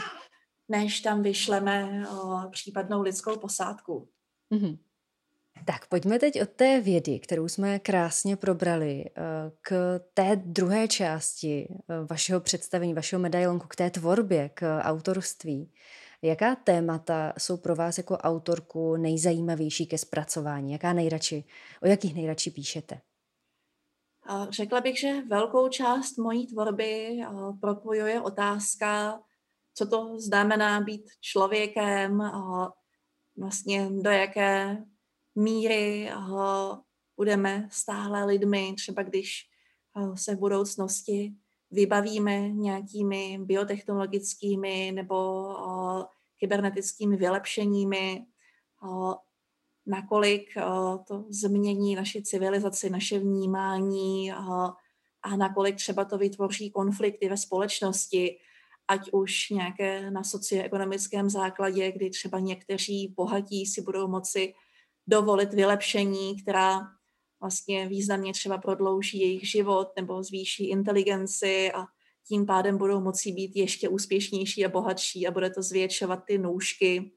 než 0.69 1.01
tam 1.01 1.23
vyšleme 1.23 2.05
o, 2.09 2.49
případnou 2.51 3.01
lidskou 3.01 3.37
posádku. 3.39 4.09
Mm-hmm. 4.51 4.77
Tak 5.65 5.87
pojďme 5.87 6.19
teď 6.19 6.41
od 6.41 6.49
té 6.49 6.81
vědy, 6.81 7.19
kterou 7.19 7.47
jsme 7.47 7.79
krásně 7.79 8.35
probrali, 8.35 9.05
eh, 9.05 9.11
k 9.61 9.99
té 10.13 10.35
druhé 10.35 10.87
části 10.87 11.67
eh, 11.69 12.05
vašeho 12.09 12.39
představení, 12.39 12.93
vašeho 12.93 13.19
medailonku, 13.19 13.67
k 13.67 13.75
té 13.75 13.89
tvorbě, 13.89 14.49
k 14.53 14.79
autorství. 14.81 15.71
Jaká 16.21 16.55
témata 16.55 17.33
jsou 17.37 17.57
pro 17.57 17.75
vás 17.75 17.97
jako 17.97 18.17
autorku 18.17 18.97
nejzajímavější 18.97 19.87
ke 19.87 19.97
zpracování? 19.97 20.71
Jaká 20.71 20.93
nejradši, 20.93 21.43
o 21.83 21.87
jakých 21.87 22.15
nejradši 22.15 22.51
píšete? 22.51 23.01
Řekla 24.49 24.81
bych, 24.81 24.99
že 24.99 25.21
velkou 25.21 25.69
část 25.69 26.17
mojí 26.17 26.47
tvorby 26.47 27.19
propojuje 27.61 28.21
otázka, 28.21 29.21
co 29.73 29.87
to 29.87 30.19
znamená 30.19 30.81
být 30.81 31.09
člověkem, 31.21 32.31
vlastně 33.37 33.89
do 34.01 34.09
jaké 34.09 34.83
míry 35.35 36.11
budeme 37.17 37.67
stále 37.71 38.25
lidmi, 38.25 38.73
třeba 38.77 39.03
když 39.03 39.49
se 40.15 40.35
v 40.35 40.39
budoucnosti 40.39 41.33
vybavíme 41.71 42.49
nějakými 42.49 43.39
biotechnologickými 43.41 44.91
nebo 44.95 45.47
kybernetickými 46.37 47.17
vylepšeními, 47.17 48.25
nakolik 49.85 50.49
to 51.07 51.25
změní 51.29 51.95
naši 51.95 52.23
civilizaci, 52.23 52.89
naše 52.89 53.19
vnímání 53.19 54.31
a 55.23 55.35
nakolik 55.35 55.75
třeba 55.75 56.05
to 56.05 56.17
vytvoří 56.17 56.71
konflikty 56.71 57.29
ve 57.29 57.37
společnosti, 57.37 58.39
ať 58.87 59.11
už 59.11 59.49
nějaké 59.49 60.11
na 60.11 60.23
socioekonomickém 60.23 61.29
základě, 61.29 61.91
kdy 61.91 62.09
třeba 62.09 62.39
někteří 62.39 63.13
bohatí 63.17 63.65
si 63.65 63.81
budou 63.81 64.07
moci 64.07 64.53
dovolit 65.07 65.53
vylepšení, 65.53 66.41
která 66.41 66.81
vlastně 67.41 67.87
významně 67.87 68.33
třeba 68.33 68.57
prodlouží 68.57 69.19
jejich 69.19 69.49
život 69.49 69.87
nebo 69.95 70.23
zvýší 70.23 70.69
inteligenci 70.69 71.71
a 71.71 71.85
tím 72.27 72.45
pádem 72.45 72.77
budou 72.77 73.01
moci 73.01 73.31
být 73.31 73.55
ještě 73.55 73.89
úspěšnější 73.89 74.65
a 74.65 74.69
bohatší 74.69 75.27
a 75.27 75.31
bude 75.31 75.49
to 75.49 75.61
zvětšovat 75.61 76.23
ty 76.27 76.37
nůžky 76.37 77.11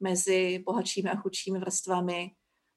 mezi 0.00 0.62
bohatšími 0.66 1.10
a 1.10 1.16
chudšími 1.16 1.58
vrstvami. 1.58 2.30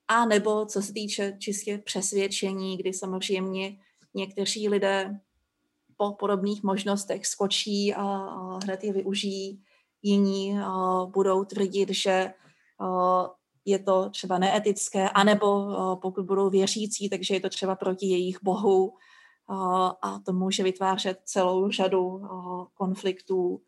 A 0.08 0.26
nebo 0.26 0.66
co 0.66 0.82
se 0.82 0.94
týče 0.94 1.38
čistě 1.40 1.78
přesvědčení, 1.78 2.78
kdy 2.78 2.94
samozřejmě 2.94 3.78
někteří 4.14 4.70
lidé 4.70 5.20
po 5.98 6.12
podobných 6.12 6.64
možnostech 6.64 7.26
skočí 7.26 7.94
a, 7.94 8.04
hned 8.64 8.84
je 8.84 8.94
využijí, 8.94 9.64
jiní 10.02 10.60
budou 11.06 11.46
tvrdit, 11.46 11.90
že 11.90 12.34
je 13.68 13.80
to 13.80 14.10
třeba 14.10 14.38
neetické, 14.38 15.10
anebo 15.10 15.48
a, 15.48 15.96
pokud 15.96 16.26
budou 16.26 16.50
věřící, 16.50 17.10
takže 17.10 17.34
je 17.34 17.40
to 17.40 17.50
třeba 17.50 17.76
proti 17.76 18.06
jejich 18.06 18.44
bohu 18.44 18.94
a, 19.48 19.88
a 19.88 20.20
to 20.20 20.34
může 20.34 20.64
vytvářet 20.64 21.20
celou 21.24 21.72
řadu 21.72 22.24
a, 22.26 22.68
konfliktů. 22.74 23.62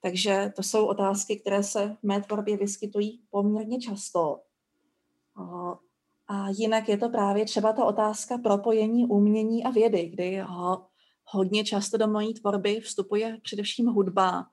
Takže 0.00 0.52
to 0.56 0.62
jsou 0.62 0.86
otázky, 0.86 1.40
které 1.40 1.62
se 1.62 1.96
v 2.00 2.06
mé 2.06 2.22
tvorbě 2.22 2.56
vyskytují 2.56 3.20
poměrně 3.30 3.78
často. 3.78 4.40
A, 5.36 5.78
a 6.28 6.48
jinak 6.48 6.88
je 6.88 6.98
to 6.98 7.08
právě 7.08 7.44
třeba 7.44 7.72
ta 7.72 7.84
otázka 7.84 8.38
propojení 8.38 9.06
umění 9.06 9.64
a 9.64 9.70
vědy, 9.70 10.08
kdy 10.08 10.42
hodně 11.24 11.64
často 11.64 11.98
do 11.98 12.08
mojí 12.08 12.34
tvorby 12.34 12.80
vstupuje 12.80 13.38
především 13.42 13.86
hudba 13.86 14.46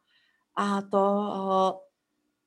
a 0.55 0.81
to 0.81 0.99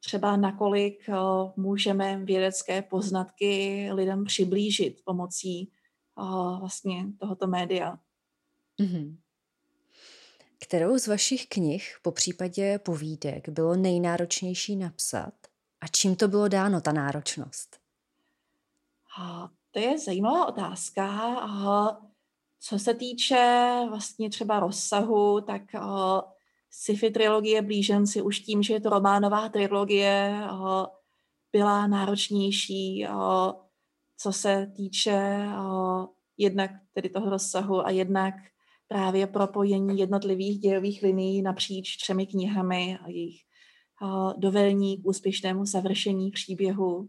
třeba 0.01 0.37
nakolik 0.37 1.11
můžeme 1.57 2.25
vědecké 2.25 2.83
poznatky 2.83 3.89
lidem 3.93 4.25
přiblížit 4.25 5.01
pomocí 5.05 5.73
vlastně 6.61 7.07
tohoto 7.19 7.47
média. 7.47 7.99
Mm-hmm. 8.81 9.17
Kterou 10.61 10.99
z 10.99 11.07
vašich 11.07 11.47
knih, 11.49 11.97
po 12.03 12.13
případě 12.13 12.79
povídek, 12.79 13.49
bylo 13.49 13.77
nejnáročnější 13.77 14.77
napsat 14.77 15.35
a 15.81 15.87
čím 15.89 16.17
to 16.17 16.29
bylo 16.29 16.49
dáno, 16.49 16.81
ta 16.81 16.93
náročnost? 16.93 17.81
A 19.19 19.49
to 19.71 19.79
je 19.79 19.99
zajímavá 19.99 20.47
otázka. 20.47 21.35
A 21.41 21.89
co 22.61 22.79
se 22.79 22.95
týče 22.95 23.73
vlastně 23.89 24.31
třeba 24.31 24.61
rozsahu, 24.61 25.41
tak 25.41 25.63
uh, 25.75 26.21
sci-fi 26.71 27.11
trilogie 27.11 27.63
Blíženci 27.63 28.23
už 28.23 28.41
tím, 28.41 28.63
že 28.63 28.75
je 28.75 28.81
to 28.81 28.91
románová 28.91 29.49
trilogie, 29.49 30.41
uh, 30.53 30.87
byla 31.53 31.87
náročnější, 31.87 33.07
uh, 33.09 33.53
co 34.17 34.33
se 34.33 34.73
týče 34.77 35.47
uh, 35.47 36.07
jednak 36.37 36.71
tedy 36.93 37.09
toho 37.09 37.31
rozsahu 37.31 37.87
a 37.87 37.91
jednak 37.91 38.35
právě 38.89 39.27
propojení 39.27 39.99
jednotlivých 39.99 40.59
dějových 40.59 41.03
linií 41.03 41.43
napříč 41.43 41.97
třemi 41.97 42.27
knihami 42.27 42.99
a 43.05 43.09
jejich 43.09 43.41
dovelní 44.37 45.03
k 45.03 45.07
úspěšnému 45.07 45.67
završení 45.67 46.31
příběhu. 46.31 47.09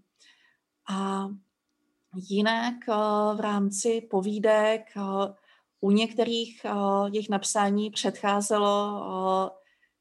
A 0.90 1.30
Jinak 2.16 2.76
eh, 2.90 2.94
v 3.36 3.40
rámci 3.40 4.02
povídek 4.02 4.82
eh, 4.98 5.02
u 5.82 5.92
některých 5.92 6.66
eh, 6.66 6.72
jejich 7.12 7.30
napsání 7.30 7.92
předcházelo 7.92 9.52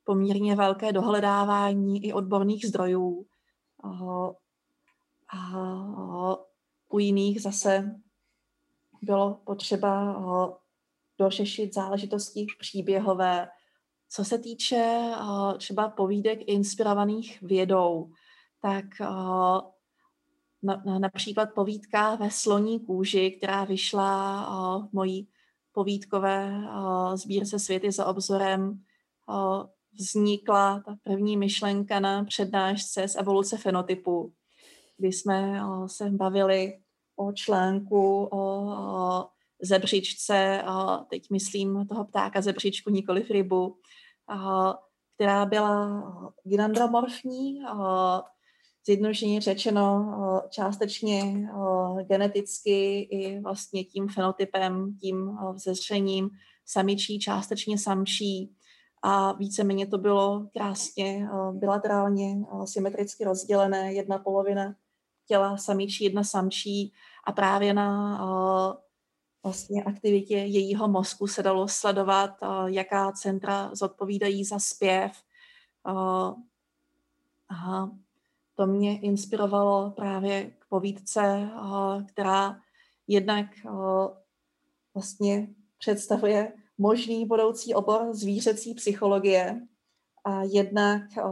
poměrně 0.04 0.56
velké 0.56 0.92
dohledávání 0.92 2.06
i 2.06 2.12
odborných 2.12 2.66
zdrojů. 2.66 3.26
A 5.34 5.58
u 6.88 6.98
jiných 6.98 7.42
zase 7.42 8.00
bylo 9.02 9.40
potřeba 9.44 10.22
dořešit 11.18 11.74
záležitosti 11.74 12.46
příběhové. 12.58 13.48
Co 14.08 14.24
se 14.24 14.38
týče 14.38 15.10
třeba 15.58 15.88
povídek 15.88 16.38
inspirovaných 16.46 17.42
vědou, 17.42 18.10
tak 18.62 18.84
na, 20.62 20.82
na, 20.86 20.98
například 20.98 21.48
povídka 21.54 22.14
ve 22.14 22.30
sloní 22.30 22.80
kůži, 22.80 23.30
která 23.30 23.64
vyšla 23.64 24.88
v 24.90 24.92
mojí 24.92 25.28
povídkové 25.78 26.62
sbírce 27.14 27.58
Světy 27.58 27.92
za 27.92 28.06
obzorem, 28.06 28.82
vznikla 30.00 30.82
ta 30.86 30.96
první 31.02 31.36
myšlenka 31.36 32.00
na 32.00 32.24
přednášce 32.24 33.08
z 33.08 33.16
evoluce 33.16 33.58
fenotypu, 33.58 34.32
kdy 34.96 35.12
jsme 35.12 35.60
se 35.86 36.10
bavili 36.10 36.78
o 37.16 37.32
článku, 37.32 38.28
o, 38.32 39.26
zebřičce, 39.62 40.62
teď 41.10 41.30
myslím 41.30 41.86
toho 41.86 42.04
ptáka 42.04 42.40
zebřičku, 42.40 42.90
nikoli 42.90 43.22
rybu, 43.30 43.78
která 45.14 45.46
byla 45.46 46.02
gynandromorfní, 46.44 47.62
zjednodušeně 48.89 49.41
řečeno 49.41 50.14
částečně 50.51 51.49
geneticky 52.03 53.01
i 53.01 53.41
vlastně 53.41 53.84
tím 53.84 54.09
fenotypem, 54.09 54.97
tím 55.01 55.39
vzezřením 55.55 56.30
samičí, 56.66 57.18
částečně 57.18 57.78
samčí. 57.78 58.53
A 59.03 59.32
víceméně 59.32 59.86
to 59.86 59.99
bylo 59.99 60.47
krásně 60.53 61.28
bilaterálně 61.53 62.36
symetricky 62.64 63.24
rozdělené, 63.24 63.93
jedna 63.93 64.18
polovina 64.18 64.74
těla 65.26 65.57
samičí, 65.57 66.05
jedna 66.05 66.24
samčí. 66.24 66.93
A 67.24 67.32
právě 67.32 67.74
na 67.74 68.18
vlastně 69.43 69.84
aktivitě 69.84 70.36
jejího 70.36 70.89
mozku 70.89 71.26
se 71.26 71.43
dalo 71.43 71.68
sledovat, 71.68 72.30
jaká 72.66 73.12
centra 73.12 73.70
zodpovídají 73.74 74.45
za 74.45 74.59
zpěv, 74.59 75.12
Aha 77.49 77.91
to 78.59 78.66
mě 78.66 79.00
inspirovalo 79.00 79.90
právě 79.90 80.50
k 80.59 80.64
povídce, 80.68 81.50
eh, 81.52 82.04
která 82.04 82.61
jednak 83.06 83.46
eh, 83.66 83.70
vlastně 84.94 85.48
představuje 85.78 86.52
možný 86.78 87.26
budoucí 87.26 87.74
obor 87.74 88.14
zvířecí 88.14 88.74
psychologie 88.74 89.61
a 90.24 90.42
jednak 90.42 91.02
eh, 91.18 91.22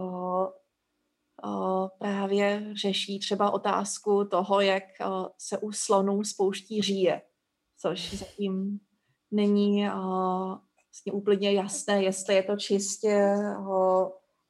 právě 1.99 2.71
řeší 2.83 3.19
třeba 3.19 3.51
otázku 3.51 4.25
toho, 4.25 4.61
jak 4.61 4.85
se 5.39 5.59
u 5.59 5.73
slonů 5.73 6.25
spouští 6.25 6.83
říje, 6.83 7.23
což 7.79 8.19
zatím 8.19 8.81
není 9.31 9.89
vlastně 10.87 11.13
úplně 11.13 11.53
jasné, 11.53 12.03
jestli 12.03 12.35
je 12.35 12.43
to 12.43 12.57
čistě 12.57 13.37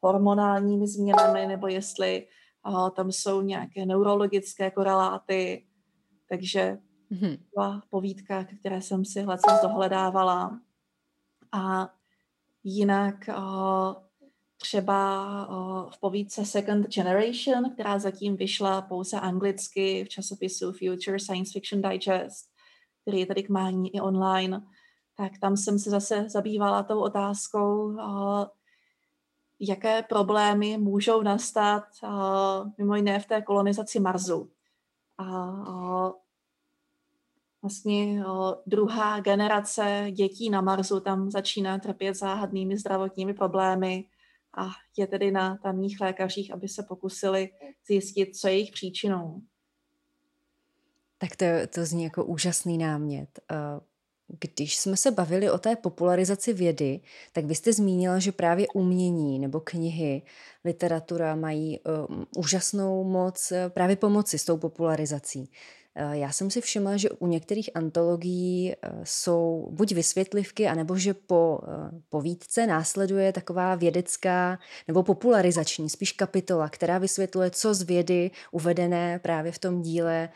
hormonálními 0.01 0.87
změnami, 0.87 1.47
nebo 1.47 1.67
jestli 1.67 2.27
tam 2.91 3.13
jsou 3.13 3.41
nějaké 3.41 3.87
neurologické 3.87 4.71
koreláty, 4.71 5.67
takže 6.29 6.79
mm-hmm. 7.13 7.39
byla 7.55 7.83
povídka, 7.91 8.45
které 8.45 8.83
jsem 8.83 9.05
si 9.05 9.23
hledce 9.23 9.59
dohledávala. 9.63 10.61
A 11.53 11.89
jinak 12.65 13.15
třeba 14.57 15.27
v 15.95 16.01
povídce 16.01 16.45
Second 16.45 16.87
Generation, 16.95 17.71
která 17.71 17.99
zatím 17.99 18.37
vyšla 18.37 18.83
pouze 18.83 19.21
anglicky 19.21 20.05
v 20.05 20.09
časopisu 20.09 20.73
Future 20.73 21.19
Science 21.19 21.53
Fiction 21.53 21.83
Digest, 21.83 22.51
který 23.03 23.21
je 23.21 23.27
tady 23.27 23.43
k 23.43 23.49
mání 23.49 23.97
i 23.97 24.01
online, 24.01 24.63
tak 25.17 25.33
tam 25.41 25.57
jsem 25.57 25.79
se 25.79 25.91
zase 25.91 26.29
zabývala 26.29 26.83
tou 26.83 27.01
otázkou, 27.01 27.97
jaké 29.61 30.03
problémy 30.03 30.79
můžou 30.79 31.23
nastat 31.23 31.85
uh, 32.03 32.71
mimo 32.79 32.95
jiné 32.95 33.21
v 33.21 33.27
té 33.27 33.43
kolonizaci 33.43 34.01
Marsu. 34.01 34.51
A 35.19 35.51
uh, 35.51 36.13
vlastně 37.63 38.27
uh, 38.27 38.53
druhá 38.67 39.21
generace 39.21 40.07
dětí 40.13 40.51
na 40.51 40.61
Marsu 40.61 41.01
tam 41.01 41.31
začíná 41.31 41.79
trpět 41.79 42.15
záhadnými 42.15 42.79
zdravotními 42.79 43.35
problémy 43.35 44.05
a 44.59 44.69
je 44.97 45.07
tedy 45.07 45.31
na 45.31 45.57
tamních 45.57 46.01
lékařích, 46.01 46.53
aby 46.53 46.69
se 46.69 46.83
pokusili 46.89 47.49
zjistit, 47.87 48.37
co 48.37 48.49
je 48.49 48.55
jejich 48.55 48.71
příčinou. 48.73 49.41
Tak 51.19 51.37
to, 51.37 51.47
to 51.75 51.85
zní 51.85 52.05
jako 52.05 52.25
úžasný 52.25 52.79
námět. 52.79 53.41
Když 54.41 54.77
jsme 54.77 54.97
se 54.97 55.11
bavili 55.11 55.51
o 55.51 55.59
té 55.59 55.77
popularizaci 55.77 56.53
vědy, 56.53 57.01
tak 57.33 57.45
vy 57.45 57.55
jste 57.55 57.73
zmínila, 57.73 58.19
že 58.19 58.33
právě 58.33 58.67
umění 58.75 59.39
nebo 59.39 59.61
knihy, 59.61 60.23
literatura 60.65 61.35
mají 61.35 61.81
uh, 61.81 62.23
úžasnou 62.37 63.05
moc 63.05 63.53
uh, 63.53 63.59
právě 63.69 63.97
pomoci 63.97 64.39
s 64.39 64.45
tou 64.45 64.57
popularizací. 64.57 65.51
Uh, 66.01 66.13
já 66.13 66.33
jsem 66.33 66.51
si 66.51 66.61
všimla, 66.61 66.97
že 66.97 67.11
u 67.11 67.27
některých 67.27 67.71
antologií 67.75 68.75
uh, 68.75 69.01
jsou 69.05 69.69
buď 69.71 69.93
vysvětlivky, 69.93 70.67
anebo 70.67 70.97
že 70.97 71.15
po 71.15 71.61
povídce 72.09 72.67
následuje 72.67 73.33
taková 73.33 73.75
vědecká 73.75 74.59
nebo 74.89 75.03
popularizační, 75.03 75.91
spíš 75.91 76.13
kapitola, 76.13 76.69
která 76.69 76.99
vysvětluje, 76.99 77.51
co 77.51 77.75
z 77.75 77.83
vědy 77.83 78.31
uvedené 78.53 79.19
právě 79.19 79.53
v 79.53 79.59
tom 79.59 79.83
díle, 79.83 80.29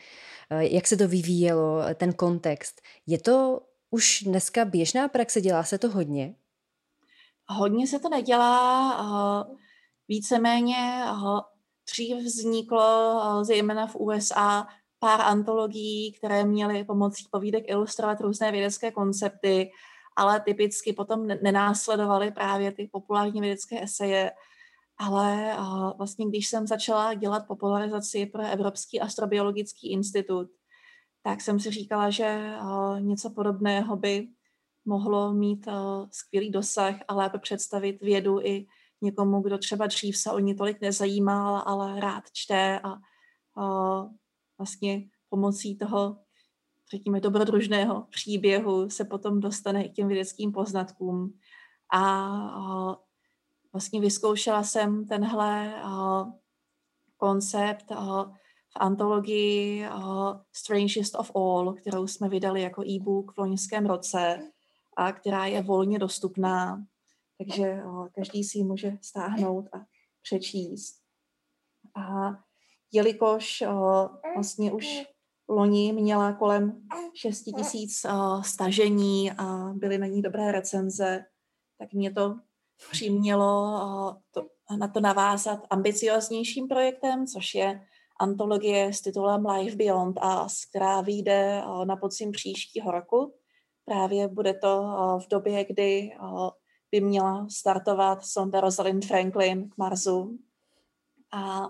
jak 0.59 0.87
se 0.87 0.97
to 0.97 1.07
vyvíjelo, 1.07 1.83
ten 1.95 2.13
kontext. 2.13 2.81
Je 3.07 3.17
to 3.17 3.61
už 3.91 4.23
dneska 4.23 4.65
běžná 4.65 5.07
praxe? 5.07 5.41
Dělá 5.41 5.63
se 5.63 5.77
to 5.77 5.89
hodně? 5.89 6.35
Hodně 7.47 7.87
se 7.87 7.99
to 7.99 8.09
nedělá. 8.09 9.47
Víceméně 10.07 11.03
dřív 11.91 12.17
vzniklo 12.17 13.21
zejména 13.43 13.87
v 13.87 13.95
USA 13.95 14.67
pár 14.99 15.21
antologií, 15.21 16.13
které 16.13 16.45
měly 16.45 16.83
pomocí 16.83 17.25
povídek 17.31 17.63
ilustrovat 17.67 18.21
různé 18.21 18.51
vědecké 18.51 18.91
koncepty, 18.91 19.71
ale 20.15 20.39
typicky 20.39 20.93
potom 20.93 21.27
nenásledovaly 21.27 22.31
právě 22.31 22.71
ty 22.71 22.89
populární 22.91 23.41
vědecké 23.41 23.83
eseje. 23.83 24.31
Ale 24.97 25.55
vlastně, 25.97 26.25
když 26.25 26.47
jsem 26.47 26.67
začala 26.67 27.13
dělat 27.13 27.47
popularizaci 27.47 28.25
pro 28.25 28.43
Evropský 28.43 29.01
astrobiologický 29.01 29.91
institut, 29.91 30.47
tak 31.23 31.41
jsem 31.41 31.59
si 31.59 31.71
říkala, 31.71 32.09
že 32.09 32.55
uh, 32.61 33.01
něco 33.01 33.29
podobného 33.29 33.95
by 33.97 34.27
mohlo 34.85 35.33
mít 35.33 35.67
uh, 35.67 35.73
skvělý 36.11 36.51
dosah 36.51 36.95
a 37.07 37.13
lépe 37.15 37.39
představit 37.39 38.01
vědu 38.01 38.39
i 38.39 38.65
někomu, 39.01 39.41
kdo 39.41 39.57
třeba 39.57 39.87
dřív 39.87 40.17
se 40.17 40.31
o 40.31 40.39
ní 40.39 40.55
tolik 40.55 40.81
nezajímal, 40.81 41.63
ale 41.65 41.99
rád 41.99 42.23
čte 42.33 42.79
a 42.79 42.93
uh, 42.93 44.11
vlastně 44.57 45.09
pomocí 45.29 45.77
toho, 45.77 46.17
řekněme, 46.91 47.19
dobrodružného 47.19 48.07
příběhu 48.09 48.89
se 48.89 49.05
potom 49.05 49.39
dostane 49.39 49.85
i 49.85 49.89
k 49.89 49.93
těm 49.93 50.07
vědeckým 50.07 50.51
poznatkům. 50.51 51.33
A 51.93 52.29
vlastně 53.73 54.01
vyzkoušela 54.01 54.63
jsem 54.63 55.07
tenhle 55.07 55.73
koncept 57.17 57.91
v 58.71 58.77
antologii 58.79 59.87
uh, 59.87 60.39
Strangest 60.51 61.15
of 61.15 61.31
All, 61.35 61.73
kterou 61.73 62.07
jsme 62.07 62.29
vydali 62.29 62.61
jako 62.61 62.83
e-book 62.83 63.33
v 63.35 63.37
loňském 63.37 63.85
roce 63.85 64.39
a 64.97 65.11
která 65.11 65.45
je 65.45 65.61
volně 65.61 65.99
dostupná, 65.99 66.85
takže 67.37 67.83
uh, 67.85 68.07
každý 68.15 68.43
si 68.43 68.57
ji 68.57 68.63
může 68.63 68.97
stáhnout 69.01 69.65
a 69.73 69.77
přečíst. 70.21 71.01
A 71.95 72.31
jelikož 72.91 73.61
uh, 73.61 74.07
vlastně 74.35 74.71
už 74.71 75.03
loni 75.49 75.93
měla 75.93 76.33
kolem 76.33 76.87
6 77.13 77.43
tisíc 77.43 78.05
uh, 78.05 78.41
stažení 78.41 79.31
a 79.31 79.73
byly 79.73 79.97
na 79.97 80.07
ní 80.07 80.21
dobré 80.21 80.51
recenze, 80.51 81.25
tak 81.77 81.93
mě 81.93 82.11
to 82.11 82.39
přimělo 82.91 83.79
uh, 83.83 84.21
to, 84.31 84.47
na 84.77 84.87
to 84.87 84.99
navázat 84.99 85.67
ambicioznějším 85.69 86.67
projektem, 86.67 87.27
což 87.27 87.55
je 87.55 87.87
antologie 88.21 88.93
s 88.93 89.01
titulem 89.01 89.45
Life 89.45 89.75
Beyond 89.75 90.19
Us, 90.45 90.65
která 90.65 91.01
vyjde 91.01 91.63
eh, 91.63 91.85
na 91.85 91.95
podzim 91.95 92.31
příštího 92.31 92.91
roku. 92.91 93.33
Právě 93.85 94.27
bude 94.27 94.53
to 94.53 94.83
eh, 94.83 95.25
v 95.25 95.27
době, 95.29 95.65
kdy 95.65 96.11
eh, 96.13 96.49
by 96.91 97.01
měla 97.01 97.47
startovat 97.49 98.25
sonda 98.25 98.61
Rosalind 98.61 99.05
Franklin 99.05 99.69
k 99.69 99.77
Marsu. 99.77 100.37
A 101.33 101.67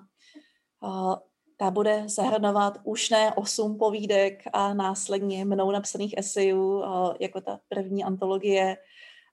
ta 1.57 1.71
bude 1.71 2.03
zahrnovat 2.09 2.77
už 2.83 3.09
ne 3.09 3.33
osm 3.33 3.77
povídek 3.77 4.43
a 4.53 4.73
následně 4.73 5.45
mnou 5.45 5.71
napsaných 5.71 6.13
esejů, 6.17 6.83
jako 7.19 7.41
ta 7.41 7.59
první 7.69 8.03
antologie, 8.03 8.77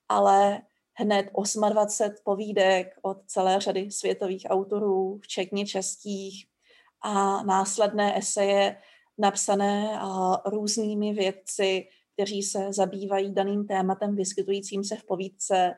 ale 0.08 0.62
hned 0.94 1.30
28 1.70 2.22
povídek 2.24 2.94
od 3.02 3.18
celé 3.26 3.60
řady 3.60 3.90
světových 3.90 4.46
autorů, 4.50 5.18
včetně 5.22 5.66
českých, 5.66 6.46
a 7.02 7.42
následné 7.42 8.18
eseje 8.18 8.76
napsané 9.18 10.00
různými 10.46 11.12
vědci, 11.12 11.88
kteří 12.12 12.42
se 12.42 12.72
zabývají 12.72 13.34
daným 13.34 13.66
tématem 13.66 14.16
vyskytujícím 14.16 14.84
se 14.84 14.96
v 14.96 15.04
povídce, 15.04 15.74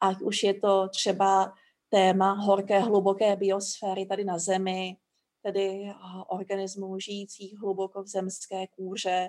ať 0.00 0.20
už 0.20 0.42
je 0.42 0.54
to 0.54 0.88
třeba 0.88 1.52
téma 1.88 2.32
horké, 2.32 2.80
hluboké 2.80 3.36
biosféry 3.36 4.06
tady 4.06 4.24
na 4.24 4.38
Zemi, 4.38 4.96
tedy 5.42 5.92
organismů 6.28 6.98
žijících 6.98 7.58
hluboko 7.58 8.02
v 8.02 8.06
zemské 8.06 8.66
kůře, 8.66 9.28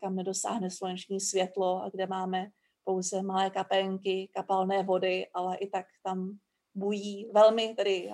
kam 0.00 0.16
nedosáhne 0.16 0.70
sluneční 0.70 1.20
světlo 1.20 1.82
a 1.82 1.90
kde 1.90 2.06
máme 2.06 2.50
pouze 2.84 3.22
malé 3.22 3.50
kapenky, 3.50 4.28
kapalné 4.34 4.82
vody, 4.82 5.26
ale 5.34 5.56
i 5.56 5.66
tak 5.66 5.86
tam 6.02 6.38
bují 6.74 7.30
velmi 7.34 7.74
tedy 7.74 8.10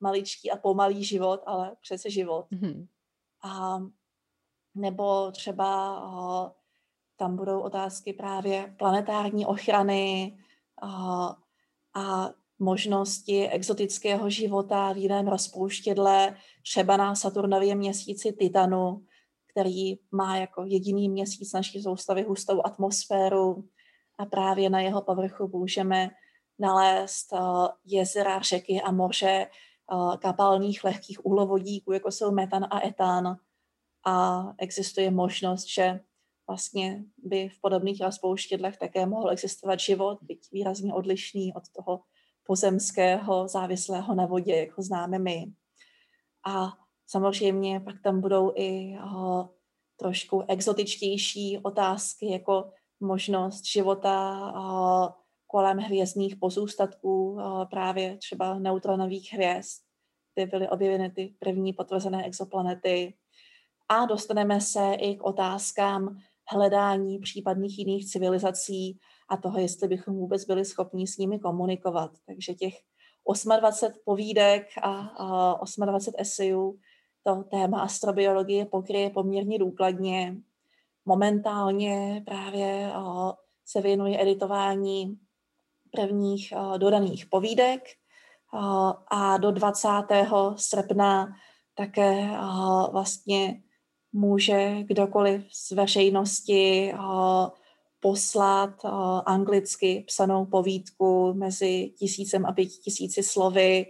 maličký 0.00 0.50
a 0.50 0.56
pomalý 0.56 1.04
život, 1.04 1.40
ale 1.46 1.76
přece 1.82 2.10
život. 2.10 2.46
Mm-hmm. 2.52 2.86
A 3.42 3.78
nebo 4.74 5.32
třeba 5.32 6.00
uh, 6.04 6.50
tam 7.16 7.36
budou 7.36 7.60
otázky 7.60 8.12
právě 8.12 8.74
planetární 8.78 9.46
ochrany 9.46 10.38
uh, 10.82 11.32
a 11.94 12.30
možnosti 12.58 13.48
exotického 13.48 14.30
života 14.30 14.92
v 14.92 14.96
jiném 14.96 15.28
rozpouštědle, 15.28 16.36
třeba 16.62 16.96
na 16.96 17.14
Saturnově 17.14 17.74
měsíci 17.74 18.32
Titanu, 18.32 19.06
který 19.46 19.94
má 20.10 20.36
jako 20.36 20.64
jediný 20.64 21.08
měsíc 21.08 21.52
naší 21.52 21.82
soustavy 21.82 22.22
hustou 22.22 22.62
atmosféru 22.64 23.68
a 24.18 24.26
právě 24.26 24.70
na 24.70 24.80
jeho 24.80 25.02
povrchu 25.02 25.50
můžeme 25.52 26.10
nalézt 26.58 27.32
jezera, 27.84 28.40
řeky 28.40 28.80
a 28.80 28.92
moře, 28.92 29.46
kapalných 30.18 30.84
lehkých 30.84 31.26
uhlovodíků, 31.26 31.92
jako 31.92 32.10
jsou 32.10 32.30
metan 32.30 32.66
a 32.70 32.86
etán. 32.86 33.36
A 34.06 34.44
existuje 34.58 35.10
možnost, 35.10 35.64
že 35.66 36.00
vlastně 36.46 37.04
by 37.18 37.48
v 37.48 37.60
podobných 37.60 38.00
rozpouštědlech 38.00 38.76
také 38.76 39.06
mohl 39.06 39.30
existovat 39.30 39.80
život, 39.80 40.18
byť 40.22 40.48
výrazně 40.52 40.94
odlišný 40.94 41.54
od 41.54 41.62
toho 41.76 42.00
pozemského, 42.44 43.48
závislého 43.48 44.14
na 44.14 44.26
vodě, 44.26 44.56
jako 44.56 44.82
známe 44.82 45.18
my. 45.18 45.52
A 46.46 46.72
samozřejmě 47.06 47.80
pak 47.80 47.94
tam 48.02 48.20
budou 48.20 48.52
i 48.56 48.98
o, 49.16 49.48
trošku 49.96 50.44
exotičtější 50.48 51.58
otázky, 51.58 52.30
jako 52.32 52.70
možnost 53.00 53.64
života 53.64 54.52
o, 54.56 55.08
kolem 55.50 55.78
hvězdných 55.78 56.36
pozůstatků, 56.36 57.38
právě 57.70 58.16
třeba 58.16 58.58
neutronových 58.58 59.32
hvězd, 59.32 59.82
kde 60.34 60.46
byly 60.46 60.68
objeveny 60.68 61.10
ty 61.10 61.34
první 61.38 61.72
potvrzené 61.72 62.26
exoplanety. 62.26 63.14
A 63.88 64.06
dostaneme 64.06 64.60
se 64.60 64.94
i 64.94 65.16
k 65.16 65.22
otázkám 65.22 66.18
hledání 66.52 67.18
případných 67.18 67.78
jiných 67.78 68.10
civilizací 68.10 68.98
a 69.28 69.36
toho, 69.36 69.58
jestli 69.58 69.88
bychom 69.88 70.14
vůbec 70.14 70.44
byli 70.44 70.64
schopni 70.64 71.06
s 71.06 71.18
nimi 71.18 71.38
komunikovat. 71.38 72.10
Takže 72.26 72.54
těch 72.54 72.74
28 73.58 74.00
povídek 74.04 74.66
a 74.82 75.02
28 75.84 76.14
esejů 76.18 76.78
to 77.24 77.42
téma 77.42 77.80
astrobiologie 77.80 78.66
pokryje 78.66 79.10
poměrně 79.10 79.58
důkladně. 79.58 80.36
Momentálně 81.04 82.22
právě 82.26 82.92
se 83.66 83.80
věnuje 83.80 84.22
editování 84.22 85.18
prvních 85.90 86.52
uh, 86.56 86.78
dodaných 86.78 87.26
povídek 87.26 87.82
uh, 88.54 88.92
a 89.08 89.36
do 89.36 89.50
20. 89.50 89.88
srpna 90.56 91.28
také 91.74 92.30
uh, 92.30 92.92
vlastně 92.92 93.62
může 94.12 94.82
kdokoliv 94.82 95.42
z 95.52 95.70
veřejnosti 95.70 96.94
poslat 98.00 98.84
anglicky 99.26 100.04
psanou 100.06 100.46
povídku 100.46 101.34
mezi 101.34 101.92
tisícem 101.98 102.46
a 102.46 102.52
pěti 102.52 102.78
tisíci 102.78 103.22
slovy 103.22 103.86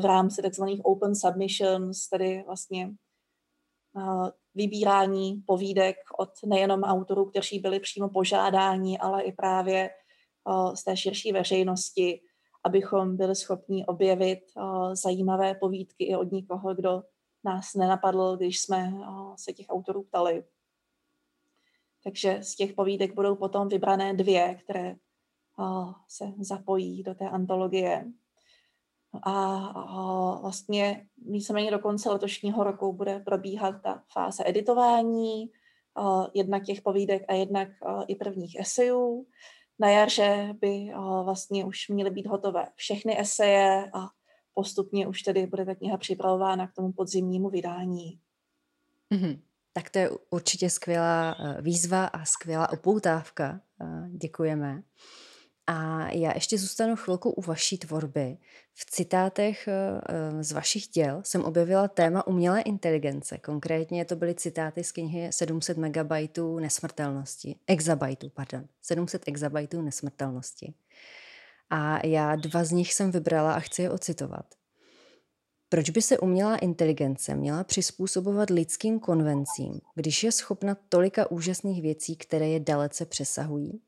v 0.00 0.04
rámci 0.04 0.42
tzv. 0.42 0.62
open 0.82 1.14
submissions, 1.14 2.08
tedy 2.08 2.42
vlastně 2.46 2.90
vybírání 4.54 5.42
povídek 5.46 5.96
od 6.18 6.30
nejenom 6.44 6.82
autorů, 6.82 7.24
kteří 7.24 7.58
byli 7.58 7.80
přímo 7.80 8.08
požádáni, 8.08 8.98
ale 8.98 9.22
i 9.22 9.32
právě 9.32 9.90
z 10.74 10.84
té 10.84 10.96
širší 10.96 11.32
veřejnosti, 11.32 12.20
abychom 12.64 13.16
byli 13.16 13.36
schopni 13.36 13.86
objevit 13.86 14.40
zajímavé 14.92 15.54
povídky 15.54 16.04
i 16.04 16.16
od 16.16 16.32
někoho, 16.32 16.74
kdo 16.74 17.02
nás 17.44 17.74
nenapadl, 17.74 18.36
když 18.36 18.60
jsme 18.60 18.92
se 19.36 19.52
těch 19.52 19.66
autorů 19.68 20.02
ptali. 20.02 20.44
Takže 22.04 22.38
z 22.42 22.56
těch 22.56 22.72
povídek 22.72 23.14
budou 23.14 23.36
potom 23.36 23.68
vybrané 23.68 24.14
dvě, 24.14 24.54
které 24.54 24.96
se 26.08 26.32
zapojí 26.38 27.02
do 27.02 27.14
té 27.14 27.28
antologie. 27.28 28.04
A 29.22 30.38
vlastně 30.40 31.06
víceméně 31.16 31.70
do 31.70 31.78
konce 31.78 32.10
letošního 32.10 32.64
roku 32.64 32.92
bude 32.92 33.18
probíhat 33.18 33.82
ta 33.82 34.02
fáze 34.12 34.44
editování, 34.46 35.50
jednak 36.34 36.64
těch 36.64 36.82
povídek 36.82 37.24
a 37.28 37.34
jednak 37.34 37.68
i 38.06 38.14
prvních 38.14 38.56
esejů. 38.60 39.26
Na 39.78 39.88
jaře 39.88 40.54
by 40.60 40.90
vlastně 41.24 41.64
už 41.64 41.88
měly 41.88 42.10
být 42.10 42.26
hotové 42.26 42.66
všechny 42.74 43.20
eseje 43.20 43.90
a 43.94 44.08
postupně 44.54 45.06
už 45.06 45.22
tedy 45.22 45.46
bude 45.46 45.64
ta 45.64 45.74
kniha 45.74 45.96
připravována 45.96 46.66
k 46.66 46.72
tomu 46.72 46.92
podzimnímu 46.92 47.50
vydání. 47.50 48.20
Mm-hmm. 49.14 49.40
Tak 49.72 49.90
to 49.90 49.98
je 49.98 50.10
určitě 50.30 50.70
skvělá 50.70 51.36
eh, 51.38 51.62
výzva 51.62 52.06
a 52.06 52.24
skvělá 52.24 52.72
upoutávka. 52.72 53.60
Eh, 53.82 54.08
děkujeme. 54.10 54.82
A 55.66 56.08
já 56.12 56.32
ještě 56.34 56.58
zůstanu 56.58 56.96
chvilku 56.96 57.30
u 57.30 57.42
vaší 57.42 57.78
tvorby. 57.78 58.36
V 58.74 58.84
citátech 58.90 59.68
eh, 59.68 60.42
z 60.44 60.52
vašich 60.52 60.86
děl 60.86 61.22
jsem 61.24 61.44
objevila 61.44 61.88
téma 61.88 62.26
umělé 62.26 62.60
inteligence. 62.62 63.38
Konkrétně 63.38 64.04
to 64.04 64.16
byly 64.16 64.34
citáty 64.34 64.84
z 64.84 64.92
knihy 64.92 65.32
700 65.32 65.76
megabajtů 65.76 66.58
nesmrtelnosti. 66.58 67.56
Exabajtů, 67.66 68.30
pardon. 68.30 68.64
700 68.82 69.22
exabajtů 69.26 69.82
nesmrtelnosti. 69.82 70.74
A 71.70 72.06
já 72.06 72.36
dva 72.36 72.64
z 72.64 72.70
nich 72.72 72.94
jsem 72.94 73.10
vybrala 73.10 73.54
a 73.54 73.60
chci 73.60 73.82
je 73.82 73.90
ocitovat. 73.90 74.46
Proč 75.68 75.90
by 75.90 76.02
se 76.02 76.18
umělá 76.18 76.56
inteligence 76.56 77.34
měla 77.34 77.64
přizpůsobovat 77.64 78.50
lidským 78.50 79.00
konvencím, 79.00 79.80
když 79.94 80.24
je 80.24 80.32
schopna 80.32 80.76
tolika 80.88 81.30
úžasných 81.30 81.82
věcí, 81.82 82.16
které 82.16 82.48
je 82.48 82.60
dalece 82.60 83.06
přesahují? 83.06 83.80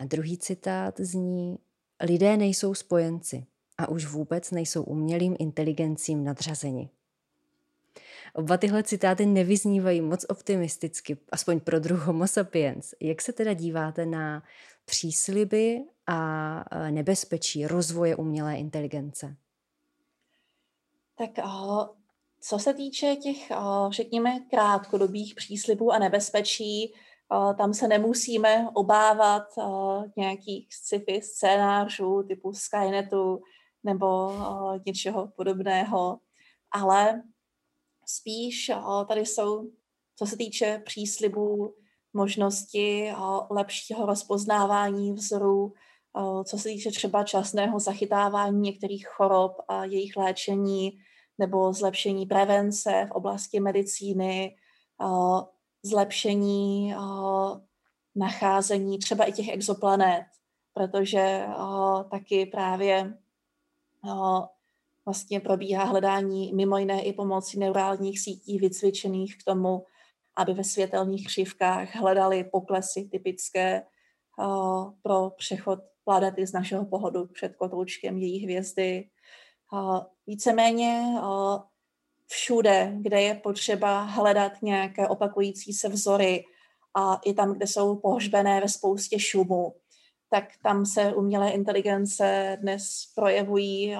A 0.00 0.04
druhý 0.04 0.38
citát 0.38 1.00
zní, 1.00 1.58
lidé 2.02 2.36
nejsou 2.36 2.74
spojenci 2.74 3.46
a 3.78 3.88
už 3.88 4.06
vůbec 4.06 4.50
nejsou 4.50 4.82
umělým 4.82 5.36
inteligencím 5.38 6.24
nadřazeni. 6.24 6.90
Oba 8.34 8.56
tyhle 8.56 8.82
citáty 8.82 9.26
nevyznívají 9.26 10.00
moc 10.00 10.24
optimisticky, 10.28 11.18
aspoň 11.32 11.60
pro 11.60 11.80
druh 11.80 12.00
Homo 12.00 12.26
sapiens. 12.26 12.94
Jak 13.00 13.22
se 13.22 13.32
teda 13.32 13.52
díváte 13.52 14.06
na 14.06 14.42
přísliby 14.84 15.84
a 16.06 16.64
nebezpečí 16.90 17.66
rozvoje 17.66 18.16
umělé 18.16 18.56
inteligence? 18.56 19.36
Tak 21.14 21.30
co 22.40 22.58
se 22.58 22.74
týče 22.74 23.16
těch, 23.16 23.52
řekněme, 23.90 24.40
krátkodobých 24.50 25.34
příslibů 25.34 25.92
a 25.92 25.98
nebezpečí, 25.98 26.94
tam 27.58 27.74
se 27.74 27.88
nemusíme 27.88 28.68
obávat 28.74 29.42
nějakých 30.16 30.74
sci-fi 30.74 31.22
scénářů 31.22 32.22
typu 32.28 32.52
Skynetu 32.52 33.42
nebo 33.84 34.32
něčeho 34.86 35.28
podobného, 35.36 36.18
ale 36.70 37.22
spíš 38.06 38.70
tady 39.08 39.20
jsou, 39.20 39.70
co 40.16 40.26
se 40.26 40.36
týče 40.36 40.82
příslibů, 40.84 41.74
možnosti 42.12 43.12
lepšího 43.50 44.06
rozpoznávání 44.06 45.12
vzorů, 45.12 45.72
co 46.44 46.58
se 46.58 46.68
týče 46.68 46.90
třeba 46.90 47.24
časného 47.24 47.80
zachytávání 47.80 48.60
některých 48.60 49.08
chorob 49.08 49.52
a 49.68 49.84
jejich 49.84 50.16
léčení, 50.16 50.98
nebo 51.38 51.72
zlepšení 51.72 52.26
prevence 52.26 53.06
v 53.08 53.10
oblasti 53.10 53.60
medicíny, 53.60 54.56
zlepšení 55.82 56.94
nacházení 58.14 58.98
třeba 58.98 59.24
i 59.24 59.32
těch 59.32 59.48
exoplanet, 59.48 60.24
protože 60.74 61.46
taky 62.10 62.46
právě 62.46 63.18
vlastně 65.04 65.40
probíhá 65.40 65.84
hledání 65.84 66.52
mimo 66.52 66.78
jiné 66.78 67.02
i 67.02 67.12
pomocí 67.12 67.58
neurálních 67.58 68.20
sítí 68.20 68.58
vycvičených 68.58 69.38
k 69.38 69.44
tomu, 69.44 69.84
aby 70.36 70.54
ve 70.54 70.64
světelných 70.64 71.26
křivkách 71.26 71.94
hledali 71.94 72.44
poklesy 72.44 73.08
typické 73.12 73.86
pro 75.02 75.30
přechod 75.30 75.78
planety 76.04 76.46
z 76.46 76.52
našeho 76.52 76.84
pohodu 76.84 77.26
před 77.26 77.56
kotoučkem 77.56 78.18
její 78.18 78.44
hvězdy. 78.44 79.08
Víceméně 80.26 81.14
všude, 82.30 82.92
kde 83.00 83.22
je 83.22 83.34
potřeba 83.34 84.02
hledat 84.02 84.52
nějaké 84.62 85.08
opakující 85.08 85.72
se 85.72 85.88
vzory 85.88 86.44
a 86.94 87.20
i 87.24 87.34
tam, 87.34 87.52
kde 87.52 87.66
jsou 87.66 87.96
pohřbené 87.96 88.60
ve 88.60 88.68
spoustě 88.68 89.18
šumu, 89.18 89.74
tak 90.30 90.44
tam 90.62 90.86
se 90.86 91.14
umělé 91.14 91.50
inteligence 91.50 92.58
dnes 92.60 92.88
projevují 93.14 93.96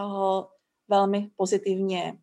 velmi 0.89 1.31
pozitivně. 1.37 2.18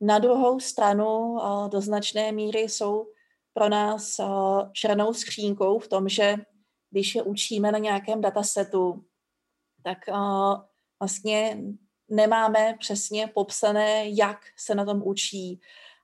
Na 0.00 0.18
druhou 0.18 0.60
stranu 0.60 1.38
do 1.68 1.80
značné 1.80 2.32
míry 2.32 2.60
jsou 2.60 3.06
pro 3.54 3.68
nás 3.68 4.20
černou 4.72 5.14
skřínkou 5.14 5.78
v 5.78 5.88
tom, 5.88 6.08
že 6.08 6.36
když 6.90 7.14
je 7.14 7.22
učíme 7.22 7.72
na 7.72 7.78
nějakém 7.78 8.20
datasetu, 8.20 9.04
tak 9.84 9.98
vlastně 11.00 11.58
nemáme 12.12 12.76
přesně 12.78 13.26
popsané, 13.26 14.08
jak 14.08 14.38
se 14.56 14.74
na 14.74 14.84
tom 14.84 15.02
učí. 15.04 15.60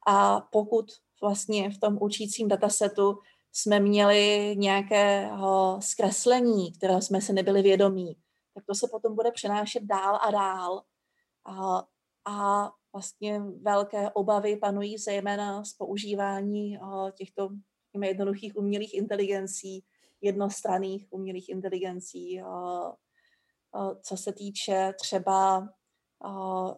A 0.06 0.40
pokud 0.40 0.84
vlastně 1.20 1.70
v 1.70 1.78
tom 1.78 1.98
učícím 2.00 2.48
datasetu 2.48 3.18
jsme 3.52 3.80
měli 3.80 4.54
nějaké 4.58 5.30
zkreslení, 5.80 6.72
které 6.72 7.02
jsme 7.02 7.20
si 7.20 7.32
nebyli 7.32 7.62
vědomí, 7.62 8.16
tak 8.54 8.64
to 8.66 8.74
se 8.74 8.88
potom 8.90 9.14
bude 9.14 9.30
přenášet 9.30 9.82
dál 9.82 10.18
a 10.22 10.30
dál. 10.30 10.82
A, 11.44 11.84
a 12.24 12.70
vlastně 12.92 13.40
velké 13.40 14.10
obavy 14.10 14.56
panují 14.56 14.98
zejména 14.98 15.64
z 15.64 15.72
používání 15.72 16.78
těchto 17.14 17.48
jednoduchých 18.02 18.56
umělých 18.56 18.94
inteligencí, 18.94 19.84
jednostranných 20.20 21.06
umělých 21.10 21.48
inteligencí, 21.48 22.40
co 24.02 24.16
se 24.16 24.32
týče 24.32 24.94
třeba 25.00 25.68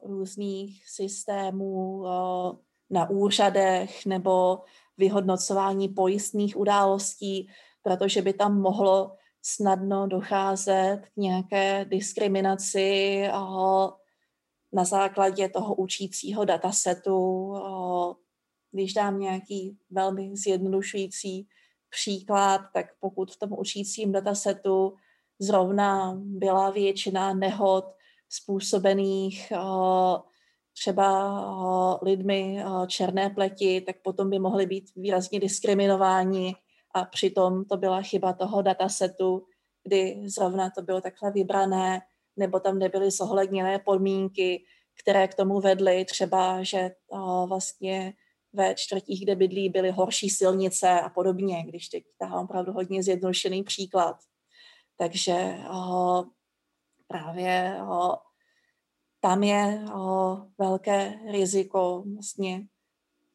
různých 0.02 0.88
systémů 0.88 2.04
na 2.90 3.10
úřadech 3.10 4.06
nebo 4.06 4.58
vyhodnocování 4.98 5.88
pojistných 5.88 6.56
událostí, 6.56 7.48
protože 7.82 8.22
by 8.22 8.32
tam 8.32 8.60
mohlo 8.60 9.16
snadno 9.42 10.06
docházet 10.06 11.00
k 11.14 11.16
nějaké 11.16 11.84
diskriminaci 11.84 13.22
na 14.72 14.84
základě 14.84 15.48
toho 15.48 15.74
učícího 15.74 16.44
datasetu. 16.44 17.52
Když 18.72 18.92
dám 18.92 19.20
nějaký 19.20 19.78
velmi 19.90 20.36
zjednodušující 20.36 21.48
příklad, 21.90 22.60
tak 22.74 22.86
pokud 23.00 23.30
v 23.32 23.38
tom 23.38 23.52
učícím 23.58 24.12
datasetu 24.12 24.94
zrovna 25.38 26.14
byla 26.16 26.70
většina 26.70 27.34
nehod 27.34 27.84
způsobených 28.30 29.52
eh, 29.52 29.58
třeba 30.72 31.08
eh, 31.40 32.04
lidmi 32.04 32.58
eh, 32.60 32.86
černé 32.86 33.30
pleti, 33.30 33.80
tak 33.80 33.96
potom 34.02 34.30
by 34.30 34.38
mohli 34.38 34.66
být 34.66 34.84
výrazně 34.96 35.40
diskriminováni 35.40 36.54
a 36.94 37.04
přitom 37.04 37.64
to 37.64 37.76
byla 37.76 38.02
chyba 38.02 38.32
toho 38.32 38.62
datasetu, 38.62 39.46
kdy 39.84 40.22
zrovna 40.24 40.70
to 40.70 40.82
bylo 40.82 41.00
takhle 41.00 41.30
vybrané, 41.32 42.00
nebo 42.36 42.60
tam 42.60 42.78
nebyly 42.78 43.10
zohledněné 43.10 43.78
podmínky, 43.78 44.64
které 45.02 45.28
k 45.28 45.34
tomu 45.34 45.60
vedly, 45.60 46.04
třeba, 46.04 46.62
že 46.62 46.90
vlastně 47.46 48.12
ve 48.52 48.74
čtvrtích, 48.74 49.24
kde 49.24 49.36
bydlí, 49.36 49.68
byly 49.68 49.90
horší 49.90 50.30
silnice 50.30 51.00
a 51.00 51.08
podobně, 51.08 51.64
když 51.68 51.88
teď 51.88 52.04
tahám 52.18 52.44
opravdu 52.44 52.72
hodně 52.72 53.02
zjednodušený 53.02 53.62
příklad. 53.62 54.16
Takže 54.96 55.56
právě 57.10 57.76
o, 57.88 58.16
tam 59.20 59.42
je 59.42 59.84
o, 59.94 60.36
velké 60.58 61.18
riziko 61.30 62.04
vlastně 62.14 62.66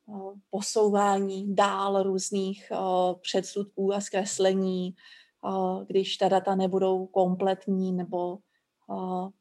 o, 0.07 0.33
posouvání 0.49 1.55
dál 1.55 2.03
různých 2.03 2.71
o, 2.79 3.15
předsudků 3.21 3.93
a 3.93 4.01
zkreslení, 4.01 4.95
o, 5.43 5.83
když 5.87 6.17
ta 6.17 6.27
data 6.27 6.55
nebudou 6.55 7.05
kompletní 7.05 7.91
nebo 7.93 8.37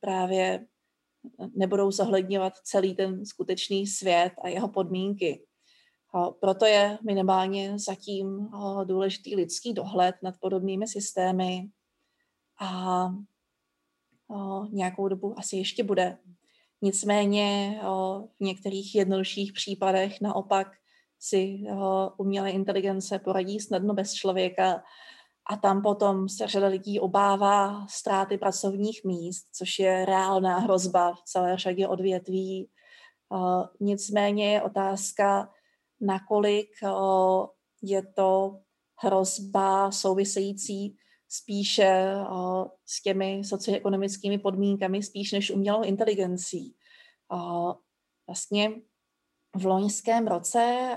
právě 0.01 0.67
nebudou 1.55 1.91
zohledňovat 1.91 2.53
celý 2.57 2.95
ten 2.95 3.27
skutečný 3.27 3.87
svět 3.87 4.33
a 4.43 4.49
jeho 4.49 4.69
podmínky. 4.69 5.47
Proto 6.41 6.67
je 6.67 6.99
minimálně 7.07 7.79
zatím 7.79 8.49
důležitý 8.85 9.37
lidský 9.37 9.73
dohled 9.73 10.15
nad 10.23 10.35
podobnými 10.41 10.89
systémy 10.89 11.69
a 12.61 13.09
o, 14.35 14.67
nějakou 14.71 15.09
dobu 15.09 15.39
asi 15.39 15.57
ještě 15.57 15.85
bude. 15.85 16.19
Nicméně 16.83 17.81
o, 17.89 18.25
v 18.41 18.45
některých 18.45 18.95
jednodušších 18.95 19.53
případech 19.53 20.21
naopak 20.21 20.69
si 21.21 21.65
umělé 22.17 22.51
inteligence 22.51 23.19
poradí 23.19 23.61
snadno 23.61 23.95
bez 23.95 24.13
člověka 24.15 24.83
a 25.51 25.57
tam 25.57 25.83
potom 25.83 26.29
se 26.29 26.47
řada 26.47 26.67
lidí 26.67 27.01
obává 27.01 27.87
ztráty 27.87 28.39
pracovních 28.39 29.05
míst, 29.05 29.47
což 29.53 29.79
je 29.79 30.05
reálná 30.05 30.59
hrozba 30.59 31.15
v 31.15 31.23
celé 31.25 31.59
řadě 31.59 31.89
odvětví. 31.89 32.69
Nicméně 33.81 34.53
je 34.53 34.63
otázka, 34.63 35.49
nakolik 36.01 36.69
je 37.83 38.03
to 38.07 38.61
hrozba 38.97 39.91
související 39.91 40.97
spíše 41.37 42.15
s 42.87 43.03
těmi 43.03 43.43
socioekonomickými 43.45 44.39
podmínkami, 44.39 45.03
spíš 45.03 45.33
než 45.33 45.51
umělou 45.51 45.83
inteligencí. 45.83 46.75
Vlastně 48.27 48.71
v 49.57 49.67
loňském 49.67 50.27
roce 50.27 50.97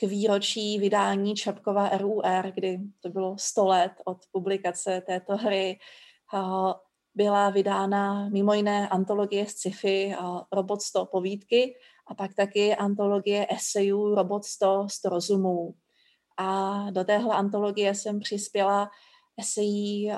k 0.00 0.02
výročí 0.02 0.78
vydání 0.78 1.34
Čapkova 1.34 1.88
RUR, 1.88 2.52
kdy 2.54 2.78
to 3.00 3.08
bylo 3.08 3.36
100 3.38 3.66
let 3.66 3.92
od 4.04 4.18
publikace 4.32 5.02
této 5.06 5.36
hry, 5.36 5.78
byla 7.14 7.50
vydána 7.50 8.28
mimo 8.28 8.54
jiné 8.54 8.88
antologie 8.88 9.46
z 9.46 9.48
sci-fi 9.48 10.14
Robot 10.52 10.82
100 10.82 11.06
povídky 11.06 11.74
a 12.06 12.14
pak 12.14 12.34
taky 12.34 12.76
antologie 12.76 13.46
esejů 13.50 14.14
Robot 14.14 14.44
100 14.44 14.86
100 14.90 15.08
rozumů. 15.08 15.74
A 16.36 16.86
do 16.90 17.04
téhle 17.04 17.34
antologie 17.34 17.94
jsem 17.94 18.20
přispěla 18.20 18.90
esejí 19.38 20.08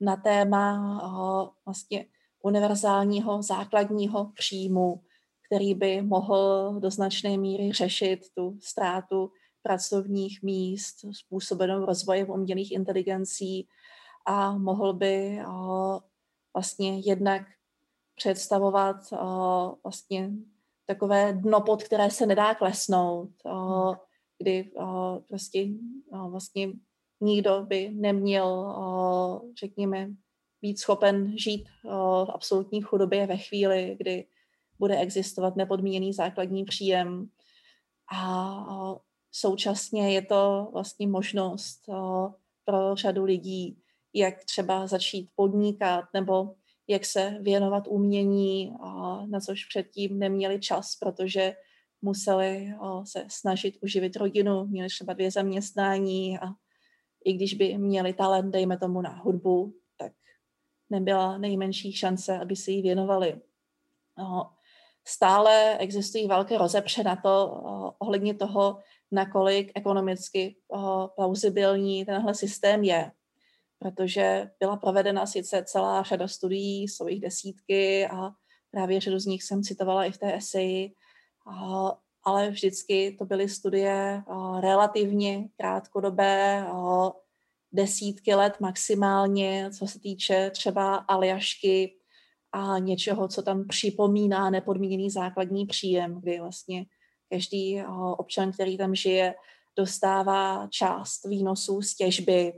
na 0.00 0.16
téma 0.24 1.50
vlastně 1.64 2.06
univerzálního 2.42 3.42
základního 3.42 4.32
příjmu, 4.34 5.02
který 5.46 5.74
by 5.74 6.02
mohl 6.02 6.74
do 6.80 6.90
značné 6.90 7.36
míry 7.36 7.72
řešit 7.72 8.20
tu 8.34 8.58
ztrátu 8.62 9.30
pracovních 9.62 10.42
míst 10.42 10.96
způsobenou 11.12 11.84
rozvojem 11.84 12.30
umělých 12.30 12.72
inteligencí 12.72 13.68
a 14.26 14.58
mohl 14.58 14.92
by 14.92 15.38
vlastně 16.54 17.00
jednak 17.00 17.42
představovat 18.14 18.96
vlastně 19.84 20.30
takové 20.86 21.32
dno, 21.32 21.60
pod 21.60 21.82
které 21.82 22.10
se 22.10 22.26
nedá 22.26 22.54
klesnout, 22.54 23.30
kdy 24.38 24.70
prostě 25.28 25.66
vlastně 26.28 26.72
nikdo 27.20 27.62
by 27.62 27.90
neměl, 27.94 28.74
řekněme, 29.60 30.10
být 30.62 30.78
schopen 30.78 31.38
žít 31.38 31.68
v 32.24 32.30
absolutní 32.34 32.82
chudobě 32.82 33.26
ve 33.26 33.36
chvíli, 33.36 33.96
kdy 33.98 34.26
bude 34.78 34.96
existovat 34.98 35.56
nepodmíněný 35.56 36.12
základní 36.12 36.64
příjem. 36.64 37.28
A 38.16 38.64
současně 39.32 40.14
je 40.14 40.22
to 40.22 40.68
vlastně 40.72 41.08
možnost 41.08 41.80
pro 42.64 42.96
řadu 42.96 43.24
lidí, 43.24 43.78
jak 44.14 44.44
třeba 44.44 44.86
začít 44.86 45.30
podnikat 45.34 46.04
nebo 46.14 46.54
jak 46.88 47.04
se 47.04 47.38
věnovat 47.40 47.84
umění, 47.88 48.76
na 49.26 49.40
což 49.40 49.64
předtím 49.64 50.18
neměli 50.18 50.60
čas, 50.60 50.96
protože 50.96 51.56
museli 52.02 52.74
se 53.04 53.26
snažit 53.30 53.74
uživit 53.82 54.16
rodinu, 54.16 54.66
měli 54.66 54.88
třeba 54.88 55.12
dvě 55.12 55.30
zaměstnání 55.30 56.38
a 56.38 56.46
i 57.24 57.32
když 57.32 57.54
by 57.54 57.78
měli 57.78 58.12
talent, 58.12 58.50
dejme 58.50 58.78
tomu 58.78 59.00
na 59.00 59.10
hudbu, 59.10 59.74
tak 59.98 60.12
nebyla 60.90 61.38
nejmenší 61.38 61.92
šance, 61.92 62.38
aby 62.38 62.56
si 62.56 62.72
ji 62.72 62.82
věnovali. 62.82 63.40
Stále 65.06 65.78
existují 65.78 66.26
velké 66.26 66.58
rozepře 66.58 67.02
na 67.02 67.16
to 67.16 67.62
ohledně 67.98 68.34
toho, 68.34 68.78
nakolik 69.12 69.72
ekonomicky 69.74 70.56
plauzibilní 71.14 72.04
tenhle 72.04 72.34
systém 72.34 72.84
je. 72.84 73.12
Protože 73.78 74.50
byla 74.60 74.76
provedena 74.76 75.26
sice 75.26 75.64
celá 75.64 76.02
řada 76.02 76.28
studií, 76.28 76.82
jsou 76.82 77.08
jich 77.08 77.20
desítky 77.20 78.06
a 78.06 78.30
právě 78.70 79.00
řadu 79.00 79.18
z 79.18 79.26
nich 79.26 79.42
jsem 79.42 79.62
citovala 79.62 80.04
i 80.04 80.12
v 80.12 80.18
té 80.18 80.34
eseji, 80.34 80.94
ale 82.24 82.50
vždycky 82.50 83.16
to 83.18 83.24
byly 83.24 83.48
studie 83.48 84.22
relativně 84.60 85.48
krátkodobé, 85.56 86.66
desítky 87.72 88.34
let 88.34 88.60
maximálně, 88.60 89.70
co 89.78 89.86
se 89.86 90.00
týče 90.00 90.50
třeba 90.50 90.96
Aljašky 90.96 91.96
a 92.52 92.78
něčeho, 92.78 93.28
co 93.28 93.42
tam 93.42 93.68
připomíná 93.68 94.50
nepodmíněný 94.50 95.10
základní 95.10 95.66
příjem, 95.66 96.20
kdy 96.20 96.40
vlastně 96.40 96.86
každý 97.30 97.82
občan, 98.16 98.52
který 98.52 98.78
tam 98.78 98.94
žije, 98.94 99.34
dostává 99.76 100.68
část 100.70 101.24
výnosů 101.24 101.82
z 101.82 101.94
těžby, 101.94 102.52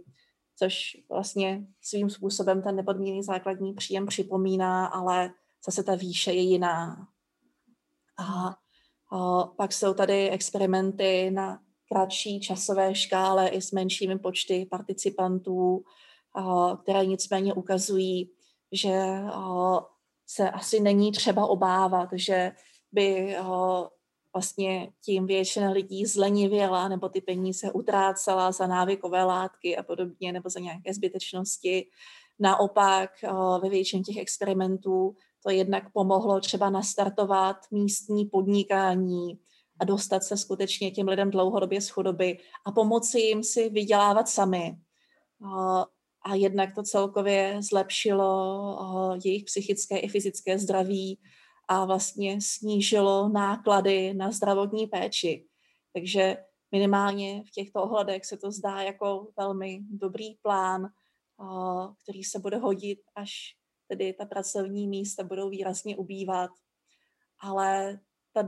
což 0.59 0.97
vlastně 1.11 1.67
svým 1.81 2.11
způsobem 2.11 2.63
ten 2.63 2.77
nepodmíněný 2.77 3.23
základní 3.23 3.75
příjem 3.75 4.07
připomíná, 4.07 4.87
ale 4.87 5.31
zase 5.67 5.83
ta 5.83 5.95
výše 5.95 6.33
je 6.33 6.43
jiná. 6.43 7.09
A 8.19 8.57
pak 9.57 9.73
jsou 9.73 9.95
tady 9.95 10.31
experimenty 10.31 11.31
na 11.31 11.61
kratší 11.93 12.41
časové 12.41 12.95
škále 12.95 13.49
i 13.49 13.63
s 13.63 13.73
menšími 13.73 14.19
počty 14.19 14.67
participantů, 14.71 15.85
které 16.83 17.07
nicméně 17.07 17.55
ukazují, 17.55 18.31
že 18.73 19.19
se 20.27 20.51
asi 20.51 20.81
není 20.81 21.13
třeba 21.13 21.47
obávat, 21.47 22.09
že 22.13 22.53
by 22.93 23.37
vlastně 24.33 24.93
tím 25.05 25.27
většina 25.27 25.71
lidí 25.71 26.07
zlenivěla 26.07 26.89
nebo 26.89 27.09
ty 27.09 27.21
peníze 27.21 27.73
utrácela 27.73 28.53
za 28.53 28.67
návykové 28.67 29.25
látky 29.25 29.77
a 29.77 29.83
podobně 29.83 30.33
nebo 30.33 30.51
za 30.51 30.61
nějaké 30.61 30.95
zbytečnosti. 30.95 31.87
Naopak 32.39 33.11
ve 33.63 33.69
většině 33.69 34.03
těch 34.03 34.17
experimentů 34.17 35.15
to 35.47 35.51
jednak 35.51 35.93
pomohlo 35.93 36.41
třeba 36.41 36.71
nastartovat 36.71 37.57
místní 37.71 38.25
podnikání 38.25 39.39
a 39.81 39.85
dostat 39.85 40.25
se 40.25 40.37
skutečně 40.37 40.91
těm 40.91 41.09
lidem 41.09 41.31
dlouhodobě 41.31 41.81
z 41.81 41.89
chudoby 41.89 42.39
a 42.65 42.73
pomoci 42.73 43.21
jim 43.21 43.43
si 43.43 43.69
vydělávat 43.69 44.29
sami. 44.29 44.77
A 46.23 46.35
jednak 46.35 46.75
to 46.75 46.83
celkově 46.83 47.57
zlepšilo 47.63 49.19
jejich 49.25 49.45
psychické 49.45 49.99
i 49.99 50.09
fyzické 50.09 50.59
zdraví 50.59 51.21
a 51.69 51.85
vlastně 51.85 52.39
snížilo 52.41 53.29
náklady 53.29 54.15
na 54.15 54.33
zdravotní 54.33 54.87
péči. 54.87 55.47
Takže 55.93 56.37
minimálně 56.73 57.43
v 57.47 57.51
těchto 57.51 57.83
ohledech 57.83 58.25
se 58.25 58.37
to 58.37 58.51
zdá 58.51 58.83
jako 58.83 59.29
velmi 59.39 59.81
dobrý 59.91 60.35
plán, 60.43 60.89
který 62.03 62.25
se 62.25 62.39
bude 62.39 62.57
hodit, 62.57 62.99
až 63.15 63.56
tedy 63.89 64.13
ta 64.13 64.25
pracovní 64.25 64.89
místa 64.89 65.25
budou 65.25 65.51
výrazně 65.51 65.97
ubývat. 65.97 66.51
Ale 67.41 68.01
ta 68.33 68.43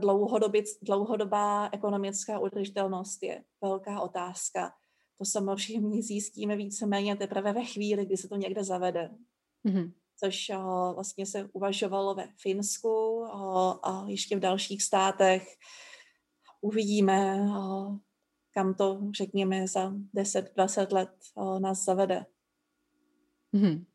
dlouhodobá 0.81 1.69
ekonomická 1.71 2.39
udržitelnost 2.39 3.23
je 3.23 3.43
velká 3.61 4.01
otázka. 4.01 4.73
To 5.17 5.25
samozřejmě 5.25 6.03
zjistíme 6.03 6.55
víceméně 6.55 7.15
teprve 7.15 7.53
ve 7.53 7.65
chvíli, 7.65 8.05
kdy 8.05 8.17
se 8.17 8.27
to 8.27 8.35
někde 8.35 8.63
zavede. 8.63 9.09
Mm-hmm. 9.65 9.93
Což 10.19 10.49
uh, 10.49 10.93
vlastně 10.93 11.25
se 11.25 11.49
uvažovalo 11.53 12.15
ve 12.15 12.27
Finsku 12.41 13.19
uh, 13.19 13.29
a 13.83 14.05
ještě 14.07 14.35
v 14.35 14.39
dalších 14.39 14.83
státech. 14.83 15.47
Uvidíme, 16.61 17.41
uh, 17.41 17.97
kam 18.53 18.73
to, 18.73 19.01
řekněme, 19.17 19.67
za 19.67 19.89
10-20 20.15 20.93
let 20.93 21.09
uh, 21.35 21.59
nás 21.59 21.85
zavede. 21.85 22.25
Mm-hmm. 23.53 23.85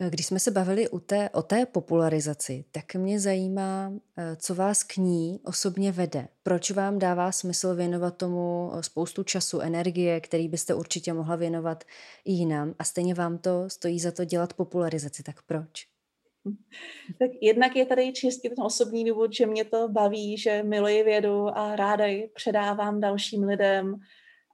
Eh, 0.00 0.10
když 0.10 0.26
jsme 0.26 0.38
se 0.38 0.50
bavili 0.50 0.88
u 0.88 0.98
té, 0.98 1.30
o 1.30 1.42
té 1.42 1.66
popularizaci, 1.66 2.64
tak 2.70 2.94
mě 2.94 3.20
zajímá, 3.20 3.92
eh, 4.16 4.36
co 4.36 4.54
vás 4.54 4.82
k 4.82 4.96
ní 4.96 5.40
osobně 5.44 5.92
vede. 5.92 6.28
Proč 6.42 6.70
vám 6.70 6.98
dává 6.98 7.32
smysl 7.32 7.74
věnovat 7.74 8.16
tomu 8.16 8.72
eh, 8.74 8.82
spoustu 8.82 9.22
času, 9.22 9.60
energie, 9.60 10.20
který 10.20 10.48
byste 10.48 10.74
určitě 10.74 11.12
mohla 11.12 11.36
věnovat 11.36 11.84
i 12.24 12.32
jinam 12.32 12.74
a 12.78 12.84
stejně 12.84 13.14
vám 13.14 13.38
to 13.38 13.70
stojí 13.70 14.00
za 14.00 14.12
to 14.12 14.24
dělat 14.24 14.54
popularizaci, 14.54 15.22
tak 15.22 15.42
proč? 15.42 15.86
Tak 17.18 17.30
jednak 17.40 17.76
je 17.76 17.86
tady 17.86 18.12
čistě 18.12 18.48
ten 18.48 18.64
osobní 18.64 19.04
důvod, 19.04 19.32
že 19.32 19.46
mě 19.46 19.64
to 19.64 19.88
baví, 19.88 20.38
že 20.38 20.62
miluji 20.62 21.02
vědu 21.02 21.58
a 21.58 21.76
ráda 21.76 22.06
ji 22.06 22.28
předávám 22.34 23.00
dalším 23.00 23.42
lidem 23.42 23.94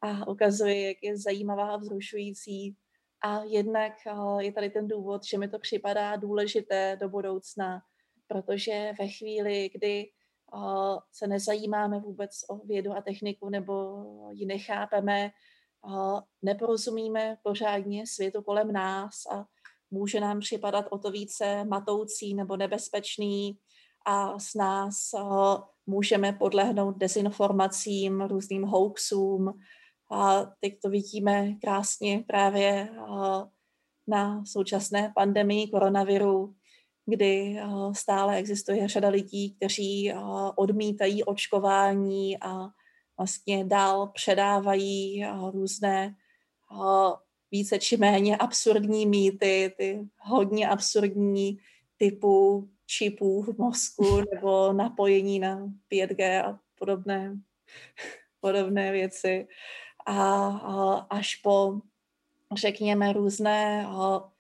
a 0.03 0.29
ukazuji, 0.29 0.87
jak 0.87 0.97
je 1.03 1.19
zajímavá 1.19 1.71
a 1.71 1.77
vzrušující 1.77 2.77
a 3.23 3.43
jednak 3.43 3.93
eh, 4.07 4.45
je 4.45 4.53
tady 4.53 4.71
ten 4.71 4.89
důvod, 4.89 5.25
že 5.25 5.39
mi 5.39 5.49
to 5.49 5.59
připadá 5.59 6.17
důležité 6.17 6.97
do 7.01 7.09
budoucna, 7.09 7.81
protože 8.27 8.93
ve 8.99 9.09
chvíli, 9.09 9.71
kdy 9.75 10.11
eh, 10.55 10.99
se 11.13 11.27
nezajímáme 11.27 12.01
vůbec 12.01 12.31
o 12.49 12.57
vědu 12.57 12.93
a 12.93 13.03
techniku 13.03 13.49
nebo 13.49 14.05
ji 14.31 14.47
nechápeme, 14.47 15.25
eh, 15.25 16.21
neporozumíme 16.43 17.37
pořádně 17.43 18.07
světu 18.07 18.43
kolem 18.43 18.73
nás 18.73 19.27
a 19.33 19.45
může 19.91 20.21
nám 20.21 20.41
připadat 20.41 20.87
o 20.91 20.99
to 20.99 21.11
více 21.11 21.65
matoucí 21.65 22.35
nebo 22.35 22.57
nebezpečný 22.57 23.59
a 24.07 24.39
s 24.39 24.55
nás 24.55 24.97
můžeme 25.87 26.33
podlehnout 26.33 26.99
dezinformacím, 26.99 28.21
různým 28.21 28.63
hoaxům. 28.63 29.53
A 30.11 30.45
teď 30.61 30.81
to 30.83 30.91
vidíme 30.91 31.55
krásně 31.61 32.25
právě 32.27 32.89
na 34.07 34.45
současné 34.45 35.13
pandemii 35.15 35.69
koronaviru, 35.69 36.55
kdy 37.07 37.61
stále 37.93 38.37
existuje 38.37 38.89
řada 38.89 39.09
lidí, 39.09 39.55
kteří 39.55 40.13
odmítají 40.57 41.25
očkování 41.25 42.39
a 42.41 42.69
vlastně 43.19 43.65
dál 43.65 44.07
předávají 44.15 45.25
různé 45.53 46.15
více 47.51 47.79
či 47.79 47.97
méně 47.97 48.37
absurdní 48.37 49.07
mýty, 49.07 49.75
ty 49.77 50.09
hodně 50.19 50.69
absurdní 50.69 51.59
typu 51.97 52.69
čipů 52.87 53.43
v 53.43 53.59
mozku 53.59 54.21
nebo 54.35 54.73
napojení 54.73 55.39
na 55.39 55.73
5G 55.93 56.45
a 56.45 56.59
podobné, 56.79 57.37
podobné 58.41 58.93
věci. 58.93 59.49
A, 60.11 60.49
až 61.11 61.37
po, 61.37 61.81
řekněme, 62.57 63.13
různé 63.13 63.87
a, 63.87 64.31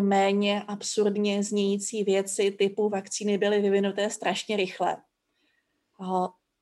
méně 0.00 0.62
absurdně 0.62 1.42
znějící 1.42 2.04
věci 2.04 2.50
typu 2.50 2.88
vakcíny 2.88 3.38
byly 3.38 3.60
vyvinuté 3.60 4.10
strašně 4.10 4.56
rychle. 4.56 4.96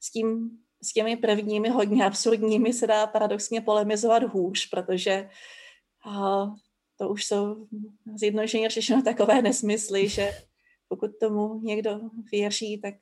S, 0.00 0.10
tím, 0.10 0.50
s 0.82 0.92
těmi 0.92 1.16
prvními 1.16 1.68
hodně 1.68 2.04
absurdními 2.04 2.72
se 2.72 2.86
dá 2.86 3.06
paradoxně 3.06 3.60
polemizovat 3.60 4.22
hůř, 4.22 4.68
protože 4.68 5.30
to 6.96 7.08
už 7.08 7.24
jsou 7.24 7.66
zjednodušeně 8.14 8.70
řešeno 8.70 9.02
takové 9.02 9.42
nesmysly, 9.42 10.08
že 10.08 10.30
pokud 10.88 11.10
tomu 11.20 11.60
někdo 11.60 12.00
věří, 12.32 12.80
tak 12.80 12.94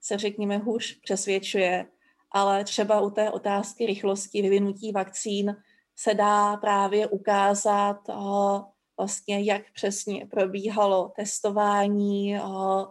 se 0.00 0.18
řekněme 0.18 0.58
hůř 0.58 1.00
přesvědčuje. 1.00 1.86
Ale 2.30 2.64
třeba 2.64 3.00
u 3.00 3.10
té 3.10 3.30
otázky 3.30 3.86
rychlosti 3.86 4.42
vyvinutí 4.42 4.92
vakcín 4.92 5.56
se 5.96 6.14
dá 6.14 6.56
právě 6.56 7.08
ukázat 7.08 8.08
uh, 8.08 8.62
vlastně, 8.98 9.42
jak 9.42 9.72
přesně 9.72 10.26
probíhalo 10.26 11.12
testování, 11.16 12.34
uh, 12.40 12.84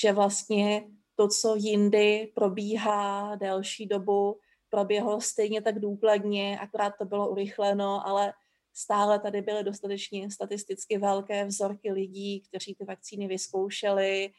že 0.00 0.12
vlastně 0.12 0.84
to, 1.14 1.28
co 1.28 1.54
jindy 1.56 2.32
probíhá 2.34 3.34
delší 3.36 3.86
dobu, 3.86 4.38
proběhlo 4.70 5.20
stejně 5.20 5.62
tak 5.62 5.78
důkladně, 5.78 6.58
akorát 6.58 6.94
to 6.98 7.04
bylo 7.04 7.28
urychleno, 7.28 8.06
ale 8.06 8.32
stále 8.74 9.18
tady 9.18 9.42
byly 9.42 9.64
dostatečně 9.64 10.30
statisticky 10.30 10.98
velké 10.98 11.44
vzorky 11.44 11.92
lidí, 11.92 12.40
kteří 12.40 12.74
ty 12.74 12.84
vakcíny 12.84 13.26
vyzkoušeli 13.26 14.30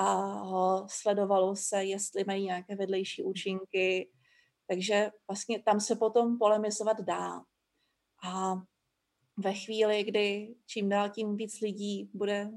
a 0.00 0.86
sledovalo 0.86 1.56
se, 1.56 1.84
jestli 1.84 2.24
mají 2.24 2.44
nějaké 2.44 2.76
vedlejší 2.76 3.22
účinky. 3.22 4.10
Takže 4.68 5.10
vlastně 5.28 5.62
tam 5.62 5.80
se 5.80 5.96
potom 5.96 6.38
polemizovat 6.38 7.00
dá. 7.00 7.40
A 8.24 8.54
ve 9.36 9.54
chvíli, 9.54 10.04
kdy 10.04 10.54
čím 10.66 10.88
dál 10.88 11.10
tím 11.10 11.36
víc 11.36 11.60
lidí 11.60 12.10
bude 12.14 12.50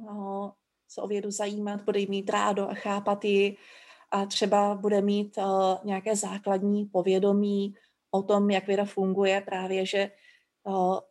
se 0.88 1.02
o 1.02 1.08
vědu 1.08 1.32
zajímat, 1.32 1.82
bude 1.82 2.00
jí 2.00 2.08
mít 2.10 2.30
rádo 2.30 2.70
a 2.70 2.74
chápat 2.74 3.26
ji 3.26 3.58
a 4.12 4.26
třeba 4.26 4.76
bude 4.76 5.02
mít 5.02 5.38
nějaké 5.84 6.16
základní 6.16 6.86
povědomí 6.86 7.76
o 8.12 8.24
tom, 8.24 8.50
jak 8.50 8.68
věda 8.68 8.86
funguje, 8.86 9.42
právě 9.42 9.86
že 9.86 10.12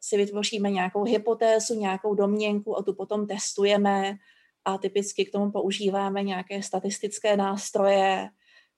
si 0.00 0.16
vytvoříme 0.16 0.70
nějakou 0.70 1.04
hypotézu, 1.04 1.74
nějakou 1.74 2.14
domněnku 2.14 2.78
a 2.78 2.82
tu 2.82 2.94
potom 2.94 3.26
testujeme 3.26 4.16
a 4.64 4.78
typicky 4.78 5.24
k 5.24 5.32
tomu 5.32 5.52
používáme 5.52 6.22
nějaké 6.22 6.62
statistické 6.62 7.36
nástroje, 7.36 8.28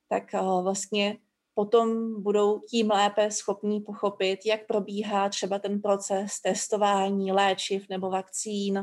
tak 0.09 0.33
vlastně 0.63 1.19
potom 1.55 2.23
budou 2.23 2.61
tím 2.61 2.91
lépe 2.91 3.31
schopní 3.31 3.81
pochopit, 3.81 4.41
jak 4.47 4.67
probíhá 4.67 5.29
třeba 5.29 5.59
ten 5.59 5.83
proces 5.83 6.41
testování 6.41 7.33
léčiv 7.33 7.89
nebo 7.89 8.11
vakcín, 8.11 8.83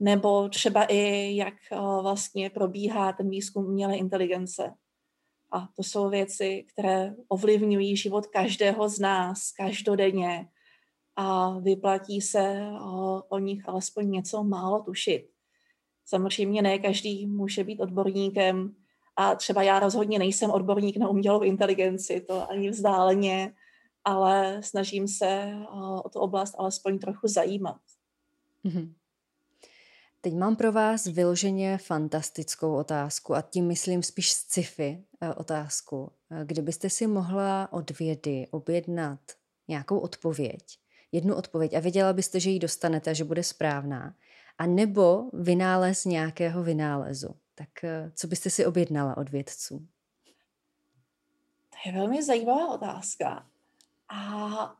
nebo 0.00 0.48
třeba 0.48 0.84
i 0.84 1.36
jak 1.36 1.54
vlastně 2.02 2.50
probíhá 2.50 3.12
ten 3.12 3.30
výzkum 3.30 3.64
umělé 3.64 3.96
inteligence. 3.96 4.74
A 5.52 5.68
to 5.76 5.82
jsou 5.82 6.08
věci, 6.10 6.66
které 6.72 7.14
ovlivňují 7.28 7.96
život 7.96 8.26
každého 8.26 8.88
z 8.88 8.98
nás 8.98 9.52
každodenně 9.52 10.48
a 11.16 11.58
vyplatí 11.58 12.20
se 12.20 12.66
o, 12.82 13.22
o 13.28 13.38
nich 13.38 13.68
alespoň 13.68 14.10
něco 14.10 14.44
málo 14.44 14.82
tušit. 14.82 15.31
Samozřejmě 16.04 16.62
ne 16.62 16.78
každý 16.78 17.26
může 17.26 17.64
být 17.64 17.80
odborníkem 17.80 18.74
a 19.16 19.34
třeba 19.34 19.62
já 19.62 19.80
rozhodně 19.80 20.18
nejsem 20.18 20.50
odborník 20.50 20.96
na 20.96 21.08
umělou 21.08 21.40
inteligenci, 21.40 22.20
to 22.20 22.50
ani 22.50 22.70
vzdáleně, 22.70 23.54
ale 24.04 24.60
snažím 24.62 25.08
se 25.08 25.54
o 26.04 26.08
tu 26.08 26.18
oblast 26.18 26.54
alespoň 26.58 26.98
trochu 26.98 27.28
zajímat. 27.28 27.80
Mm-hmm. 28.64 28.92
Teď 30.24 30.34
mám 30.34 30.56
pro 30.56 30.72
vás 30.72 31.06
vyloženě 31.06 31.78
fantastickou 31.78 32.76
otázku 32.76 33.34
a 33.34 33.42
tím 33.42 33.66
myslím 33.66 34.02
spíš 34.02 34.32
sci-fi 34.32 35.04
eh, 35.20 35.34
otázku. 35.34 36.12
Eh, 36.30 36.44
kdybyste 36.44 36.90
si 36.90 37.06
mohla 37.06 37.72
od 37.72 37.98
vědy 37.98 38.46
objednat 38.50 39.20
nějakou 39.68 39.98
odpověď, 39.98 40.78
jednu 41.12 41.34
odpověď 41.34 41.74
a 41.74 41.80
věděla 41.80 42.12
byste, 42.12 42.40
že 42.40 42.50
ji 42.50 42.58
dostanete 42.58 43.10
a 43.10 43.12
že 43.12 43.24
bude 43.24 43.42
správná, 43.42 44.14
a 44.62 44.66
nebo 44.66 45.24
vynález 45.32 46.04
nějakého 46.04 46.62
vynálezu, 46.62 47.34
tak 47.54 47.84
eh, 47.84 48.12
co 48.14 48.26
byste 48.26 48.50
si 48.50 48.66
objednala 48.66 49.16
od 49.16 49.28
vědců? 49.28 49.86
To 51.70 51.76
je 51.86 51.92
velmi 51.92 52.22
zajímavá 52.22 52.74
otázka. 52.74 53.46
A 54.08 54.76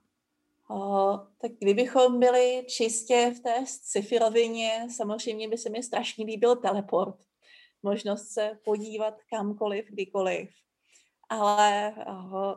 O, 0.70 1.18
tak 1.39 1.53
kdybychom 1.59 2.20
byli 2.20 2.64
čistě 2.68 3.35
v 3.37 3.41
té 3.41 3.66
sci-fi 3.66 4.18
rovině, 4.18 4.87
samozřejmě 4.91 5.49
by 5.49 5.59
se 5.59 5.70
mi 5.70 5.83
strašně 5.83 6.24
líbil 6.24 6.57
teleport. 6.57 7.16
Možnost 7.83 8.28
se 8.28 8.59
podívat 8.64 9.14
kamkoliv, 9.30 9.87
kdykoliv. 9.89 10.51
Ale 11.28 11.95
o, 12.07 12.57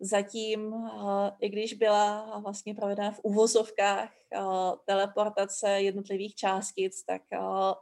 zatím, 0.00 0.72
o, 0.74 1.32
i 1.40 1.48
když 1.48 1.72
byla 1.72 2.38
vlastně 2.38 2.74
provedena 2.74 3.10
v 3.10 3.20
uvozovkách 3.22 4.12
o, 4.42 4.76
teleportace 4.86 5.70
jednotlivých 5.70 6.34
částic, 6.34 7.04
tak 7.04 7.22
o, 7.40 7.74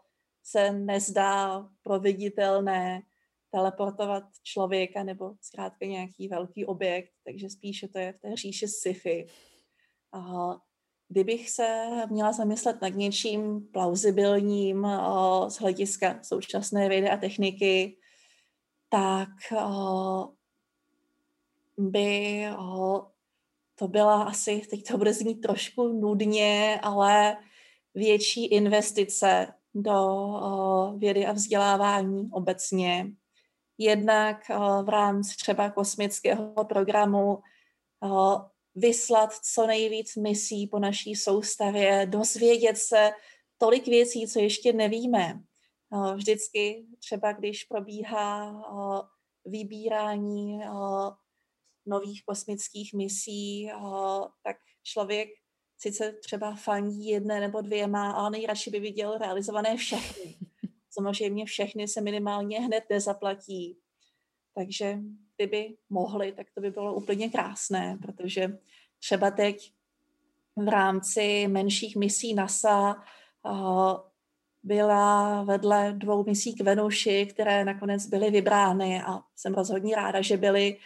se 0.43 0.73
nezdá 0.73 1.69
proveditelné 1.83 3.03
teleportovat 3.51 4.25
člověka 4.43 5.03
nebo 5.03 5.35
zkrátka 5.41 5.87
nějaký 5.87 6.29
velký 6.29 6.67
objekt, 6.67 7.13
takže 7.25 7.51
spíše 7.51 7.89
to 7.89 7.99
je 7.99 8.13
v 8.13 8.19
té 8.19 8.37
říši 8.37 8.69
sci-fi. 8.69 9.27
Kdybych 11.09 11.51
se 11.51 11.89
měla 12.11 12.33
zamyslet 12.33 12.83
nad 12.83 12.89
něčím 12.89 13.69
plauzibilním 13.73 14.87
z 15.49 15.55
hlediska 15.55 16.19
současné 16.23 16.89
vědy 16.89 17.11
a 17.11 17.17
techniky, 17.17 17.97
tak 18.89 19.29
by 21.79 22.45
to 23.75 23.89
byla 23.89 24.23
asi, 24.23 24.63
teď 24.71 24.89
to 24.89 24.99
bude 24.99 25.13
znít 25.13 25.35
trošku 25.35 25.89
nudně, 25.89 26.81
ale 26.83 27.37
větší 27.95 28.47
investice 28.47 29.55
do 29.75 30.29
vědy 30.99 31.27
a 31.27 31.33
vzdělávání 31.33 32.29
obecně. 32.33 33.07
Jednak 33.79 34.49
v 34.83 34.89
rámci 34.89 35.37
třeba 35.37 35.71
kosmického 35.71 36.65
programu 36.65 37.39
vyslat 38.75 39.31
co 39.53 39.67
nejvíc 39.67 40.17
misí 40.17 40.67
po 40.67 40.79
naší 40.79 41.15
soustavě, 41.15 42.07
dozvědět 42.07 42.79
se 42.79 43.11
tolik 43.59 43.87
věcí, 43.87 44.29
co 44.29 44.41
ještě 44.41 44.73
nevíme. 44.73 45.41
Vždycky 46.15 46.87
třeba, 46.99 47.33
když 47.33 47.65
probíhá 47.65 48.63
vybírání 49.45 50.61
nových 51.87 52.25
kosmických 52.25 52.95
misí, 52.95 53.71
tak 54.43 54.57
člověk 54.83 55.29
sice 55.79 56.13
třeba 56.13 56.55
fandí 56.55 57.09
jedné 57.09 57.41
nebo 57.41 57.61
dvěma, 57.61 58.11
ale 58.13 58.31
nejradši 58.31 58.71
by 58.71 58.81
viděl 58.81 59.19
realizované 59.19 59.77
všechny. 59.77 60.37
Samozřejmě 60.91 61.47
všechny 61.47 61.89
se 61.89 62.01
minimálně 62.01 62.61
hned 62.61 62.85
nezaplatí. 62.91 63.79
Takže 64.55 64.99
kdyby 65.37 65.77
mohli, 65.91 66.33
tak 66.33 66.47
to 66.55 66.61
by 66.61 66.71
bylo 66.71 66.95
úplně 66.95 67.31
krásné, 67.31 67.99
protože 68.03 68.59
třeba 68.99 69.31
teď 69.31 69.73
v 70.57 70.69
rámci 70.69 71.49
menších 71.49 71.97
misí 71.97 72.35
NASA 72.35 72.95
uh, 73.43 73.97
byla 74.63 75.43
vedle 75.43 75.95
dvou 75.97 76.25
misí 76.25 76.55
k 76.55 76.61
Venuši, 76.61 77.27
které 77.27 77.65
nakonec 77.65 78.07
byly 78.07 78.31
vybrány 78.31 79.03
a 79.03 79.21
jsem 79.37 79.55
rozhodně 79.55 79.97
ráda, 79.97 80.23
že 80.23 80.37
byly 80.37 80.77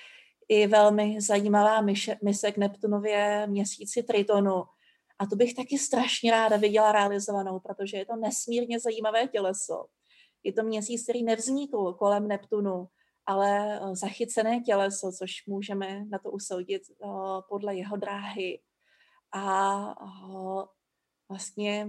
i 0.49 0.67
velmi 0.67 1.21
zajímavá 1.21 1.81
mise 2.23 2.53
k 2.53 2.57
Neptunově 2.57 3.47
měsíci 3.47 4.03
Tritonu. 4.03 4.65
A 5.19 5.27
to 5.27 5.37
bych 5.37 5.55
taky 5.55 5.79
strašně 5.79 6.31
ráda 6.31 6.57
viděla 6.57 6.93
realizovanou, 6.93 7.61
protože 7.61 7.97
je 7.97 8.07
to 8.07 8.17
nesmírně 8.17 8.81
zajímavé 8.81 9.27
těleso. 9.27 9.87
Je 10.43 10.53
to 10.53 10.63
měsíc, 10.63 11.03
který 11.03 11.23
nevznikl 11.23 11.93
kolem 11.93 12.29
Neptunu, 12.29 12.89
ale 13.27 13.81
zachycené 13.93 14.61
těleso, 14.61 15.13
což 15.13 15.47
můžeme 15.47 16.05
na 16.05 16.19
to 16.19 16.31
usoudit 16.31 16.83
podle 17.49 17.75
jeho 17.77 17.97
dráhy. 17.97 18.61
A 19.33 19.95
vlastně 21.29 21.89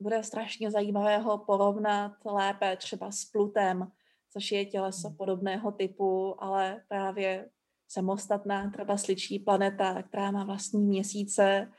bude 0.00 0.22
strašně 0.22 0.70
zajímavé 0.70 1.18
ho 1.18 1.38
porovnat 1.38 2.12
lépe 2.24 2.76
třeba 2.76 3.10
s 3.10 3.24
Plutem, 3.24 3.92
což 4.32 4.52
je 4.52 4.64
těleso 4.64 5.08
hmm. 5.08 5.16
podobného 5.16 5.72
typu, 5.72 6.42
ale 6.42 6.82
právě 6.88 7.48
samostatná 7.88 8.70
třeba 8.70 8.96
sličí 8.96 9.38
planeta, 9.38 10.02
která 10.02 10.30
má 10.30 10.44
vlastní 10.44 10.80
měsíce 10.80 11.72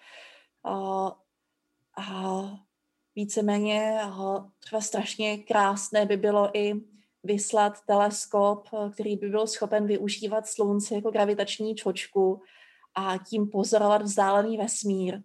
a, 0.64 1.08
a 1.98 2.44
víceméně 3.16 4.00
třeba 4.60 4.82
strašně 4.82 5.38
krásné 5.38 6.06
by 6.06 6.18
bylo 6.18 6.58
i 6.58 6.74
vyslat 7.24 7.82
teleskop, 7.88 8.70
který 8.94 9.16
by 9.16 9.30
byl 9.30 9.48
schopen 9.48 9.88
využívat 9.88 10.48
slunce 10.48 10.96
jako 10.96 11.12
gravitační 11.12 11.76
čočku 11.76 12.42
a 12.96 13.18
tím 13.18 13.50
pozorovat 13.50 14.02
vzdálený 14.02 14.58
vesmír 14.58 15.22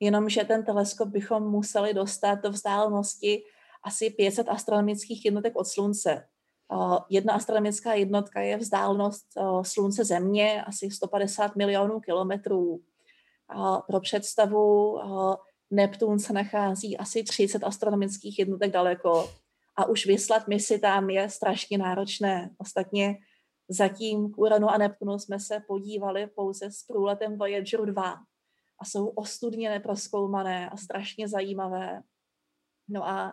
jenomže 0.00 0.44
ten 0.44 0.64
teleskop 0.64 1.08
bychom 1.08 1.50
museli 1.50 1.94
dostat 1.94 2.34
do 2.34 2.50
vzdálenosti 2.50 3.42
asi 3.82 4.10
500 4.10 4.48
astronomických 4.48 5.24
jednotek 5.24 5.56
od 5.56 5.66
Slunce. 5.66 6.28
Jedna 7.08 7.34
astronomická 7.34 7.94
jednotka 7.94 8.40
je 8.40 8.56
vzdálenost 8.56 9.26
Slunce 9.62 10.04
Země, 10.04 10.64
asi 10.64 10.90
150 10.90 11.56
milionů 11.56 12.00
kilometrů. 12.00 12.80
Pro 13.86 14.00
představu, 14.00 14.98
Neptun 15.70 16.18
se 16.18 16.32
nachází 16.32 16.98
asi 16.98 17.24
30 17.24 17.64
astronomických 17.64 18.38
jednotek 18.38 18.70
daleko 18.70 19.30
a 19.76 19.84
už 19.84 20.06
vyslat 20.06 20.48
misi 20.48 20.78
tam 20.78 21.10
je 21.10 21.30
strašně 21.30 21.78
náročné. 21.78 22.50
Ostatně 22.58 23.18
zatím 23.68 24.32
k 24.32 24.38
Uranu 24.38 24.68
a 24.70 24.78
Neptunu 24.78 25.18
jsme 25.18 25.40
se 25.40 25.62
podívali 25.68 26.26
pouze 26.26 26.70
s 26.70 26.82
průletem 26.82 27.38
Voyager 27.38 27.80
2 27.80 28.14
a 28.78 28.84
jsou 28.84 29.08
ostudně 29.08 29.70
neproskoumané 29.70 30.70
a 30.70 30.76
strašně 30.76 31.28
zajímavé. 31.28 32.02
No 32.88 33.08
a 33.08 33.32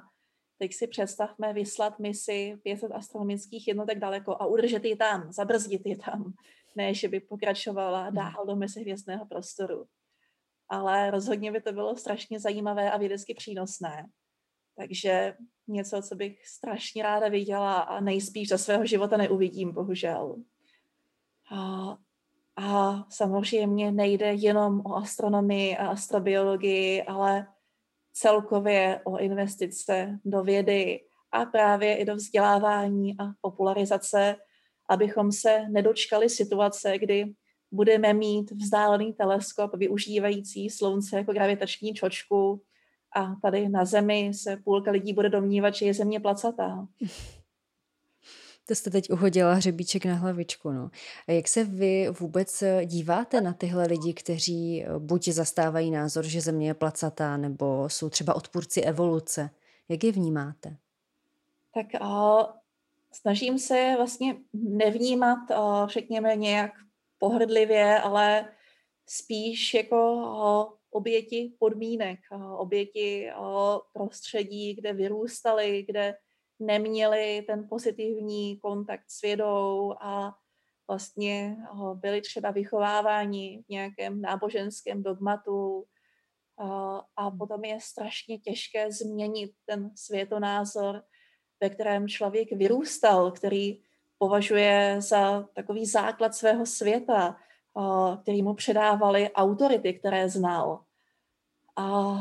teď 0.58 0.74
si 0.74 0.88
představme 0.88 1.54
vyslat 1.54 2.00
misi 2.00 2.58
500 2.64 2.92
astronomických 2.92 3.68
jednotek 3.68 4.00
daleko 4.00 4.36
a 4.40 4.46
udržet 4.46 4.86
ji 4.86 4.96
tam, 4.96 5.32
zabrzdit 5.32 5.86
ji 5.86 5.96
tam, 5.96 6.34
ne, 6.76 6.94
že 6.94 7.08
by 7.08 7.20
pokračovala 7.20 8.04
hmm. 8.04 8.16
dál 8.16 8.46
do 8.46 8.56
mezi 8.56 8.82
hvězdného 8.82 9.26
prostoru. 9.26 9.86
Ale 10.70 11.12
rozhodně 11.12 11.52
by 11.52 11.62
to 11.62 11.72
bylo 11.72 11.96
strašně 11.96 12.40
zajímavé 12.40 12.92
a 12.92 12.98
vědecky 12.98 13.34
přínosné. 13.34 14.06
Takže 14.76 15.36
něco, 15.68 16.02
co 16.02 16.16
bych 16.16 16.48
strašně 16.48 17.04
ráda 17.04 17.30
viděla 17.30 17.80
a 17.80 18.00
nejspíš 18.00 18.50
za 18.50 18.58
svého 18.58 18.86
života 18.86 19.18
neuvidím, 19.18 19.74
bohužel. 19.74 20.36
A 21.52 21.98
a 22.58 23.04
samozřejmě 23.10 23.92
nejde 23.92 24.34
jenom 24.34 24.82
o 24.86 24.96
astronomii 24.96 25.78
a 25.78 25.88
astrobiologii, 25.88 27.04
ale 27.04 27.48
celkově 28.20 29.02
o 29.04 29.18
investice 29.18 30.20
do 30.26 30.44
vědy 30.44 31.00
a 31.32 31.46
právě 31.46 31.98
i 31.98 32.06
do 32.06 32.16
vzdělávání 32.16 33.16
a 33.20 33.24
popularizace, 33.42 34.36
abychom 34.90 35.32
se 35.32 35.70
nedočkali 35.70 36.30
situace, 36.30 36.98
kdy 36.98 37.26
budeme 37.72 38.14
mít 38.14 38.52
vzdálený 38.52 39.14
teleskop 39.14 39.76
využívající 39.76 40.70
slunce 40.70 41.18
jako 41.18 41.34
gravitační 41.34 41.94
čočku 41.94 42.62
a 43.16 43.36
tady 43.42 43.70
na 43.70 43.86
Zemi 43.86 44.32
se 44.34 44.58
půlka 44.64 44.92
lidí 44.92 45.14
bude 45.14 45.30
domnívat, 45.30 45.76
že 45.76 45.86
je 45.86 45.94
Země 45.94 46.20
placatá. 46.20 46.88
To 48.68 48.76
jste 48.76 48.90
teď 48.90 49.10
uhodila 49.10 49.54
hřebíček 49.54 50.06
na 50.06 50.16
hlavičku. 50.16 50.72
No. 50.72 50.90
A 51.28 51.32
jak 51.32 51.48
se 51.48 51.64
vy 51.64 52.10
vůbec 52.20 52.64
díváte 52.86 53.42
na 53.42 53.54
tyhle 53.54 53.88
lidi, 53.88 54.14
kteří 54.14 54.84
eh, 54.84 55.00
buď 55.00 55.28
zastávají 55.28 55.92
názor, 55.92 56.26
že 56.26 56.42
země 56.42 56.68
je 56.68 56.74
placatá, 56.74 57.38
nebo 57.38 57.90
jsou 57.90 58.10
třeba 58.10 58.36
odpůrci 58.36 58.82
evoluce? 58.82 59.50
Jak 59.90 60.04
je 60.04 60.12
vnímáte? 60.12 60.78
Tak 61.74 61.86
uh, 62.02 62.44
snažím 63.12 63.60
se 63.60 63.94
vlastně 63.98 64.36
nevnímat, 64.54 65.40
uh, 65.52 65.90
řekněme, 65.90 66.36
nějak 66.36 66.72
pohrdlivě, 67.18 68.00
ale 68.00 68.50
spíš 69.06 69.74
jako 69.74 70.24
oběti 70.90 71.54
podmínek, 71.60 72.20
oběti 72.58 73.30
prostředí, 73.94 74.74
kde 74.74 74.94
vyrůstali, 74.94 75.86
kde 75.88 76.16
neměli 76.60 77.44
ten 77.48 77.68
pozitivní 77.70 78.58
kontakt 78.58 79.04
s 79.08 79.22
vědou 79.22 79.94
a 80.02 80.38
vlastně 80.88 81.58
byli 81.94 82.22
třeba 82.22 82.52
vychováváni 82.52 83.64
v 83.66 83.70
nějakém 83.70 84.22
náboženském 84.22 85.04
dogmatu 85.04 85.86
a 87.16 87.32
potom 87.32 87.66
je 87.66 87.82
strašně 87.82 88.40
těžké 88.40 88.92
změnit 88.92 89.52
ten 89.66 89.92
světonázor, 89.96 91.04
ve 91.62 91.70
kterém 91.70 92.08
člověk 92.08 92.52
vyrůstal, 92.52 93.32
který 93.32 93.82
považuje 94.18 94.96
za 95.00 95.44
takový 95.54 95.86
základ 95.86 96.36
svého 96.36 96.66
světa, 96.66 97.38
který 98.22 98.44
mu 98.44 98.54
předávali 98.54 99.32
autority, 99.32 99.94
které 99.94 100.30
znal. 100.30 100.84
A 101.76 102.16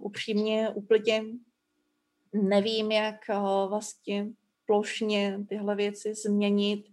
upřímně 0.00 0.70
úplně 0.70 1.22
nevím, 2.34 2.92
jak 2.92 3.30
eh, 3.30 3.34
vlastně 3.68 4.26
plošně 4.66 5.38
tyhle 5.48 5.76
věci 5.76 6.14
změnit, 6.14 6.86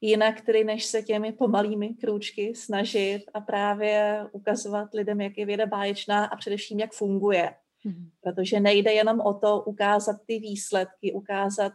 jinak 0.00 0.40
tedy 0.40 0.64
než 0.64 0.84
se 0.84 1.02
těmi 1.02 1.32
pomalými 1.32 1.88
krůčky 1.88 2.54
snažit 2.54 3.22
a 3.34 3.40
právě 3.40 4.24
ukazovat 4.32 4.94
lidem, 4.94 5.20
jak 5.20 5.38
je 5.38 5.46
věda 5.46 5.66
báječná 5.66 6.24
a 6.24 6.36
především, 6.36 6.80
jak 6.80 6.92
funguje. 6.92 7.54
Mm-hmm. 7.86 8.10
Protože 8.20 8.60
nejde 8.60 8.92
jenom 8.92 9.20
o 9.20 9.34
to 9.34 9.60
ukázat 9.60 10.16
ty 10.26 10.38
výsledky, 10.38 11.12
ukázat, 11.12 11.72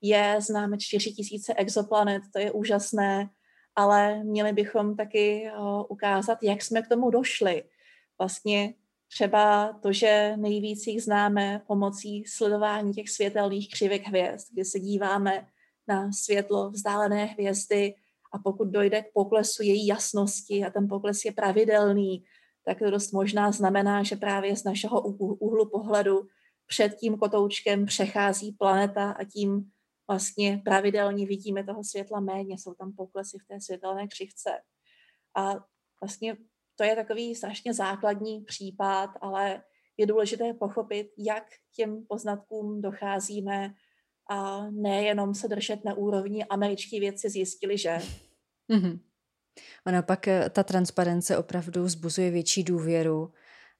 je, 0.00 0.36
známe 0.40 0.78
4 0.78 1.12
tisíce 1.12 1.54
exoplanet, 1.54 2.22
to 2.32 2.38
je 2.38 2.52
úžasné, 2.52 3.30
ale 3.76 4.24
měli 4.24 4.52
bychom 4.52 4.96
taky 4.96 5.50
uh, 5.58 5.82
ukázat, 5.88 6.38
jak 6.42 6.62
jsme 6.62 6.82
k 6.82 6.88
tomu 6.88 7.10
došli. 7.10 7.64
Vlastně 8.18 8.74
Třeba 9.14 9.72
to, 9.82 9.92
že 9.92 10.36
nejvíc 10.36 10.86
jich 10.86 11.02
známe 11.02 11.62
pomocí 11.66 12.24
sledování 12.24 12.92
těch 12.92 13.10
světelných 13.10 13.70
křivek 13.70 14.06
hvězd, 14.06 14.46
kdy 14.52 14.64
se 14.64 14.80
díváme 14.80 15.48
na 15.88 16.12
světlo 16.12 16.70
vzdálené 16.70 17.24
hvězdy 17.24 17.94
a 18.32 18.38
pokud 18.38 18.68
dojde 18.68 19.02
k 19.02 19.12
poklesu 19.12 19.62
její 19.62 19.86
jasnosti 19.86 20.64
a 20.64 20.70
ten 20.70 20.88
pokles 20.88 21.24
je 21.24 21.32
pravidelný, 21.32 22.24
tak 22.64 22.78
to 22.78 22.90
dost 22.90 23.12
možná 23.12 23.52
znamená, 23.52 24.02
že 24.02 24.16
právě 24.16 24.56
z 24.56 24.64
našeho 24.64 25.00
úhlu 25.16 25.70
pohledu 25.70 26.28
před 26.66 26.94
tím 26.94 27.18
kotoučkem 27.18 27.86
přechází 27.86 28.52
planeta 28.52 29.10
a 29.10 29.24
tím 29.24 29.70
vlastně 30.08 30.62
pravidelně 30.64 31.26
vidíme 31.26 31.64
toho 31.64 31.84
světla 31.84 32.20
méně, 32.20 32.58
jsou 32.58 32.74
tam 32.74 32.92
poklesy 32.92 33.38
v 33.38 33.46
té 33.46 33.60
světelné 33.60 34.08
křivce. 34.08 34.50
A 35.36 35.54
vlastně 36.00 36.36
to 36.76 36.84
je 36.84 36.96
takový 36.96 37.34
strašně 37.34 37.74
základní 37.74 38.40
případ, 38.40 39.10
ale 39.20 39.62
je 39.96 40.06
důležité 40.06 40.54
pochopit, 40.54 41.06
jak 41.18 41.44
těm 41.76 42.06
poznatkům 42.08 42.80
docházíme 42.80 43.74
a 44.30 44.70
nejenom 44.70 45.34
se 45.34 45.48
držet 45.48 45.84
na 45.84 45.94
úrovni 45.94 46.44
američtí 46.44 47.00
věci 47.00 47.30
zjistili, 47.30 47.78
že. 47.78 47.98
Mm-hmm. 48.70 48.98
Ona 49.86 50.02
pak 50.02 50.28
eh, 50.28 50.50
ta 50.50 50.62
transparence 50.62 51.38
opravdu 51.38 51.84
vzbuzuje 51.84 52.30
větší 52.30 52.64
důvěru 52.64 53.32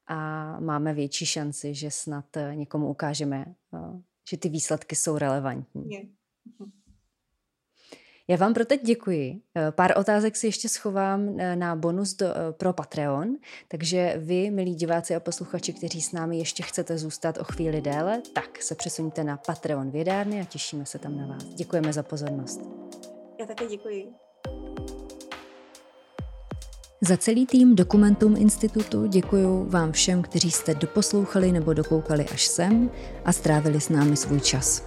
a 0.07 0.61
máme 0.61 0.95
větší 0.95 1.27
šanci, 1.27 1.75
že 1.75 1.91
snad 1.91 2.37
eh, 2.37 2.57
někomu 2.57 2.91
ukážeme, 2.91 3.55
eh, 3.75 4.03
že 4.31 4.37
ty 4.37 4.49
výsledky 4.49 4.97
jsou 4.97 5.19
relevantní. 5.19 5.91
Je. 5.91 6.01
Mm-hmm. 6.01 6.84
Já 8.29 8.37
vám 8.37 8.55
pro 8.55 8.65
teď 8.65 8.83
děkuji. 8.85 9.41
Eh, 9.55 9.73
pár 9.73 9.99
otázek 9.99 10.37
si 10.37 10.47
ještě 10.47 10.69
schovám 10.69 11.37
eh, 11.39 11.57
na 11.57 11.77
bonus 11.77 12.15
do, 12.15 12.27
eh, 12.27 12.53
pro 12.53 12.73
Patreon, 12.73 13.37
takže 13.69 14.15
vy, 14.17 14.51
milí 14.51 14.75
diváci 14.75 15.15
a 15.15 15.21
posluchači, 15.21 15.73
kteří 15.73 16.01
s 16.01 16.13
námi 16.13 16.39
ještě 16.39 16.63
chcete 16.63 16.99
zůstat 16.99 17.39
o 17.39 17.45
chvíli 17.45 17.81
déle, 17.81 18.23
tak 18.33 18.63
se 18.63 18.75
přesuňte 18.75 19.25
na 19.25 19.37
Patreon 19.37 19.91
vědárny 19.91 20.41
a 20.41 20.45
těšíme 20.45 20.87
se 20.87 20.99
tam 20.99 21.17
na 21.17 21.27
vás. 21.27 21.45
Děkujeme 21.45 21.93
za 21.93 22.03
pozornost. 22.03 22.61
Já 23.41 23.47
také 23.47 23.67
děkuji. 23.67 24.07
Za 27.01 27.17
celý 27.17 27.47
tým 27.47 27.77
Dokumentum 27.77 28.37
Institutu 28.37 29.07
děkuji 29.07 29.65
vám 29.69 29.93
všem, 29.93 30.23
kteří 30.23 30.51
jste 30.51 30.75
doposlouchali 30.75 31.53
nebo 31.53 31.73
dokoukali 31.73 32.25
až 32.25 32.47
sem 32.47 32.91
a 33.25 33.33
strávili 33.33 33.81
s 33.81 33.89
námi 33.89 34.17
svůj 34.17 34.41
čas. 34.41 34.87